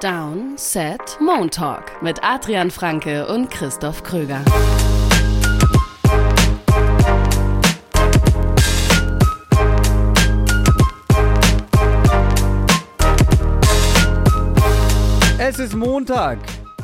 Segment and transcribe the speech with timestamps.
[0.00, 4.42] Down, Set, Moon Talk mit Adrian Franke und Christoph Kröger.
[15.38, 16.38] Es ist Montag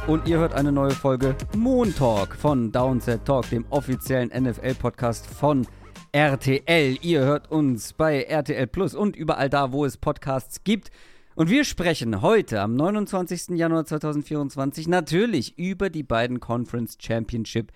[0.07, 5.67] und ihr hört eine neue Folge Moon Talk von Downset Talk, dem offiziellen NFL-Podcast von
[6.13, 6.99] RTL.
[7.01, 10.91] Ihr hört uns bei RTL Plus und überall da, wo es Podcasts gibt.
[11.37, 13.51] Und wir sprechen heute am 29.
[13.59, 17.73] Januar 2024 natürlich über die beiden Conference Championship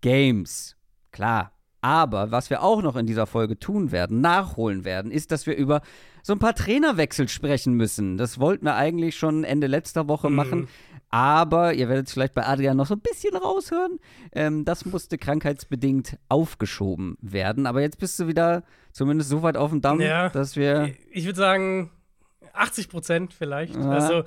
[0.00, 0.76] Games.
[1.10, 1.52] Klar.
[1.82, 5.56] Aber was wir auch noch in dieser Folge tun werden, nachholen werden, ist, dass wir
[5.56, 5.82] über
[6.22, 8.16] so ein paar Trainerwechsel sprechen müssen.
[8.16, 10.36] Das wollten wir eigentlich schon Ende letzter Woche Mhm.
[10.36, 10.68] machen.
[11.10, 13.98] Aber ihr werdet es vielleicht bei Adrian noch so ein bisschen raushören.
[14.32, 17.66] Ähm, das musste krankheitsbedingt aufgeschoben werden.
[17.66, 20.30] Aber jetzt bist du wieder zumindest so weit auf dem Damm, Ja.
[20.30, 20.94] dass wir.
[21.10, 21.90] Ich würde sagen
[22.52, 23.74] 80 Prozent vielleicht.
[23.74, 23.90] Ja.
[23.90, 24.24] Also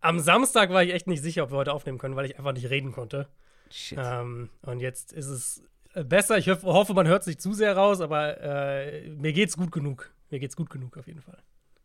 [0.00, 2.52] am Samstag war ich echt nicht sicher, ob wir heute aufnehmen können, weil ich einfach
[2.52, 3.28] nicht reden konnte.
[3.70, 3.98] Shit.
[4.00, 5.62] Ähm, und jetzt ist es
[5.94, 6.38] äh, besser.
[6.38, 9.72] Ich hoff, hoffe, man hört es nicht zu sehr raus, aber äh, mir geht's gut
[9.72, 10.10] genug.
[10.30, 11.38] Mir geht's gut genug auf jeden Fall.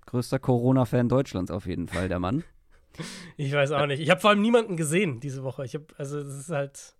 [0.05, 2.43] Größter Corona-Fan Deutschlands auf jeden Fall, der Mann.
[3.37, 4.01] Ich weiß auch nicht.
[4.01, 5.65] Ich habe vor allem niemanden gesehen diese Woche.
[5.65, 6.95] Ich habe, also es ist halt,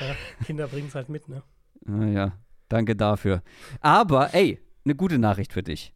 [0.00, 1.42] ja, Kinder bringen es halt mit, ne?
[1.84, 2.32] Naja,
[2.70, 3.42] danke dafür.
[3.82, 5.92] Aber, ey, eine gute Nachricht für dich.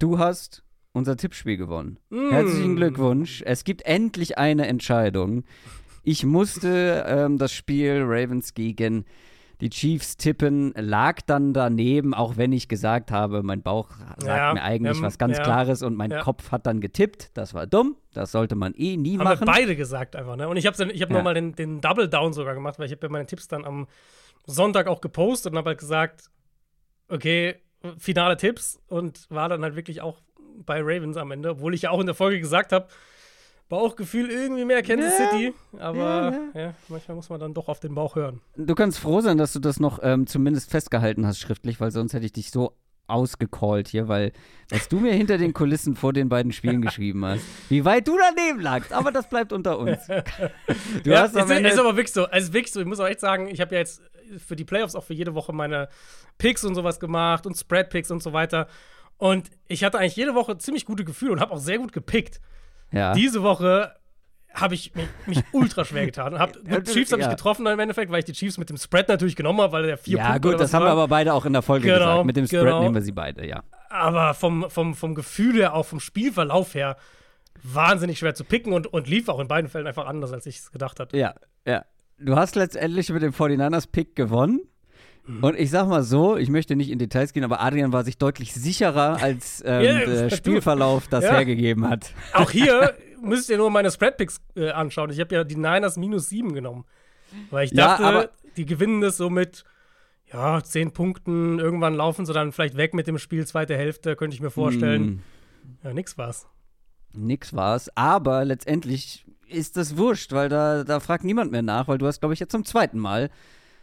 [0.00, 0.64] Du hast
[0.96, 1.98] unser Tippspiel gewonnen.
[2.10, 2.30] Mm.
[2.30, 3.42] Herzlichen Glückwunsch.
[3.44, 5.44] Es gibt endlich eine Entscheidung.
[6.02, 9.04] Ich musste ähm, das Spiel Ravens gegen
[9.60, 14.52] die Chiefs tippen, lag dann daneben, auch wenn ich gesagt habe, mein Bauch sagt Ja,
[14.54, 16.20] mir eigentlich ähm, was ganz ja, Klares und mein ja.
[16.22, 17.30] Kopf hat dann getippt.
[17.34, 17.96] Das war dumm.
[18.12, 19.40] Das sollte man eh nie Haben machen.
[19.40, 20.48] wir beide gesagt einfach, ne?
[20.48, 21.16] Und ich habe ich hab Ja.
[21.16, 23.86] nochmal den, den Double Down sogar gemacht, weil ich habe ja meine Tipps dann am
[24.46, 26.30] Sonntag auch gepostet und habe halt gesagt,
[27.08, 27.56] okay,
[27.98, 30.20] finale Tipps und war dann halt wirklich auch
[30.64, 32.86] bei Ravens am Ende, obwohl ich ja auch in der Folge gesagt habe,
[33.68, 35.30] Bauchgefühl irgendwie mehr Kansas Ja.
[35.30, 38.40] City, aber Ja, ja, manchmal muss man dann doch auf den Bauch hören.
[38.56, 42.12] Du kannst froh sein, dass du das noch ähm, zumindest festgehalten hast schriftlich, weil sonst
[42.12, 42.76] hätte ich dich so
[43.08, 44.32] ausgecallt hier, weil
[44.70, 48.16] was du mir hinter den Kulissen vor den beiden Spielen geschrieben hast, wie weit du
[48.18, 49.98] daneben lagst, aber das bleibt unter uns.
[51.04, 52.24] Du ja, hast am ist, Ende, ist aber wirklich so.
[52.24, 54.02] Also wirklich so, ich muss auch echt sagen, ich habe ja jetzt
[54.44, 55.88] für die Playoffs auch für jede Woche meine
[56.38, 58.66] Picks und sowas gemacht und Spread-Picks und so weiter.
[59.18, 62.40] Und ich hatte eigentlich jede Woche ziemlich gute Gefühle und habe auch sehr gut gepickt.
[62.92, 63.12] ja.
[63.14, 63.94] Diese Woche
[64.52, 66.34] habe ich mich, mich ultra schwer getan.
[66.34, 67.28] Und hab, Ja, gut, Chiefs habe ja.
[67.28, 69.86] ich getroffen im Endeffekt, weil ich die Chiefs mit dem Spread natürlich genommen habe, weil
[69.86, 70.92] der vier ja, Punkte gut, oder das haben wir war.
[70.92, 72.26] aber beide auch in der Folge Genau, gesagt.
[72.26, 72.82] Mit dem Spread genau.
[72.82, 73.62] nehmen wir sie beide, ja.
[73.90, 76.96] Aber vom, vom, vom Gefühl her, auch vom Spielverlauf her,
[77.62, 80.58] wahnsinnig schwer zu picken und, und lief auch in beiden Fällen einfach anders, als ich
[80.58, 81.16] es gedacht hatte.
[81.16, 81.34] Ja,
[81.66, 81.84] ja.
[82.18, 84.60] Du hast letztendlich mit dem 49ers Pick gewonnen.
[85.26, 85.42] Mhm.
[85.44, 88.18] Und ich sag mal so, ich möchte nicht in Details gehen, aber Adrian war sich
[88.18, 91.32] deutlich sicherer, als ähm, Ja, der Spielverlauf das Ja.
[91.32, 92.12] hergegeben hat.
[92.32, 95.10] Auch hier müsst ihr nur meine Spread-Picks äh, anschauen.
[95.10, 96.84] Ich habe ja die Niners minus 7 genommen.
[97.50, 99.64] Weil ich Ja, dachte, aber- die gewinnen das so mit
[100.32, 101.58] ja, 10 Punkten.
[101.58, 105.02] Irgendwann laufen sie dann vielleicht weg mit dem Spiel, zweite Hälfte, könnte ich mir vorstellen.
[105.04, 105.22] Hm.
[105.84, 106.46] Ja, nix war's.
[107.12, 107.90] Nix war's.
[107.96, 112.20] Aber letztendlich ist das wurscht, weil da, da fragt niemand mehr nach, weil du hast,
[112.20, 113.30] glaube ich, jetzt zum zweiten Mal,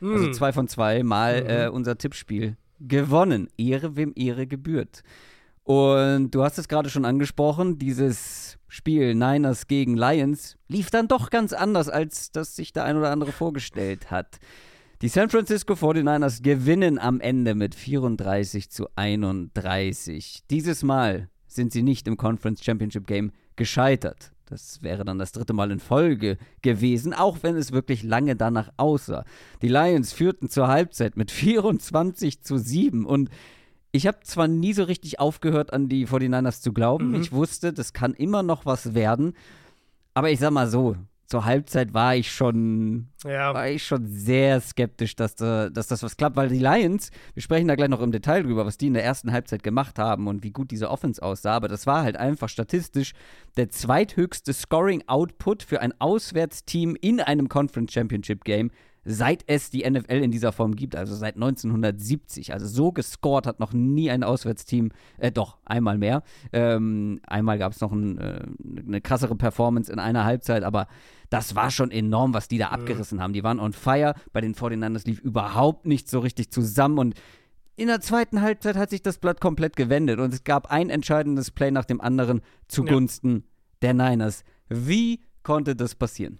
[0.03, 0.33] also Hm.
[0.33, 1.49] zwei von zwei Mal, Mhm.
[1.49, 3.47] äh, unser Tippspiel gewonnen.
[3.57, 5.01] Ehre, wem Ehre gebührt.
[5.63, 11.29] Und du hast es gerade schon angesprochen, dieses Spiel Niners gegen Lions lief dann doch
[11.29, 14.39] ganz anders, als das sich der ein oder andere vorgestellt hat.
[15.01, 20.41] Die San Francisco 49ers gewinnen am Ende mit 34 zu 31.
[20.49, 24.32] Dieses Mal sind sie nicht im Conference Championship Game gescheitert.
[24.53, 28.71] Das wäre dann das dritte Mal in Folge gewesen, auch wenn es wirklich lange danach
[28.77, 29.25] aussah.
[29.63, 33.31] Die Lions führten zur Halbzeit mit 24 zu 7 und
[33.91, 37.09] ich habe zwar nie so richtig aufgehört, an die 49ers zu glauben.
[37.09, 37.21] Mhm.
[37.21, 39.33] Ich wusste, das kann immer noch was werden.
[40.13, 40.95] Aber ich sag mal so,
[41.33, 46.03] zur Halbzeit war ich schon Ja, war ich schon sehr skeptisch, dass, da, dass das
[46.03, 48.85] was klappt, weil die Lions, wir sprechen da gleich noch im Detail drüber, was die
[48.85, 52.03] in der ersten Halbzeit gemacht haben und wie gut diese Offense aussah, aber das war
[52.03, 53.13] halt einfach statistisch
[53.57, 58.69] der zweithöchste Scoring-Output für ein Auswärtsteam in einem Conference Championship Game,
[59.05, 62.53] seit es die NFL in dieser Form gibt, also seit 1970.
[62.53, 66.23] Also so gescored hat noch nie ein Auswärtsteam, äh, doch, einmal mehr.
[66.51, 68.45] Ähm, einmal gab es noch ein, äh,
[68.85, 70.87] eine krassere Performance in einer Halbzeit, aber
[71.29, 73.33] das war schon enorm, was die da abgerissen haben.
[73.33, 74.13] Die waren on fire.
[74.31, 77.15] Bei den 49ers lief überhaupt nicht so richtig zusammen und
[77.75, 81.49] in der zweiten Halbzeit hat sich das Blatt komplett gewendet und es gab ein entscheidendes
[81.49, 83.45] Play nach dem anderen zugunsten
[83.81, 84.43] der Niners.
[84.69, 86.39] Wie konnte das passieren?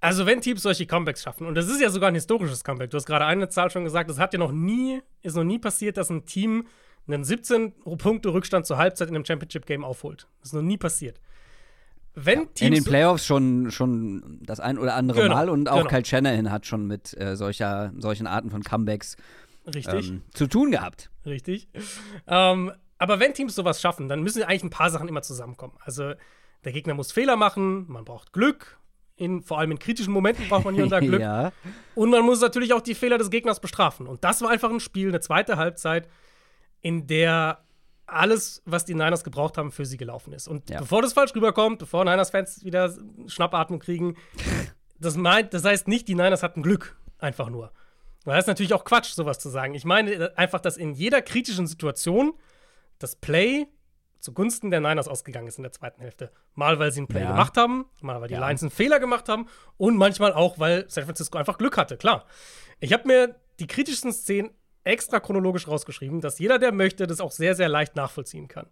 [0.00, 2.96] Also, wenn Teams solche Comebacks schaffen, und das ist ja sogar ein historisches Comeback, du
[2.96, 5.98] hast gerade eine Zahl schon gesagt, das hat ja noch nie, ist noch nie passiert,
[5.98, 6.66] dass ein Team
[7.06, 10.26] einen 17 Punkte Rückstand zur Halbzeit in einem Championship Game aufholt.
[10.40, 11.20] Das ist noch nie passiert.
[12.14, 12.60] wenn Teams.
[12.60, 15.90] In den Playoffs schon, schon das ein oder andere Genau, Mal und auch genau.
[15.90, 19.16] Kyle Shanahan hat schon mit äh, solcher, solchen Arten von Comebacks
[19.74, 21.10] richtig, ähm, zu tun gehabt.
[21.26, 21.68] richtig.
[22.26, 25.74] Ähm, aber wenn Teams sowas schaffen, dann müssen eigentlich ein paar Sachen immer zusammenkommen.
[25.80, 26.12] Also,
[26.64, 28.78] der Gegner muss Fehler machen, man braucht Glück.
[29.20, 31.20] In, vor allem in kritischen Momenten braucht man hier und da Glück.
[31.20, 31.52] ja.
[31.94, 34.06] Und man muss natürlich auch die Fehler des Gegners bestrafen.
[34.06, 36.08] Und das war einfach ein Spiel, eine zweite Halbzeit,
[36.80, 37.62] in der
[38.06, 40.48] alles, was die Niners gebraucht haben, für sie gelaufen ist.
[40.48, 40.80] Und Ja.
[40.80, 42.92] bevor das falsch rüberkommt, bevor Niners-Fans wieder
[43.26, 44.16] Schnappatmung kriegen,
[44.98, 46.96] das, meint, das heißt nicht, die Niners hatten Glück.
[47.18, 47.70] Einfach nur.
[48.24, 49.74] Weil das ist natürlich auch Quatsch, sowas zu sagen.
[49.74, 52.32] Ich meine einfach, dass in jeder kritischen Situation
[52.98, 53.66] das Play
[54.20, 56.30] zugunsten der Niners ausgegangen ist in der zweiten Hälfte.
[56.54, 57.30] Mal, weil sie einen Play Ja.
[57.30, 58.46] gemacht haben, mal, weil die Ja.
[58.46, 59.46] Lions einen Fehler gemacht haben
[59.76, 62.24] und manchmal auch, weil San Francisco einfach Glück hatte, klar.
[62.80, 64.50] Ich habe mir die kritischsten Szenen
[64.84, 68.66] extra chronologisch rausgeschrieben, dass jeder, der möchte, das auch sehr, sehr leicht nachvollziehen kann.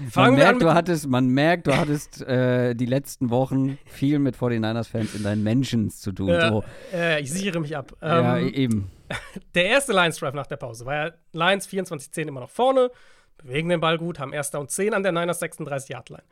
[0.00, 3.30] Man Fangen wir an merkt, mit du hattest, man merkt, du hattest äh, die letzten
[3.30, 6.28] Wochen viel mit 49ers-Fans in deinen Mentions zu tun.
[6.28, 6.64] äh, so.
[6.92, 7.92] äh, ich sichere mich ab.
[8.00, 8.90] ja, Ähm, eben.
[9.54, 12.90] der erste Lions-Drive nach der Pause war ja Lions 24-10 immer noch vorne,
[13.42, 16.24] bewegen den Ball gut, haben Erster und 10 an der Niners 36-Yard-Line.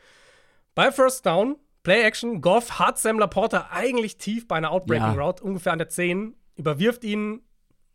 [0.74, 5.22] Bei First Down, Play-Action, Goff hat Sam Laporta eigentlich tief bei einer Outbreaking Ja.
[5.22, 7.42] Route, ungefähr an der 10, überwirft ihn,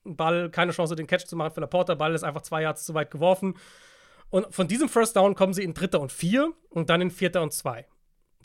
[0.04, 2.94] Ball, keine Chance, den Catch zu machen für Laporta, Ball ist einfach zwei Yards zu
[2.94, 3.56] weit geworfen.
[4.30, 7.42] Und von diesem First Down kommen sie in Dritter und Vier und dann in Vierter
[7.42, 7.88] und Zwei.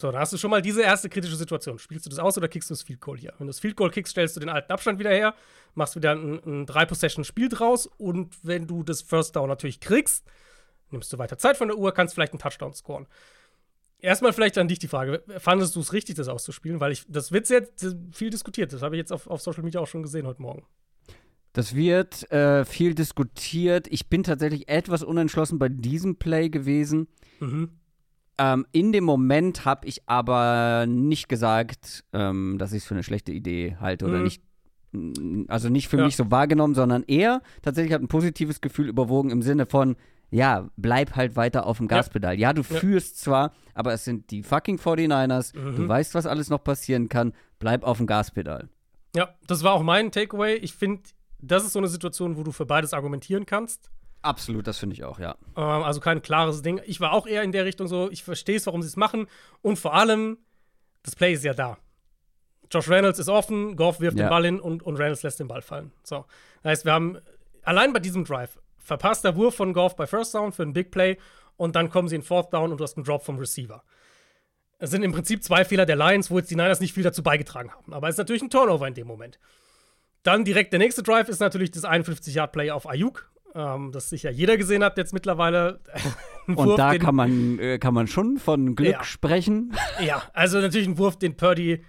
[0.00, 1.78] So, da hast du schon mal diese erste kritische Situation.
[1.78, 3.34] Spielst du das aus oder kickst du das Field Goal hier?
[3.37, 5.34] Wenn du das Field Goal kickst, stellst du den alten Abstand wieder her,
[5.75, 10.25] machst wieder ein, ein Drei-Possession-Spiel draus und wenn du das First Down natürlich kriegst,
[10.93, 13.07] nimmst du weiter Zeit von der Uhr, kannst vielleicht einen Touchdown scoren.
[13.99, 16.81] Erstmal vielleicht an dich die Frage: Fandest du es richtig, das auszuspielen?
[16.81, 17.69] Weil ich, das wird sehr
[18.13, 18.73] viel diskutiert.
[18.73, 20.65] Das habe ich jetzt auf, auf Social Media auch schon gesehen heute Morgen.
[21.53, 23.89] Das wird äh, viel diskutiert.
[23.91, 27.09] Ich bin tatsächlich etwas unentschlossen bei diesem Play gewesen.
[27.41, 27.71] Mhm.
[28.39, 33.03] Ähm, in dem Moment habe ich aber nicht gesagt, ähm, dass ich es für eine
[33.03, 34.23] schlechte Idee halte oder Mhm.
[34.25, 34.43] nicht.
[35.49, 36.05] Also nicht für Ja.
[36.05, 39.97] mich so wahrgenommen, sondern eher tatsächlich hat ein positives Gefühl überwogen im Sinne von,
[40.31, 41.88] ja, bleib halt weiter auf dem.
[41.88, 42.38] Gaspedal.
[42.38, 42.79] Ja, du Ja.
[42.79, 45.56] führst zwar, aber es sind die fucking 49ers.
[45.56, 45.77] Mhm.
[45.77, 47.32] Du weißt, was alles noch passieren kann.
[47.59, 48.69] Bleib auf dem Gaspedal.
[49.15, 50.55] Ja, das war auch mein Takeaway.
[50.56, 51.03] Ich finde,
[51.41, 53.91] das ist so eine Situation, wo du für beides argumentieren kannst.
[54.23, 55.35] Absolut, das finde ich auch, ja.
[55.56, 56.81] Ähm, also kein klares Ding.
[56.85, 59.27] Ich war auch eher in der Richtung so, ich verstehe es, warum sie es machen.
[59.62, 60.37] Und vor allem,
[61.03, 61.79] das Play ist ja da.
[62.71, 64.27] Josh Reynolds ist offen, Goff wirft Ja.
[64.27, 65.91] den Ball hin und, und Reynolds lässt den Ball fallen.
[66.05, 66.25] So.
[66.62, 67.19] Das heißt, wir haben
[67.62, 68.61] allein bei diesem Drive
[68.91, 71.17] verpasster Wurf von Goff bei First Down für einen Big Play
[71.57, 73.85] und dann kommen sie in Fourth Down und du hast einen Drop vom Receiver.
[74.79, 77.23] Es sind im Prinzip zwei Fehler der Lions, wo jetzt die Niners nicht viel dazu
[77.23, 77.93] beigetragen haben.
[77.93, 79.39] Aber es ist natürlich ein Turnover in dem Moment.
[80.25, 84.57] Dann direkt der nächste Drive ist natürlich das 51-Yard-Play auf Ayuk, ähm, das sicher jeder
[84.57, 85.81] gesehen hat jetzt mittlerweile.
[86.49, 89.05] Und Wurf, da kann man, äh, kann man schon von Glück Ja.
[89.05, 89.77] sprechen.
[90.01, 91.85] Ja, also natürlich ein Wurf, den Purdy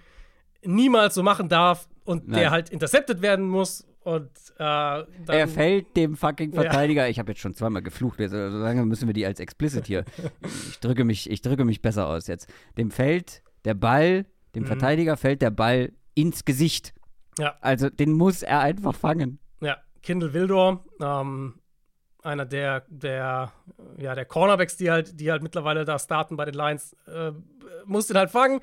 [0.64, 2.38] niemals so machen darf und Nein.
[2.40, 3.86] der halt intercepted werden muss.
[4.04, 6.62] Und äh, dann, Er fällt dem fucking Ja.
[6.62, 7.08] Verteidiger.
[7.08, 8.18] Ich habe jetzt schon zweimal geflucht.
[8.18, 10.04] So lange müssen wir die als explicit hier.
[10.70, 12.52] Ich drücke mich, ich drücke mich besser aus jetzt.
[12.76, 14.66] Dem fällt der Ball, dem Mhm.
[14.66, 16.92] Verteidiger fällt der Ball ins Gesicht.
[17.38, 17.54] Ja.
[17.60, 19.38] Also den muss er einfach fangen.
[19.60, 21.60] Ja, Kindle Wildor, ähm,
[22.24, 23.52] einer der, der,
[23.98, 27.32] ja, der Cornerbacks, die halt, die halt mittlerweile da starten bei den Lions, äh,
[27.84, 28.60] muss den halt fangen.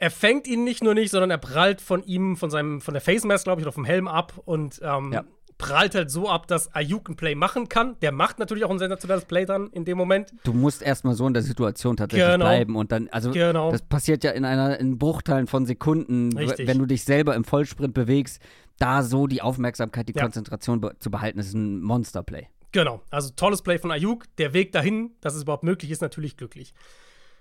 [0.00, 3.00] Er fängt ihn nicht nur nicht, sondern er prallt von ihm, von seinem, von der
[3.00, 5.24] Face Mask, glaube ich, oder vom Helm ab und ähm, Ja.
[5.58, 7.96] prallt halt so ab, dass Ayuk ein Play machen kann.
[8.00, 10.32] Der macht natürlich auch ein sensationelles Play dann in dem Moment.
[10.44, 12.44] Du musst erstmal so in der Situation tatsächlich Genau.
[12.44, 13.72] bleiben und dann, also Genau.
[13.72, 16.68] das passiert ja in einer in Bruchteilen von Sekunden, Richtig.
[16.68, 18.40] wenn du dich selber im Vollsprint bewegst,
[18.78, 20.22] da so die Aufmerksamkeit, die Ja.
[20.22, 22.46] Konzentration be zu behalten, ist ein Monsterplay.
[22.70, 24.26] Genau, also tolles Play von Ayuk.
[24.36, 26.72] Der Weg dahin, dass es überhaupt möglich ist, natürlich glücklich.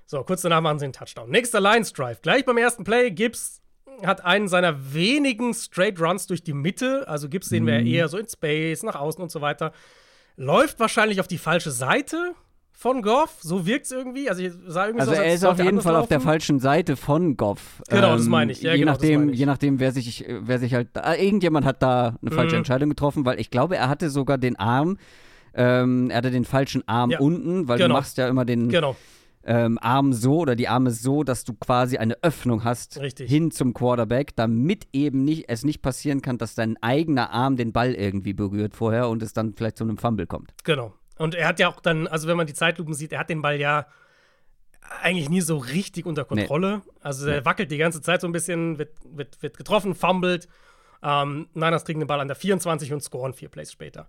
[0.10, 1.30] So, kurz danach machen sie einen Touchdown.
[1.30, 2.22] Nächster Lions Drive.
[2.22, 3.62] Gleich beim ersten Play, Gibbs
[4.06, 7.06] hat einen seiner wenigen Straight Runs durch die Mitte.
[7.10, 9.74] Also Gibbs sehen wir ja eher so in Space, nach außen und so weiter.
[10.38, 12.34] Läuft wahrscheinlich auf die falsche Seite
[12.72, 13.38] von Goff.
[13.42, 14.30] So wirkt es irgendwie.
[14.30, 16.26] Also, sah irgendwie Also so er ist auf jeden Fall auf der laufen.
[16.30, 17.82] falschen Seite von Goff.
[17.90, 18.62] Ähm, Genau, das meine ich.
[18.62, 19.40] Ja, je, genau, nachdem, ich.
[19.40, 22.60] je nachdem, wer sich, wer sich halt, da, irgendjemand hat da eine falsche Mhm.
[22.60, 25.00] Entscheidung getroffen, weil ich glaube, er hatte sogar den Arm,
[25.56, 27.88] ähm, er hatte den falschen Arm Ja, unten, weil genau.
[27.90, 28.96] du machst ja immer den Genau,
[29.48, 33.30] ähm, Arm so oder die Arme so, dass du quasi eine Öffnung hast Richtig.
[33.30, 37.72] hin zum Quarterback, damit eben nicht, es nicht passieren kann, dass dein eigener Arm den
[37.72, 40.54] Ball irgendwie berührt vorher und es dann vielleicht zu einem Fumble kommt.
[40.64, 40.94] genau.
[41.18, 43.42] Und er hat ja auch dann, also wenn man die Zeitlupen sieht, er hat den
[43.42, 43.88] Ball ja
[45.02, 46.84] eigentlich nie so richtig unter Kontrolle.
[47.02, 50.48] Also er wackelt die ganze Zeit so ein bisschen, wird, wird, wird getroffen, fummelt.
[51.02, 54.08] Ähm, Niners kriegen den Ball an der 24 und scoren vier Plays später.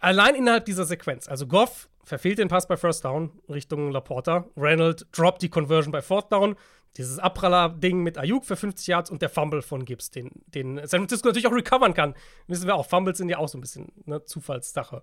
[0.00, 5.06] Allein innerhalb dieser Sequenz, also Goff verfehlt den Pass bei First Down Richtung Laporta, Reynolds
[5.12, 6.56] droppt die Conversion bei Fourth Down,
[6.96, 11.00] dieses Abpraller-Ding mit Ayuk für 50 Yards und der Fumble von Gibbs, den, den San
[11.00, 12.14] Francisco natürlich auch recovern kann.
[12.46, 15.02] Wissen wir auch, Fumbles sind ja auch so ein bisschen eine Zufallssache.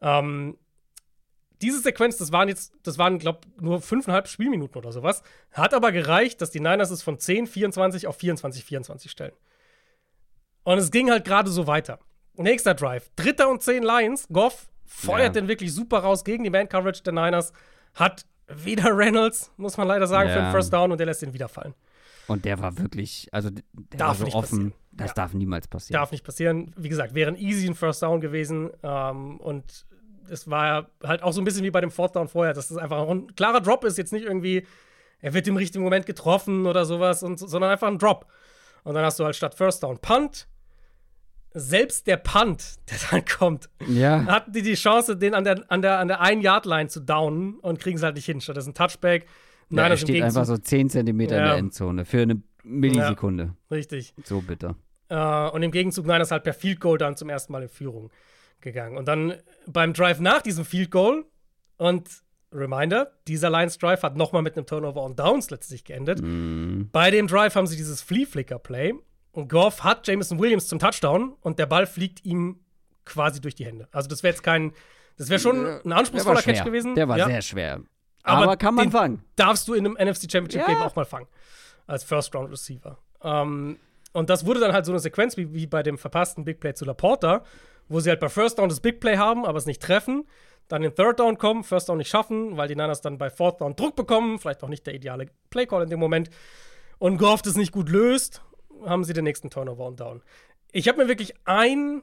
[0.00, 0.56] Ähm,
[1.60, 5.22] diese Sequenz, das waren jetzt, das waren, glaube nur fünfeinhalb Spielminuten oder sowas,
[5.52, 9.32] hat aber gereicht, dass die Niners es von 10, 24 auf 24, 24 stellen.
[10.62, 11.98] Und es ging halt gerade so weiter.
[12.38, 13.10] Nächster Drive.
[13.16, 14.26] Dritter und 10 Lions.
[14.32, 15.40] Goff feuert ja.
[15.40, 17.52] den wirklich super raus gegen die Man-Coverage der Niners.
[17.94, 20.36] Hat wieder Reynolds, muss man leider sagen, ja.
[20.36, 21.74] für den First Down und der lässt ihn wieder fallen.
[22.28, 24.58] Und der war wirklich, also der darf war so offen.
[24.58, 24.72] Passieren.
[24.92, 25.14] Das ja.
[25.14, 26.00] darf niemals passieren.
[26.00, 26.74] Darf nicht passieren.
[26.76, 28.70] Wie gesagt, wäre ein easy ein First Down gewesen.
[28.82, 29.86] Ähm, und
[30.28, 32.76] es war halt auch so ein bisschen wie bei dem Fourth Down vorher, dass das
[32.76, 34.66] einfach ein klarer Drop ist, jetzt nicht irgendwie,
[35.20, 38.26] er wird im richtigen Moment getroffen oder sowas, und, sondern einfach ein Drop.
[38.84, 40.46] Und dann hast du halt statt First Down Punt.
[41.58, 44.24] Selbst der Punt, der dann kommt, ja.
[44.26, 47.54] hatten die die Chance, den an der, an der, an der einen Yard-Line zu downen
[47.60, 48.40] und kriegen es halt nicht hin.
[48.40, 49.26] Statt das ist ein Touchback.
[49.70, 51.42] Nein, ja, er steht einfach so 10 Zentimeter ja.
[51.42, 53.54] in der Endzone für eine Millisekunde.
[53.70, 54.14] Ja, richtig.
[54.24, 54.76] So bitter.
[55.10, 58.10] Uh, und im Gegenzug Niners halt per Field Goal dann zum ersten Mal in Führung
[58.60, 58.96] gegangen.
[58.96, 59.34] Und dann
[59.66, 61.24] beim Drive nach diesem Field Goal
[61.76, 62.08] und
[62.52, 66.20] Reminder, dieser Lions Drive hat nochmal mit einem Turnover on Downs letztlich geendet.
[66.22, 66.84] Mm.
[66.92, 68.94] Bei dem Drive haben sie dieses Flea Flicker Play
[69.38, 72.58] und Goff hat Jameson Williams zum Touchdown und der Ball fliegt ihm
[73.04, 73.86] quasi durch die Hände.
[73.92, 74.72] Also das wäre jetzt kein,
[75.16, 76.96] das wäre schon ein anspruchsvoller Catch gewesen.
[76.96, 77.26] Der war ja.
[77.26, 77.80] sehr schwer.
[78.24, 79.22] Aber, Aber kann man fangen.
[79.36, 81.28] Darfst du in einem NFC Championship Game auch mal fangen.
[81.86, 82.98] Als First Round Receiver.
[83.22, 83.78] Ähm,
[84.12, 86.74] und das wurde dann halt so eine Sequenz wie, wie bei dem verpassten Big Play
[86.74, 87.44] zu Laporta,
[87.86, 90.26] wo sie halt bei First Down das Big Play haben, aber es nicht treffen.
[90.66, 93.60] Dann in Third Down kommen, First Down nicht schaffen, weil die Niners dann bei Fourth
[93.60, 94.40] Down Druck bekommen.
[94.40, 96.28] Vielleicht auch nicht der ideale Play Call in dem Moment.
[96.98, 98.42] Und Goff das nicht gut löst,
[98.86, 100.22] haben sie den nächsten Turnover und Down.
[100.72, 102.02] Ich habe mir wirklich ein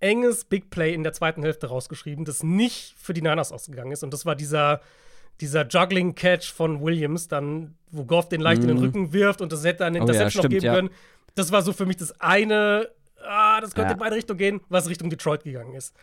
[0.00, 4.02] enges Big Play in der zweiten Hälfte rausgeschrieben, das nicht für die Niners ausgegangen ist.
[4.02, 4.80] Und das war dieser,
[5.40, 8.68] dieser Juggling-Catch von Williams, dann, wo Goff den leicht mhm.
[8.68, 8.84] in den mhm.
[8.84, 10.74] Rücken wirft und das hätte eine Interception oh ja, noch geben ja.
[10.74, 10.90] können.
[11.34, 12.90] Das war so für mich das eine
[13.22, 13.92] ah, das könnte ja.
[13.92, 15.94] in beide Richtungen gehen, was Richtung Detroit gegangen ist.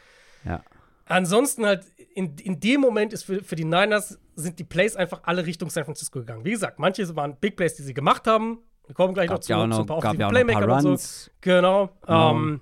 [0.45, 0.63] Ja.
[1.05, 5.21] Ansonsten halt, in, in dem Moment ist für, für die Niners sind die Plays einfach
[5.23, 6.43] alle Richtung San Francisco gegangen.
[6.43, 8.59] Wie gesagt, manche waren Big Plays, die sie gemacht haben.
[8.87, 11.31] Wir kommen gleich gab noch zu, ja noch, zu ein paar ja Playmaker und so.
[11.41, 11.89] Genau.
[12.01, 12.31] genau.
[12.31, 12.61] Ähm,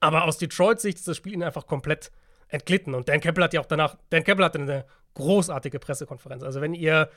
[0.00, 2.10] aber aus Detroit Sicht ist das Spiel ihnen einfach komplett
[2.48, 2.94] entglitten.
[2.94, 4.84] Und Dan Campbell hat ja auch danach, Dan Campbell hatte eine
[5.14, 6.42] großartige Pressekonferenz.
[6.42, 7.08] Also wenn ihr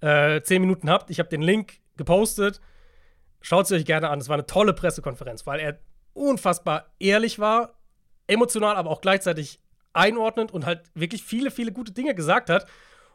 [0.00, 2.60] äh, zehn Minuten habt, ich habe den Link gepostet,
[3.40, 4.20] schaut sie euch gerne an.
[4.20, 5.78] Es war eine tolle Pressekonferenz, weil er
[6.14, 7.74] unfassbar ehrlich war,
[8.26, 9.60] emotional, aber auch gleichzeitig
[9.92, 12.66] einordnend und halt wirklich viele, viele gute Dinge gesagt hat.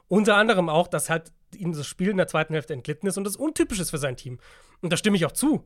[0.08, 3.24] Unter anderem auch, dass halt ihm das Spiel in der zweiten Hälfte entglitten ist und
[3.24, 4.40] das untypisch ist für sein Team.
[4.82, 5.66] Und da stimme ich auch zu.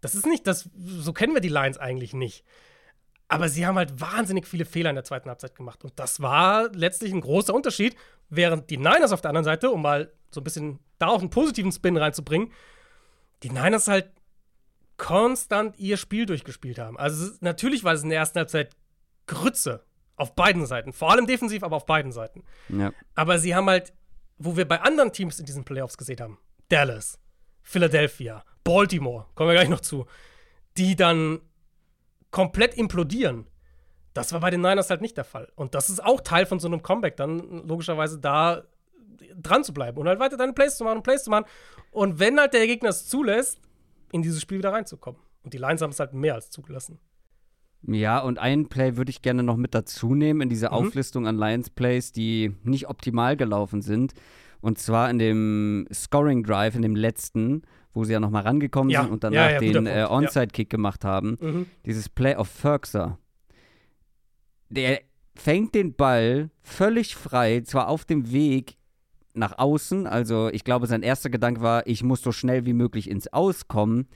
[0.00, 2.44] Das ist nicht, das, so kennen wir die Lions eigentlich nicht.
[3.28, 5.84] Aber sie haben halt wahnsinnig viele Fehler in der zweiten Halbzeit gemacht.
[5.84, 7.96] Und das war letztlich ein großer Unterschied,
[8.28, 11.30] während die Niners auf der anderen Seite, um mal so ein bisschen da auch einen
[11.30, 12.52] positiven Spin reinzubringen,
[13.42, 14.10] die Niners halt
[14.96, 16.98] konstant ihr Spiel durchgespielt haben.
[16.98, 18.76] Also natürlich war es in der ersten Halbzeit
[19.26, 19.84] Grütze
[20.22, 22.44] auf beiden Seiten, vor allem defensiv, aber auf beiden Seiten.
[22.68, 22.92] Ja.
[23.14, 23.92] Aber sie haben halt,
[24.38, 26.38] wo wir bei anderen Teams in diesen Playoffs gesehen haben,
[26.68, 27.18] Dallas,
[27.62, 30.06] Philadelphia, Baltimore, kommen wir gleich noch zu,
[30.78, 31.40] die dann
[32.30, 33.46] komplett implodieren.
[34.14, 35.50] Das war bei den Niners halt nicht der Fall.
[35.54, 38.62] Und das ist auch Teil von so einem Comeback, dann logischerweise da
[39.36, 41.44] dran zu bleiben und halt weiter deine Plays zu machen und Plays zu machen.
[41.90, 43.60] Und wenn halt der Gegner es zulässt,
[44.12, 45.20] in dieses Spiel wieder reinzukommen.
[45.42, 47.00] Und die Lions haben es halt mehr als zugelassen.
[47.86, 50.72] Ja, und ein Play würde ich gerne noch mit dazu nehmen in diese mhm.
[50.72, 54.14] Auflistung an Lions Plays, die nicht optimal gelaufen sind.
[54.60, 57.62] Und zwar in dem Scoring Drive, in dem letzten,
[57.92, 59.02] wo sie ja nochmal rangekommen ja.
[59.02, 61.36] sind und danach ja, ja, den äh, Onside-Kick gemacht haben.
[61.40, 61.66] Mhm.
[61.84, 63.16] Dieses Play of Ferguson.
[64.70, 65.00] Der
[65.34, 68.76] fängt den Ball völlig frei, zwar auf dem Weg
[69.34, 70.06] nach außen.
[70.06, 74.08] Also ich glaube, sein erster Gedanke war, ich muss so schnell wie möglich ins Auskommen.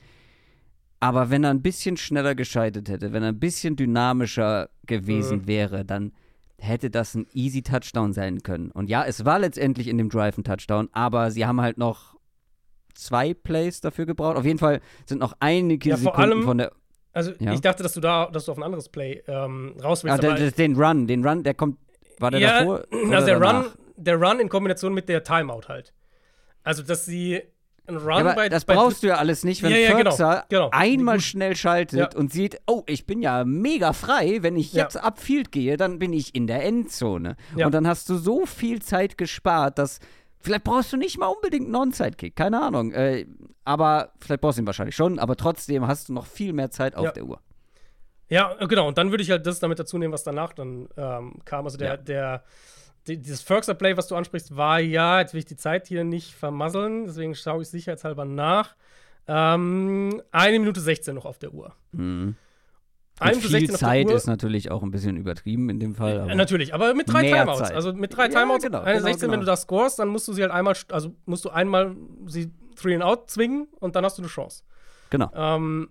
[1.01, 5.47] Aber wenn er ein bisschen schneller geschaltet hätte, wenn er ein bisschen dynamischer gewesen mhm.
[5.47, 6.13] wäre, dann
[6.59, 8.71] hätte das ein easy Touchdown sein können.
[8.71, 12.17] Und ja, es war letztendlich in dem Drive ein Touchdown, aber sie haben halt noch
[12.95, 14.37] zwei Plays dafür gebraucht.
[14.37, 16.73] Auf jeden Fall sind noch einige ja, Sekunden allem, von der.
[17.13, 17.53] Also ja.
[17.53, 20.25] ich dachte, dass du da, dass du auf ein anderes Play ähm, raus willst.
[20.25, 21.79] Ah, den, den Run, den Run, der kommt.
[22.19, 22.85] War der ja, davor?
[23.13, 23.65] Also der danach?
[23.67, 25.93] Run, der Run in Kombination mit der Timeout halt.
[26.63, 27.43] Also, dass sie
[27.89, 28.49] einen Run ja, bei.
[28.49, 30.17] Das bei brauchst du ja alles nicht, wenn Ja, ja, genau,
[30.49, 30.71] genau.
[30.73, 32.09] einmal schnell schaltet Ja.
[32.19, 34.85] und sieht, oh, ich bin ja mega frei, wenn ich Ja.
[34.85, 37.37] jetzt upfield gehe, dann bin ich in der Endzone.
[37.57, 37.67] Ja.
[37.67, 40.01] Und dann hast du so viel Zeit gespart, dass
[40.41, 42.93] vielleicht brauchst du nicht mal unbedingt einen Onside-Kick, keine Ahnung.
[42.93, 43.27] Äh,
[43.65, 46.95] aber vielleicht brauchst du ihn wahrscheinlich schon, aber trotzdem hast du noch viel mehr Zeit
[46.97, 47.11] auf Ja.
[47.13, 47.41] der Uhr.
[48.29, 48.89] Ja, genau.
[48.89, 51.65] Und dann würde ich halt das damit dazu nehmen, was danach dann ähm, kam.
[51.65, 51.97] Also der, Ja.
[51.97, 52.43] der,
[53.07, 56.35] die, dieses Firxer-Play, was du ansprichst, war ja, jetzt will ich die Zeit hier nicht
[56.35, 58.77] vermasseln, deswegen schaue ich sicherheitshalber nach.
[59.29, 61.75] Ähm, eine Minute 16 noch auf der Uhr.
[61.93, 62.37] Mhm.
[63.19, 65.81] Eine Und Minute viel 16 auf der Zeit ist natürlich auch ein bisschen übertrieben in
[65.81, 66.21] dem Fall.
[66.21, 67.61] Aber Natürlich, aber mit drei Timeouts.
[67.61, 67.73] Zeit.
[67.73, 69.41] Also mit drei Ja, Timeouts, genau, eine genau, 16, wenn genau.
[69.41, 71.97] du das scorest, dann musst du sie halt einmal, also musst du einmal
[72.27, 74.65] sie three and out zwingen und dann hast du eine Chance.
[75.11, 75.31] Genau.
[75.35, 75.89] Ähm,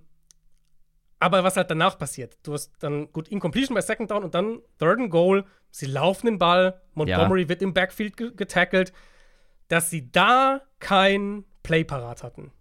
[1.20, 4.60] aber was halt danach passiert, du hast dann gut Incompletion bei Second Down und dann
[4.78, 5.46] Third and Goal,
[5.78, 8.94] sie laufen den Ball, Montgomery wird im Backfield ge getackelt,
[9.68, 12.52] dass sie da kein Play parat hatten.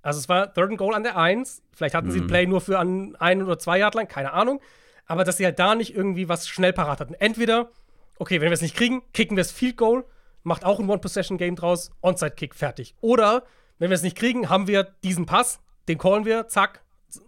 [0.00, 2.24] Also es war Third and Goal an der 1, vielleicht hatten sie Mhm.
[2.24, 4.60] ein Play nur für an ein oder zwei Yard lang, keine Ahnung,
[5.06, 7.14] aber dass sie halt da nicht irgendwie was schnell parat hatten.
[7.14, 7.70] Entweder,
[8.18, 10.04] okay, wenn wir es nicht kriegen, kicken wir es Field Goal,
[10.42, 12.94] macht auch ein One-Possession-Game draus, Onside-Kick, fertig.
[13.00, 13.44] Oder,
[13.78, 16.82] wenn wir es nicht kriegen, haben wir diesen Pass, den callen wir, zack,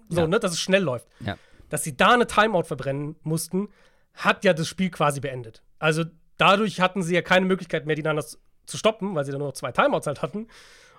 [0.08, 0.26] so, Ja.
[0.26, 1.06] ne, dass es schnell läuft.
[1.20, 1.36] Ja.
[1.68, 3.68] Dass sie da eine Timeout verbrennen mussten,
[4.14, 5.62] hat ja das Spiel quasi beendet.
[5.78, 6.04] Also
[6.38, 9.48] dadurch hatten sie ja keine Möglichkeit mehr, die Niners zu stoppen, weil sie dann nur
[9.48, 10.46] noch zwei Timeouts halt hatten.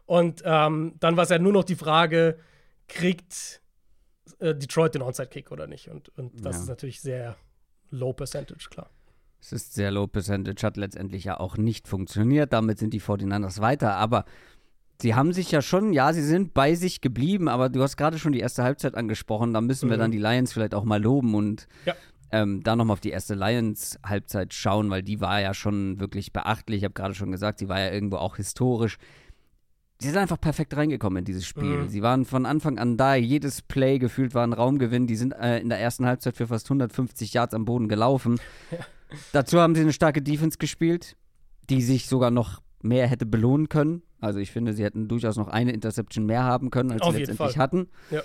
[0.06, 2.38] Und ähm, dann war es ja nur noch die Frage,
[2.88, 3.62] kriegt
[4.40, 5.88] äh, Detroit den Onside-Kick oder nicht?
[5.90, 6.62] Und, und das Ja.
[6.64, 7.36] ist natürlich sehr
[7.90, 8.90] low percentage, klar.
[9.42, 12.52] Es ist sehr low percentage, hat letztendlich ja auch nicht funktioniert.
[12.54, 13.94] Damit sind die 49ers weiter.
[13.96, 14.26] Aber
[15.02, 18.18] sie haben sich ja schon, ja, sie sind bei sich geblieben, aber du hast gerade
[18.18, 19.54] schon die erste Halbzeit angesprochen.
[19.54, 20.02] Da müssen wir Mhm.
[20.02, 21.96] dann die Lions vielleicht auch mal loben und Ja.
[22.36, 26.80] Ähm, da nochmal auf die erste Lions-Halbzeit schauen, weil die war ja schon wirklich beachtlich.
[26.80, 28.98] Ich habe gerade schon gesagt, sie war ja irgendwo auch historisch.
[30.00, 31.84] Sie sind einfach perfekt reingekommen in dieses Spiel.
[31.84, 31.88] Mhm.
[31.88, 33.16] Sie waren von Anfang an da.
[33.16, 35.08] Jedes Play gefühlt war ein Raumgewinn.
[35.08, 38.38] Die sind äh, in der ersten Halbzeit für fast 150 Yards am Boden gelaufen.
[39.32, 41.16] Dazu haben sie eine starke Defense gespielt,
[41.70, 44.02] die sich sogar noch mehr hätte belohnen können.
[44.20, 47.20] Also ich finde, sie hätten durchaus noch eine Interception mehr haben können, als Auf sie
[47.20, 47.62] letztendlich Fall.
[47.64, 47.88] hatten.
[48.12, 48.22] Ja.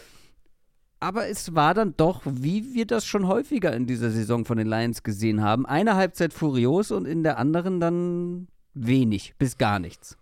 [1.01, 4.67] Aber es war dann doch, wie wir das schon häufiger in dieser Saison von den
[4.67, 10.19] Lions gesehen haben, eine Halbzeit furios und in der anderen dann wenig bis gar nichts.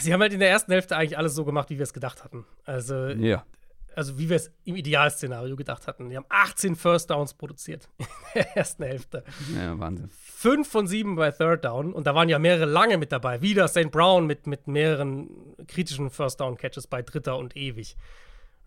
[0.00, 2.22] Sie haben halt in der ersten Hälfte eigentlich alles so gemacht, wie wir es gedacht
[2.24, 2.44] hatten.
[2.64, 3.44] Also, Ja.
[3.94, 6.10] also wie wir es im Idealszenario gedacht hatten.
[6.10, 9.24] Die haben 18 First Downs produziert in der ersten Hälfte.
[9.56, 10.10] Ja, Wahnsinn.
[10.20, 13.40] Fünf von sieben bei Third Down und da waren ja mehrere lange mit dabei.
[13.40, 13.90] Wieder St.
[13.90, 15.30] Brown mit, mit mehreren
[15.68, 17.96] kritischen First Down Catches bei Dritter und ewig.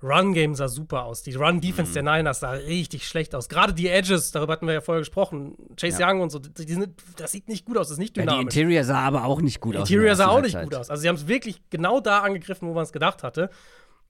[0.04, 1.24] Run Game sah super aus.
[1.24, 2.06] Die Run Defense Mhm.
[2.06, 3.48] der Niners sah richtig schlecht aus.
[3.48, 5.56] Gerade die Edges, darüber hatten wir ja vorher gesprochen.
[5.80, 6.10] Chase Ja.
[6.12, 8.24] Young und so, die die sind, das sieht nicht gut aus, das ist nicht Ja,
[8.24, 8.56] die dynamisch.
[8.56, 9.82] Interior sah aber auch nicht gut aus.
[9.82, 10.72] in der Interior sah auch nicht Halbzeit.
[10.72, 10.89] gut aus.
[10.89, 13.50] Also sie haben es wirklich genau da angegriffen, wo man es gedacht hatte.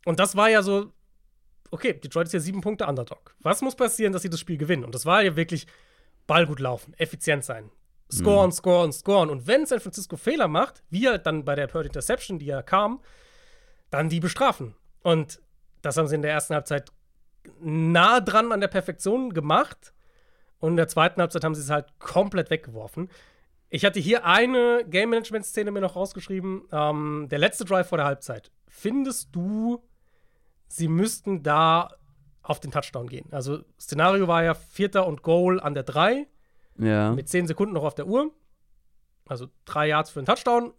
[0.05, 0.91] Und das war ja so,
[1.71, 3.35] okay, Detroit ist ja sieben Punkte Underdog.
[3.41, 4.83] Was muss passieren, dass sie das Spiel gewinnen?
[4.83, 5.67] Und das war ja wirklich
[6.27, 7.69] Ball gut laufen, effizient sein.
[8.11, 9.29] Scoren, scoren, scoren.
[9.29, 12.61] Und wenn San Francisco Fehler macht, wie halt dann bei der Third Interception, die ja
[12.61, 12.99] kam,
[13.89, 14.75] dann die bestrafen.
[15.01, 15.39] Und
[15.83, 16.91] das haben sie in der ersten Halbzeit
[17.59, 19.93] nah dran an der Perfektion gemacht.
[20.59, 23.09] Und in der zweiten Halbzeit haben sie es halt komplett weggeworfen.
[23.69, 26.63] Ich hatte hier eine Game Management Szene mir noch rausgeschrieben.
[26.71, 28.51] Ähm, der letzte Drive vor der Halbzeit.
[28.67, 29.83] Findest du,
[30.67, 31.89] sie müssten da
[32.43, 33.27] auf den Touchdown gehen?
[33.31, 36.27] Also, Szenario war ja Vierter und Goal an der 3
[36.77, 37.11] Ja.
[37.11, 38.31] mit 10 Sekunden noch auf der Uhr.
[39.25, 40.73] Also drei Yards für einen Touchdown.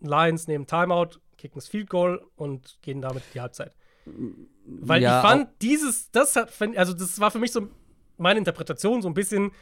[0.00, 3.74] Lions nehmen Timeout, kicken das Field Goal und gehen damit in die Halbzeit.
[4.66, 7.68] Weil Ja, ich fand, dieses, das hat, also das war für mich so
[8.18, 9.52] meine Interpretation, so ein bisschen,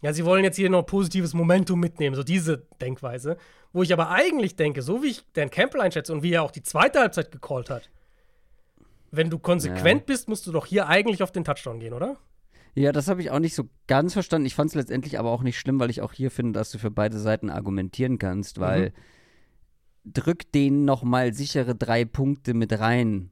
[0.00, 3.36] ja, sie wollen jetzt hier noch positives Momentum mitnehmen, so diese Denkweise.
[3.72, 6.50] Wo ich aber eigentlich denke, so wie ich Dan Campbell einschätze und wie er auch
[6.50, 7.90] die zweite Halbzeit gecallt hat,
[9.10, 12.16] wenn du konsequent bist, musst du doch hier eigentlich auf den Touchdown gehen, oder?
[12.74, 14.46] Ja, das habe ich auch nicht so ganz verstanden.
[14.46, 16.78] Ich fand es letztendlich aber auch nicht schlimm, weil ich auch hier finde, dass du
[16.78, 18.92] für beide Seiten argumentieren kannst, weil
[20.04, 23.30] drück denen noch mal sichere drei Punkte mit rein,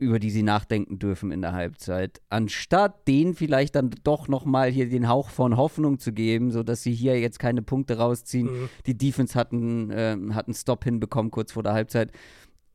[0.00, 4.70] über die sie nachdenken dürfen in der Halbzeit, anstatt denen vielleicht dann doch noch mal
[4.70, 8.46] hier den Hauch von Hoffnung zu geben, sodass sie hier jetzt keine Punkte rausziehen.
[8.46, 8.68] Mhm.
[8.86, 12.12] Die Defense hat einen, ähm, hat einen Stop hinbekommen kurz vor der Halbzeit.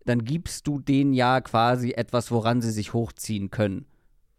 [0.05, 3.87] Dann gibst du denen ja quasi etwas, woran sie sich hochziehen können.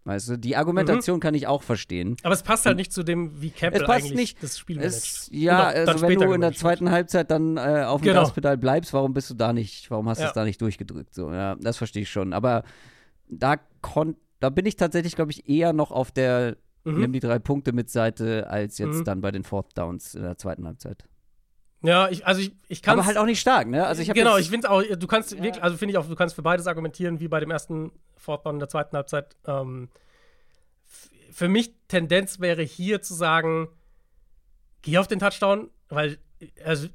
[0.06, 2.16] Weißt du, die Argumentation kann ich auch verstehen.
[2.22, 4.42] Aber es passt halt nicht zu dem, wie Campbell Es passt eigentlich nicht.
[4.42, 5.42] das Spiel Es, managt.
[5.42, 8.20] ja, also wenn du in der zweiten Halbzeit dann äh, auf dem Genau.
[8.22, 10.28] Gaspedal bleibst, warum bist du da nicht, warum hast du Ja.
[10.28, 11.12] es da nicht durchgedrückt?
[11.12, 12.32] So, ja, das verstehe ich schon.
[12.32, 12.62] Aber
[13.28, 17.00] da kon da bin ich tatsächlich, glaube ich, eher noch auf der Mhm.
[17.00, 19.04] nimm die drei Punkte mit Seite, als jetzt Mhm.
[19.04, 21.04] dann bei den Fourth Downs in der zweiten Halbzeit.
[21.82, 23.86] Ja, ich, also ich, ich kann Aber halt auch nicht stark, ne?
[23.86, 26.06] Also ich habe genau, jetzt, ich finde auch, du kannst wirklich, also finde ich auch,
[26.06, 29.36] du kannst für beides argumentieren, wie bei dem ersten Fortbau in der zweiten Halbzeit.
[29.46, 29.88] Ähm,
[31.30, 33.68] für mich Tendenz wäre hier zu sagen,
[34.82, 36.18] geh auf den Touchdown, weil,
[36.64, 36.88] also,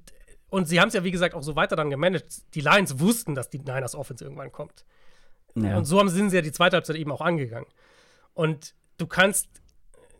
[0.49, 2.25] und sie haben es ja, wie gesagt, auch so weiter dann gemanagt.
[2.55, 4.83] Die Lions wussten, dass die Niners Offense irgendwann kommt.
[5.55, 5.77] ja.
[5.77, 7.67] Und so haben, sind sie ja die zweite Halbzeit eben auch angegangen.
[8.33, 9.47] Und du kannst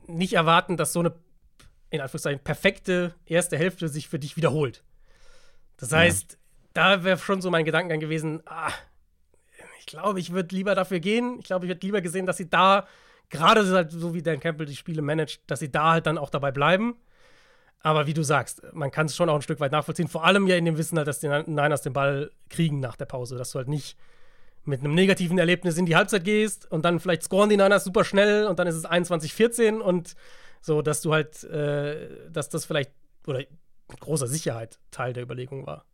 [0.08, 1.13] nicht erwarten, dass so eine,
[1.91, 4.84] in Anführungszeichen, perfekte erste Hälfte sich für dich wiederholt.
[5.77, 6.38] Das heißt, ja.
[6.73, 8.71] da wäre schon so mein Gedankengang gewesen, ah,
[9.80, 11.38] ich glaube, ich würde lieber dafür gehen.
[11.39, 12.88] Ich glaube, ich hätte lieber gesehen, dass sie da,
[13.30, 16.30] gerade halt so wie Dan Campbell die Spiele managt, dass sie da halt dann auch
[16.30, 16.95] dabei bleiben.
[17.80, 20.08] Aber wie du sagst, man kann es schon auch ein Stück weit nachvollziehen.
[20.08, 23.06] Vor allem ja in dem Wissen halt, dass die Niners den Ball kriegen nach der
[23.06, 23.38] Pause.
[23.38, 23.97] Dass du halt nicht
[24.63, 28.04] mit einem negativen Erlebnis in die Halbzeit gehst und dann vielleicht scoren die Niners super
[28.06, 30.15] schnell und dann ist es 21-14 und
[30.62, 32.91] so, dass du halt, äh, dass das vielleicht
[33.28, 35.86] oder mit großer Sicherheit Teil der Überlegung war.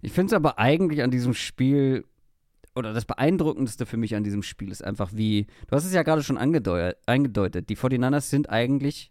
[0.00, 2.04] Ich finde es aber eigentlich an diesem Spiel
[2.74, 6.02] oder das Beeindruckendste für mich an diesem Spiel ist einfach wie, du hast es ja
[6.02, 9.10] gerade schon angedeutet, die 49ers sind eigentlich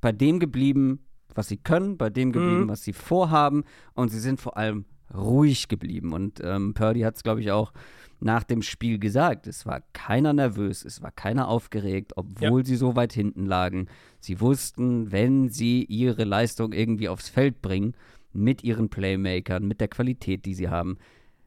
[0.00, 2.68] bei dem geblieben, was sie können, bei dem geblieben, mhm.
[2.68, 6.12] was sie vorhaben und sie sind vor allem ruhig geblieben.
[6.12, 7.72] Und ähm, Purdy hat es, glaube ich, auch
[8.20, 9.46] nach dem Spiel gesagt.
[9.46, 12.66] Es war keiner nervös, es war keiner aufgeregt, obwohl ja.
[12.66, 13.88] sie so weit hinten lagen.
[14.20, 17.94] Sie wussten, wenn sie ihre Leistung irgendwie aufs Feld bringen,
[18.32, 20.96] mit ihren Playmakern, mit der Qualität, die sie haben,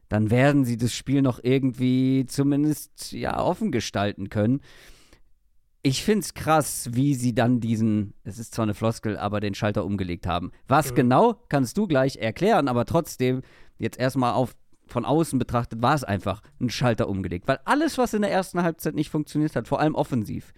[0.08, 4.60] dann werden sie das Spiel noch irgendwie zumindest ja offen gestalten können
[5.86, 9.54] ich finde es krass, wie sie dann diesen, es ist zwar eine Floskel, aber den
[9.54, 10.50] Schalter umgelegt haben.
[10.66, 10.96] Was mhm.
[10.96, 13.42] genau, kannst du gleich erklären, aber trotzdem,
[13.78, 14.56] jetzt erstmal auf
[14.88, 17.46] von außen betrachtet, war es einfach ein Schalter umgelegt.
[17.46, 20.52] Weil alles, was in der ersten Halbzeit nicht funktioniert hat, vor allem offensiv,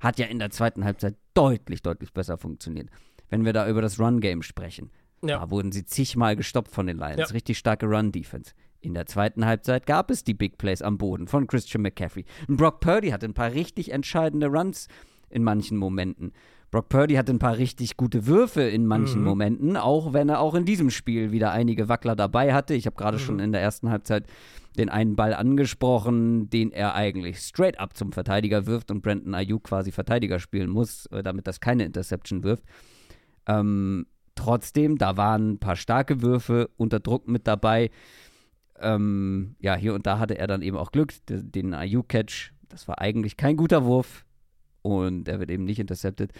[0.00, 2.88] hat ja in der zweiten Halbzeit deutlich, deutlich besser funktioniert.
[3.28, 4.90] Wenn wir da über das Run-Game sprechen.
[5.24, 5.38] Ja.
[5.38, 7.18] Da wurden sie zigmal gestoppt von den Lions.
[7.18, 7.26] Ja.
[7.26, 8.52] Richtig starke Run-Defense.
[8.82, 12.24] In der zweiten Halbzeit gab es die Big Plays am Boden von Christian McCaffrey.
[12.48, 14.88] Und Brock Purdy hatte ein paar richtig entscheidende Runs
[15.30, 16.32] in manchen Momenten.
[16.72, 19.26] Brock Purdy hatte ein paar richtig gute Würfe in manchen mhm.
[19.26, 22.74] Momenten, auch wenn er auch in diesem Spiel wieder einige Wackler dabei hatte.
[22.74, 23.22] Ich habe gerade mhm.
[23.22, 24.26] schon in der ersten Halbzeit
[24.76, 29.64] den einen Ball angesprochen, den er eigentlich straight up zum Verteidiger wirft und Brandon Ayuk
[29.64, 32.64] quasi Verteidiger spielen muss, äh, damit das keine Interception wirft.
[33.46, 37.90] Ähm, trotzdem, da waren ein paar starke Würfe unter Druck mit dabei
[38.82, 41.12] ähm, ja, hier und da hatte er dann eben auch Glück.
[41.28, 44.24] Den, IU-Catch, das war eigentlich kein guter Wurf
[44.82, 46.32] und er wird eben nicht intercepted.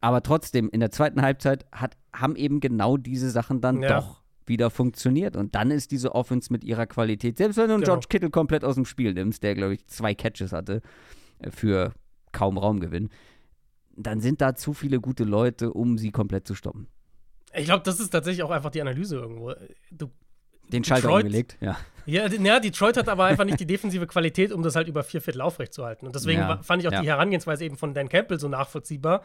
[0.00, 4.00] Aber trotzdem, in der zweiten Halbzeit hat, haben eben genau diese Sachen dann ja.
[4.00, 5.36] doch wieder funktioniert.
[5.36, 7.94] Und dann ist diese Offense mit ihrer Qualität, selbst wenn du einen genau.
[7.94, 10.82] George Kittle komplett aus dem Spiel nimmst, der, glaube ich, zwei Catches hatte
[11.40, 11.92] äh, für
[12.32, 13.08] kaum Raumgewinn,
[13.96, 16.86] dann sind da zu viele gute Leute, um sie komplett zu stoppen.
[17.54, 19.54] Ich glaube, das ist tatsächlich auch einfach die Analyse irgendwo.
[19.90, 20.10] Du
[20.72, 21.76] den Schalter Detroit, umgelegt, ja.
[22.06, 25.20] Ja, ja, Detroit hat aber einfach nicht die defensive Qualität, um das halt über vier
[25.20, 26.06] Viertel aufrechtzuerhalten.
[26.06, 27.00] Und deswegen ja, fand ich auch ja.
[27.00, 29.22] die Herangehensweise eben von Dan Campbell so nachvollziehbar,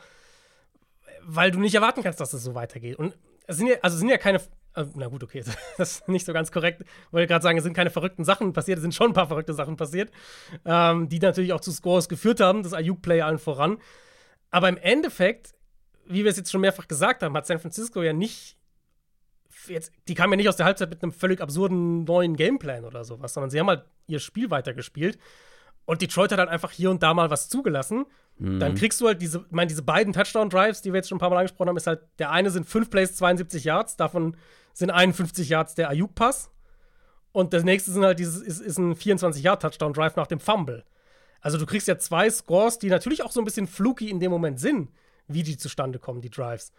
[1.23, 2.97] weil du nicht erwarten kannst, dass es so weitergeht.
[2.97, 4.39] Und es sind ja, also sind ja keine,
[4.75, 5.43] äh, na gut, okay,
[5.77, 6.81] das ist nicht so ganz korrekt.
[6.81, 9.27] Ich wollte gerade sagen, es sind keine verrückten Sachen passiert, es sind schon ein paar
[9.27, 10.11] verrückte Sachen passiert,
[10.65, 13.77] ähm, die natürlich auch zu Scores geführt haben, das Ayuk-Play allen voran.
[14.49, 15.53] Aber im Endeffekt,
[16.07, 18.57] wie wir es jetzt schon mehrfach gesagt haben, hat San Francisco ja nicht
[19.67, 23.03] jetzt, die kamen ja nicht aus der Halbzeit mit einem völlig absurden neuen Gameplan oder
[23.03, 25.17] sowas, sondern sie haben halt ihr Spiel weitergespielt.
[25.85, 28.05] Und Detroit hat halt einfach hier und da mal was zugelassen.
[28.37, 28.59] Mhm.
[28.59, 31.19] Dann kriegst du halt diese, ich meine, diese beiden Touchdown-Drives, die wir jetzt schon ein
[31.19, 34.37] paar Mal angesprochen haben, ist halt, der eine sind 5 Plays, 72 Yards, davon
[34.73, 36.51] sind 51 Yards der Ayuk-Pass.
[37.31, 40.83] Und das nächste sind halt dieses, ist, ist ein 24-Yard-Touchdown-Drive nach dem Fumble.
[41.39, 44.31] Also du kriegst ja zwei Scores, die natürlich auch so ein bisschen fluky in dem
[44.31, 44.91] Moment sind,
[45.27, 46.71] wie die zustande kommen, die Drives.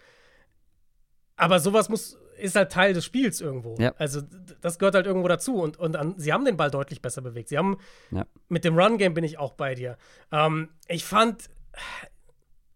[1.37, 3.77] Aber sowas muss, ist halt Teil des Spiels irgendwo.
[3.79, 3.95] Ja.
[3.99, 4.21] Also
[4.61, 5.57] das gehört halt irgendwo dazu.
[5.57, 7.49] Und, und an, sie haben den Ball deutlich besser bewegt.
[7.49, 7.79] Sie haben
[8.11, 8.27] ja.
[8.49, 9.97] mit dem Run-Game bin ich auch bei dir.
[10.33, 11.49] Ähm, ich fand,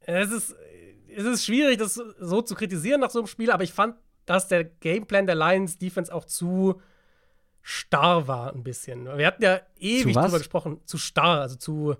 [0.00, 0.54] es ist,
[1.14, 4.46] es ist schwierig, das so zu kritisieren nach so einem Spiel, aber ich fand, dass
[4.48, 6.80] der Gameplan der Lions Defense auch zu
[7.60, 9.06] starr war, ein bisschen.
[9.18, 11.96] Wir hatten ja ewig drüber gesprochen, zu starr, also zu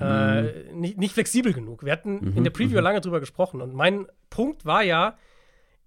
[0.00, 0.80] äh, mhm.
[0.80, 1.84] nicht, nicht, flexibel genug.
[1.84, 2.84] Wir hatten mhm, in der Preview mhm.
[2.84, 3.60] lange drüber gesprochen.
[3.60, 5.16] Und mein Punkt war ja,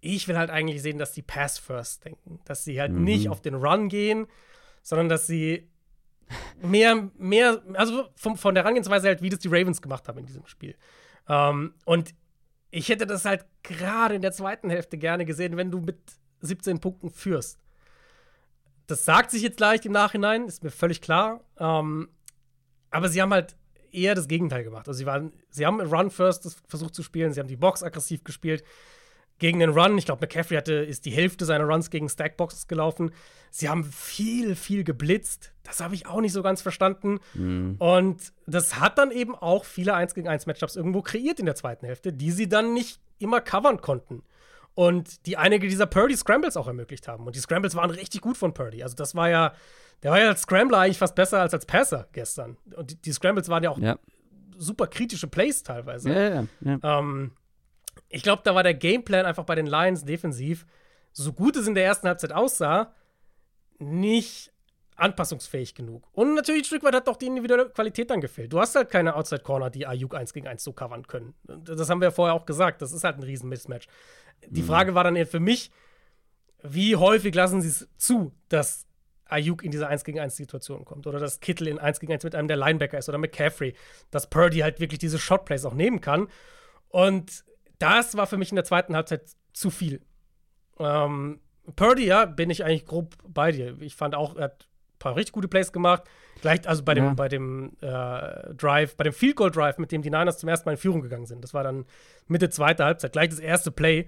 [0.02, 2.40] ich will halt eigentlich sehen, dass die Pass First denken.
[2.46, 3.04] Dass sie halt mhm.
[3.04, 4.28] nicht auf den Run gehen,
[4.82, 5.70] sondern dass sie
[6.62, 10.26] mehr, mehr, also vom, von der Herangehensweise halt, wie das die Ravens gemacht haben in
[10.26, 10.76] diesem Spiel.
[11.30, 12.16] Ähm, und
[12.72, 16.00] ich hätte das halt gerade in der zweiten Hälfte gerne gesehen, wenn du mit
[16.40, 17.60] 17 Punkten führst.
[18.88, 21.42] Das sagt sich jetzt leicht im Nachhinein, ist mir völlig klar.
[21.60, 22.10] Ähm,
[22.90, 23.56] aber sie haben halt
[23.92, 24.88] eher das Gegenteil gemacht.
[24.88, 28.24] Also sie waren, sie haben Run First versucht zu spielen, sie haben die Box aggressiv
[28.24, 28.64] gespielt
[29.42, 29.98] gegen den Run.
[29.98, 33.12] Ich glaube, McCaffrey hatte, ist die Hälfte seiner Runs gegen Stackboxes gelaufen.
[33.50, 35.52] Sie haben viel, viel geblitzt.
[35.64, 37.20] Das habe ich auch nicht so ganz verstanden.
[37.34, 37.76] Mhm.
[37.80, 41.56] Und das hat dann eben auch viele 1 gegen 1 Matchups irgendwo kreiert in der
[41.56, 44.22] zweiten Hälfte, die sie dann nicht immer covern konnten.
[44.76, 47.26] Und die einige dieser Purdy Scrambles auch ermöglicht haben.
[47.26, 48.84] Und die Scrambles waren richtig gut von Purdy.
[48.84, 49.54] Also, das war ja,
[50.04, 52.58] der war ja als Scrambler eigentlich fast besser als als Passer gestern.
[52.76, 53.98] Und die, die Scrambles waren ja auch ja.
[54.56, 56.12] super kritische Plays teilweise.
[56.12, 57.00] Ja, ja, ja.
[57.00, 57.32] Ähm,
[58.12, 60.66] ich glaube, da war der Gameplan einfach bei den Lions defensiv,
[61.12, 62.94] so gut es in der ersten Halbzeit aussah,
[63.80, 64.52] nicht
[64.96, 66.08] anpassungsfähig genug.
[66.12, 68.54] Und natürlich ein Stück weit hat auch die individuelle Qualität dann gefehlt.
[68.54, 71.34] Du hast halt keine Outside Corner, die Ayuk 1 gegen 1 so covern können.
[71.44, 72.82] Das haben wir ja vorher auch gesagt.
[72.82, 73.88] Das ist halt ein riesen Mismatch.
[74.48, 75.72] Die Frage war dann eher für mich,
[76.62, 78.86] wie häufig lassen sie es zu, dass
[79.26, 82.24] Ayuk in diese 1 gegen 1 Situation kommt oder dass Kittel in 1 gegen 1
[82.24, 83.74] mit einem der Linebacker ist oder McCaffrey,
[84.12, 86.28] dass Purdy halt wirklich diese Shotplays auch nehmen kann.
[86.90, 87.44] Und
[87.82, 90.02] das war für mich in der zweiten Halbzeit zu viel.
[90.80, 91.40] Ähm,
[91.76, 93.76] Purdy, ja, bin ich eigentlich grob bei dir.
[93.82, 96.04] Ich fand auch, er hat ein paar richtig gute Plays gemacht.
[96.42, 97.14] Gleich, also bei dem, Ja.
[97.14, 100.68] bei dem äh, Drive, bei dem Field Goal Drive, mit dem die Niners zum ersten
[100.68, 101.44] Mal in Führung gegangen sind.
[101.44, 101.86] Das war dann
[102.28, 103.14] Mitte zweiter Halbzeit.
[103.14, 104.08] Gleich das erste Play.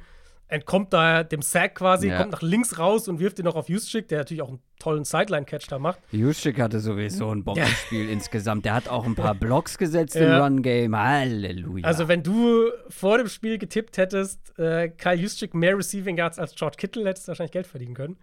[0.53, 2.17] Entkommt da dem Sack quasi, Ja.
[2.19, 5.03] kommt nach links raus und wirft ihn noch auf Juszczyk, der natürlich auch einen tollen
[5.03, 5.99] Sideline-Catch da macht.
[6.11, 8.63] Juszczyk hatte sowieso ein Bombenspiel insgesamt.
[8.65, 10.43] Der hat auch ein paar Blocks gesetzt im Ja.
[10.43, 10.95] Run-Game.
[10.95, 11.85] Halleluja.
[11.87, 16.53] Also, wenn du vor dem Spiel getippt hättest, äh, Kyle Juszczyk mehr Receiving Yards als
[16.55, 18.17] George Kittle, hättest du wahrscheinlich Geld verdienen können.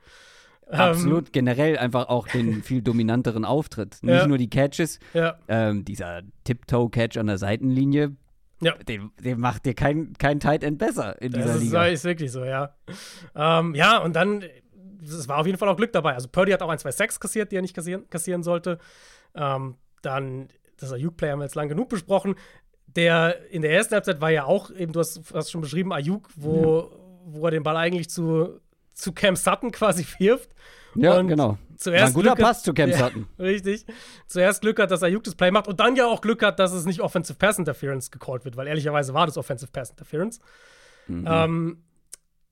[0.73, 3.99] Ähm, Absolut, generell einfach auch den viel dominanteren Auftritt.
[4.03, 4.27] Nicht Ja.
[4.29, 8.15] nur die Catches, Ja, ähm, dieser Tiptoe-Catch an der Seitenlinie,
[8.61, 8.75] ja.
[8.75, 11.87] den, den macht dir kein, kein Tight End besser in dieser Das ist, Liga.
[11.87, 12.75] ist wirklich so, ja.
[13.35, 14.45] Ähm, ja, und dann,
[15.03, 16.15] es war auf jeden Fall auch Glück dabei.
[16.15, 18.79] Also Purdy hat auch ein, zwei Sacks kassiert, die er nicht kassieren, kassieren sollte.
[19.35, 22.35] Ähm, dann, das Ayuk-Play haben wir jetzt lang genug besprochen.
[22.87, 26.29] Der in der ersten Halbzeit war ja auch, eben, du hast, hast schon beschrieben, Ayuk,
[26.37, 26.91] wo,
[27.25, 28.61] wo er den Ball eigentlich zu,
[28.93, 30.55] zu Cam Sutton quasi wirft.
[30.95, 31.59] Ja, Und genau.
[31.77, 33.27] Zuerst ein guter Glück hat- Pass zu Cam Ja, Sutton.
[33.39, 33.87] Richtig.
[34.27, 36.73] Zuerst Glück hat, dass Ayuk das Play macht und dann ja auch Glück hat, dass
[36.73, 40.41] es nicht Offensive Pass Interference gecallt wird, weil ehrlicherweise war das Offensive Pass Interference.
[41.07, 41.27] Mhm.
[41.29, 41.85] Ähm,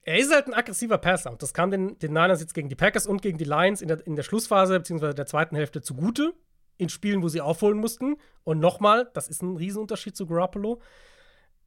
[0.03, 2.75] er ist halt ein aggressiver Passer und das kam den, den Niners jetzt gegen die
[2.75, 5.13] Packers und gegen die Lions in der, in der Schlussphase bzw.
[5.13, 6.33] der zweiten Hälfte zugute.
[6.77, 8.15] In Spielen, wo sie aufholen mussten.
[8.45, 10.81] Und nochmal, das ist ein Riesenunterschied zu Garoppolo.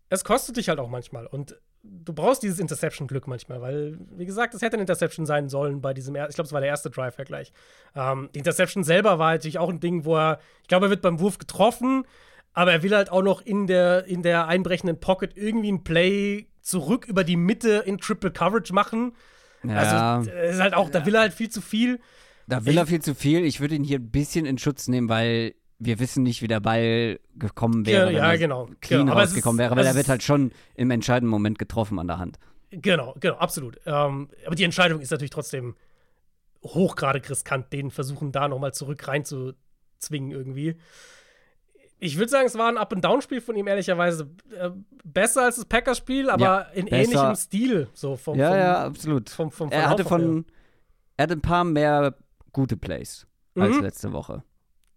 [0.08, 1.26] Es kostet dich halt auch manchmal.
[1.26, 5.80] Und du brauchst dieses Interception-Glück manchmal, weil, wie gesagt, es hätte eine Interception sein sollen
[5.80, 7.52] bei diesem, er ich glaube, es war der erste Drive ja gleich.
[7.94, 11.02] Ähm, die Interception selber war natürlich auch ein Ding, wo er, ich glaube, er wird
[11.02, 12.04] beim Wurf getroffen,
[12.52, 16.46] aber er will halt auch noch in der, in der einbrechenden Pocket irgendwie ein Play
[16.60, 19.14] zurück über die Mitte in Triple Coverage machen.
[19.64, 21.98] ja, Also, es ist halt auch, da will er halt viel zu viel.
[22.46, 23.44] da will er viel zu viel.
[23.44, 26.60] Ich würde ihn hier ein bisschen in Schutz nehmen, weil wir wissen nicht, wie der
[26.60, 28.68] Ball gekommen wäre, ja, er genau.
[28.80, 29.18] clean genau.
[29.18, 32.38] Rausgekommen ist- wäre, weil er wird halt schon im entscheidenden Moment getroffen an der Hand.
[32.70, 33.78] Genau, genau, absolut.
[33.86, 35.74] Ähm, aber die Entscheidung ist natürlich trotzdem
[36.64, 40.76] hochgradig riskant, den versuchen da nochmal zurück reinzuzwingen irgendwie.
[41.98, 44.28] Ich würde sagen, es war ein Up-and-Down-Spiel von ihm, ehrlicherweise.
[44.58, 44.70] Äh,
[45.04, 46.96] besser als das Packers-Spiel, aber Ja, in besser.
[47.02, 47.88] ähnlichem Stil.
[47.94, 49.30] So vom, ja, vom, ja, absolut.
[49.30, 50.44] vom, vom er hatte von,
[51.16, 52.16] er hatte ein paar mehr
[52.52, 53.82] gute Plays als Mhm.
[53.82, 54.42] letzte Woche.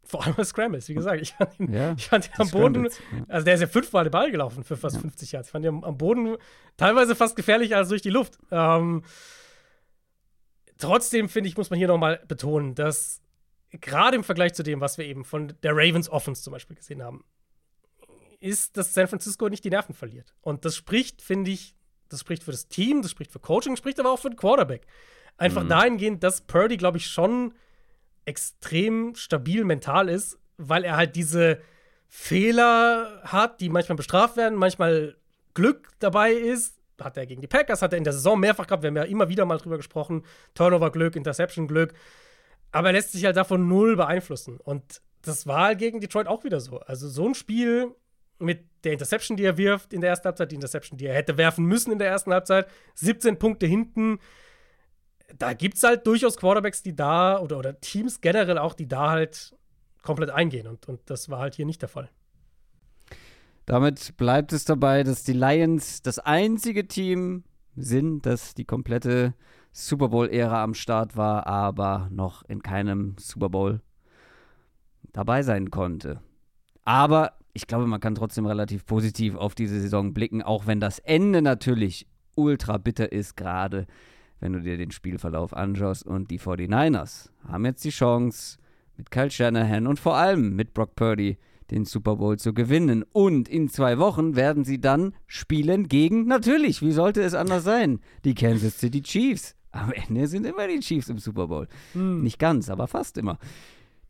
[0.06, 1.22] Vor allem als Scrambles, wie gesagt.
[1.22, 2.86] Ich fand ihn, Ja, ich fand ihn am Boden.
[2.86, 2.92] Ja.
[3.28, 5.48] Also, der ist ja fünfmal den Ball gelaufen für fast 50 Yards.
[5.48, 6.38] Ich fand ihn am, am Boden
[6.78, 8.38] teilweise fast gefährlicher als durch die Luft.
[8.52, 9.04] Ähm,
[10.78, 13.22] trotzdem, finde ich, muss man hier nochmal betonen, dass
[13.72, 17.04] gerade im Vergleich zu dem, was wir eben von der Ravens Offense zum Beispiel gesehen
[17.04, 17.24] haben,
[18.40, 20.34] ist, dass San Francisco nicht die Nerven verliert.
[20.42, 21.76] Und das spricht, finde ich,
[22.10, 24.86] das spricht für das Team, das spricht für Coaching, spricht aber auch für den Quarterback.
[25.38, 25.70] Einfach Mhm.
[25.70, 27.54] dahingehend, dass Purdy, glaube ich, schon
[28.26, 31.60] extrem stabil mental ist, weil er halt diese
[32.08, 35.16] Fehler hat, die manchmal bestraft werden, manchmal
[35.54, 36.80] Glück dabei ist.
[37.02, 39.04] Hat er gegen die Packers, hat er in der Saison mehrfach gehabt, wir haben ja
[39.04, 40.24] immer wieder mal drüber gesprochen.
[40.54, 41.94] Turnover-Glück, Interception-Glück.
[42.72, 44.60] Aber er lässt sich halt davon null beeinflussen.
[44.62, 46.80] Und das war halt gegen Detroit auch wieder so.
[46.80, 47.94] Also so ein Spiel
[48.40, 51.38] mit der Interception, die er wirft in der ersten Halbzeit, die Interception, die er hätte
[51.38, 54.20] werfen müssen in der ersten Halbzeit, 17 Punkte hinten.
[55.38, 59.12] Da gibt es halt durchaus Quarterbacks, die da, oder, oder Teams generell auch, die da
[59.12, 59.56] halt
[60.02, 60.68] komplett eingehen.
[60.68, 62.10] Und, und das war halt hier nicht der Fall.
[63.66, 67.44] Damit bleibt es dabei, dass die Lions das einzige Team
[67.76, 69.34] sind, das die komplette
[69.72, 73.82] Super Bowl-Ära am Start war, aber noch in keinem Super Bowl
[75.12, 76.22] dabei sein konnte.
[76.84, 81.00] Aber ich glaube, man kann trotzdem relativ positiv auf diese Saison blicken, auch wenn das
[81.00, 83.88] Ende natürlich ultra bitter ist, gerade
[84.46, 86.06] wenn du dir den Spielverlauf anschaust.
[86.06, 88.60] Und die 49ers haben jetzt die Chance,
[88.96, 91.38] mit Kyle Shanahan und vor allem mit Brock Purdy
[91.72, 93.04] den Super Bowl zu gewinnen.
[93.12, 98.00] Und in zwei Wochen werden sie dann spielen gegen, natürlich, wie sollte es anders sein,
[98.24, 99.56] die Kansas City Chiefs.
[99.72, 101.68] Am Ende sind immer die Chiefs im Super Bowl.
[102.22, 103.40] Nicht ganz, aber fast immer.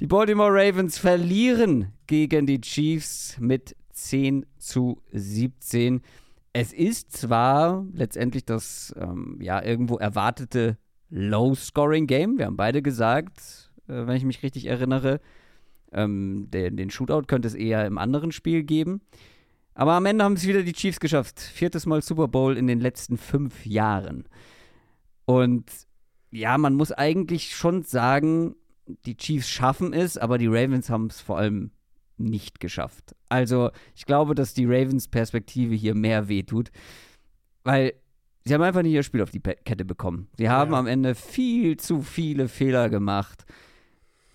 [0.02, 6.02] Die Baltimore Ravens verlieren gegen die Chiefs mit 10 zu 17.
[6.58, 10.78] Es ist zwar letztendlich das ähm, ja irgendwo erwartete
[11.10, 12.38] Low-Scoring-Game.
[12.38, 15.20] Wir haben beide gesagt, äh, wenn ich mich richtig erinnere,
[15.91, 19.02] Ähm, den, den Shootout könnte es eher im anderen Spiel geben.
[19.76, 21.39] Aber am Ende haben es wieder die Chiefs geschafft.
[21.39, 24.28] Viertes Mal Super Bowl in den letzten fünf Jahren.
[25.26, 25.72] Und
[26.32, 28.56] ja, man muss eigentlich schon sagen,
[29.06, 31.72] die Chiefs schaffen es, aber die Ravens haben es vor allem
[32.17, 33.15] nicht geschafft.
[33.30, 36.71] Also ich glaube, dass die Ravens Perspektive hier mehr wehtut,
[37.63, 37.93] weil
[38.43, 40.28] sie haben einfach nicht ihr Spiel auf die Kette bekommen.
[40.38, 40.80] Sie haben ja.
[40.80, 43.45] am Ende viel zu viele Fehler gemacht.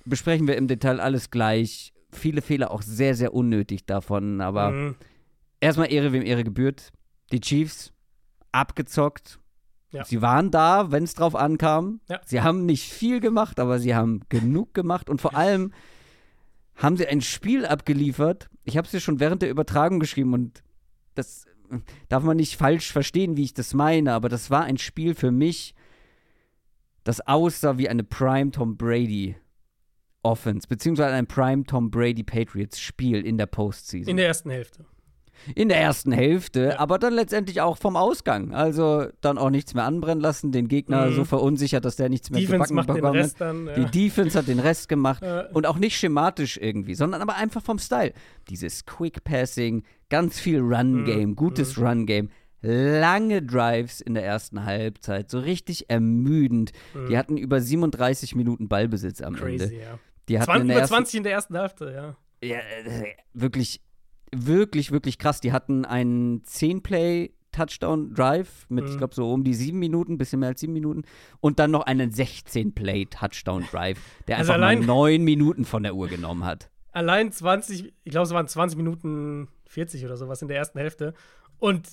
[0.04, 1.92] Besprechen wir im Detail alles gleich.
[2.12, 4.94] Viele Fehler auch sehr, sehr unnötig davon, aber mhm.
[5.60, 6.92] erstmal Ehre, wem Ehre gebührt.
[7.30, 7.92] Die Chiefs
[8.50, 9.38] abgezockt,
[9.92, 10.04] ja.
[10.04, 12.00] Sie waren da, wenn es drauf ankam.
[12.08, 12.20] Ja.
[12.24, 15.72] Sie haben nicht viel gemacht, aber sie haben genug gemacht und vor allem
[16.80, 18.48] haben sie ein Spiel abgeliefert.
[18.64, 20.62] Ich habe es dir schon während der Übertragung geschrieben und
[21.14, 21.46] das
[22.08, 25.30] darf man nicht falsch verstehen, wie ich das meine, aber das war ein Spiel für
[25.30, 25.74] mich,
[27.04, 29.36] das aussah wie eine Prime Tom Brady
[30.22, 34.10] Offense, beziehungsweise ein Prime Tom Brady Patriots Spiel in der Postseason.
[34.10, 34.84] In der ersten Hälfte.
[35.54, 38.54] In der ersten Hälfte, aber dann letztendlich auch vom Ausgang.
[38.54, 41.14] Also dann auch nichts mehr anbrennen lassen, den Gegner mhm.
[41.16, 43.78] so verunsichert, dass der nichts mehr Defense macht den Rest dann, ja.
[43.78, 45.46] Die Defense hat den Rest gemacht ja.
[45.52, 48.12] und auch nicht schematisch irgendwie, sondern aber einfach vom Style.
[48.48, 51.36] Dieses Quick Passing, ganz viel Run-Game, mhm.
[51.36, 51.86] gutes mhm.
[51.86, 52.28] Run-Game
[52.62, 56.72] lange Drives in der ersten Halbzeit, so richtig ermüdend.
[56.94, 57.08] Mhm.
[57.08, 59.76] Die hatten über 37 Minuten Ballbesitz am Crazy, Ende.
[59.76, 59.98] Ja.
[60.28, 62.16] Die hatten 20, über 20 in der ersten Hälfte, ja.
[62.42, 63.82] Ja, äh, wirklich
[64.32, 65.40] wirklich, wirklich krass.
[65.40, 68.90] Die hatten einen 10-Play Touchdown-Drive mit, mhm.
[68.90, 71.02] ich glaube, so um die sieben Minuten, bisschen mehr als sieben Minuten.
[71.40, 76.08] Und dann noch einen 16-Play-Touchdown-Drive, der also einfach allein, mal neun Minuten von der Uhr
[76.08, 76.70] genommen hat.
[76.92, 81.14] Allein 20, ich glaube, es waren 20 Minuten 40 oder sowas in der ersten Hälfte.
[81.58, 81.88] Und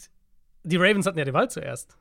[0.64, 1.98] die Ravens hatten ja den Ball zuerst.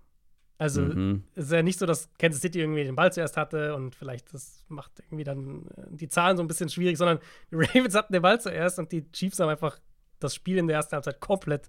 [0.59, 1.25] Also mhm.
[1.35, 4.33] es ist ja nicht so, dass Kansas City irgendwie den Ball zuerst hatte und vielleicht
[4.33, 7.19] das macht irgendwie dann äh, die Zahlen so ein bisschen schwierig, sondern
[7.51, 9.79] die Ravens hatten den Ball zuerst und die Chiefs haben einfach
[10.21, 11.69] das Spiel in der ersten Halbzeit komplett,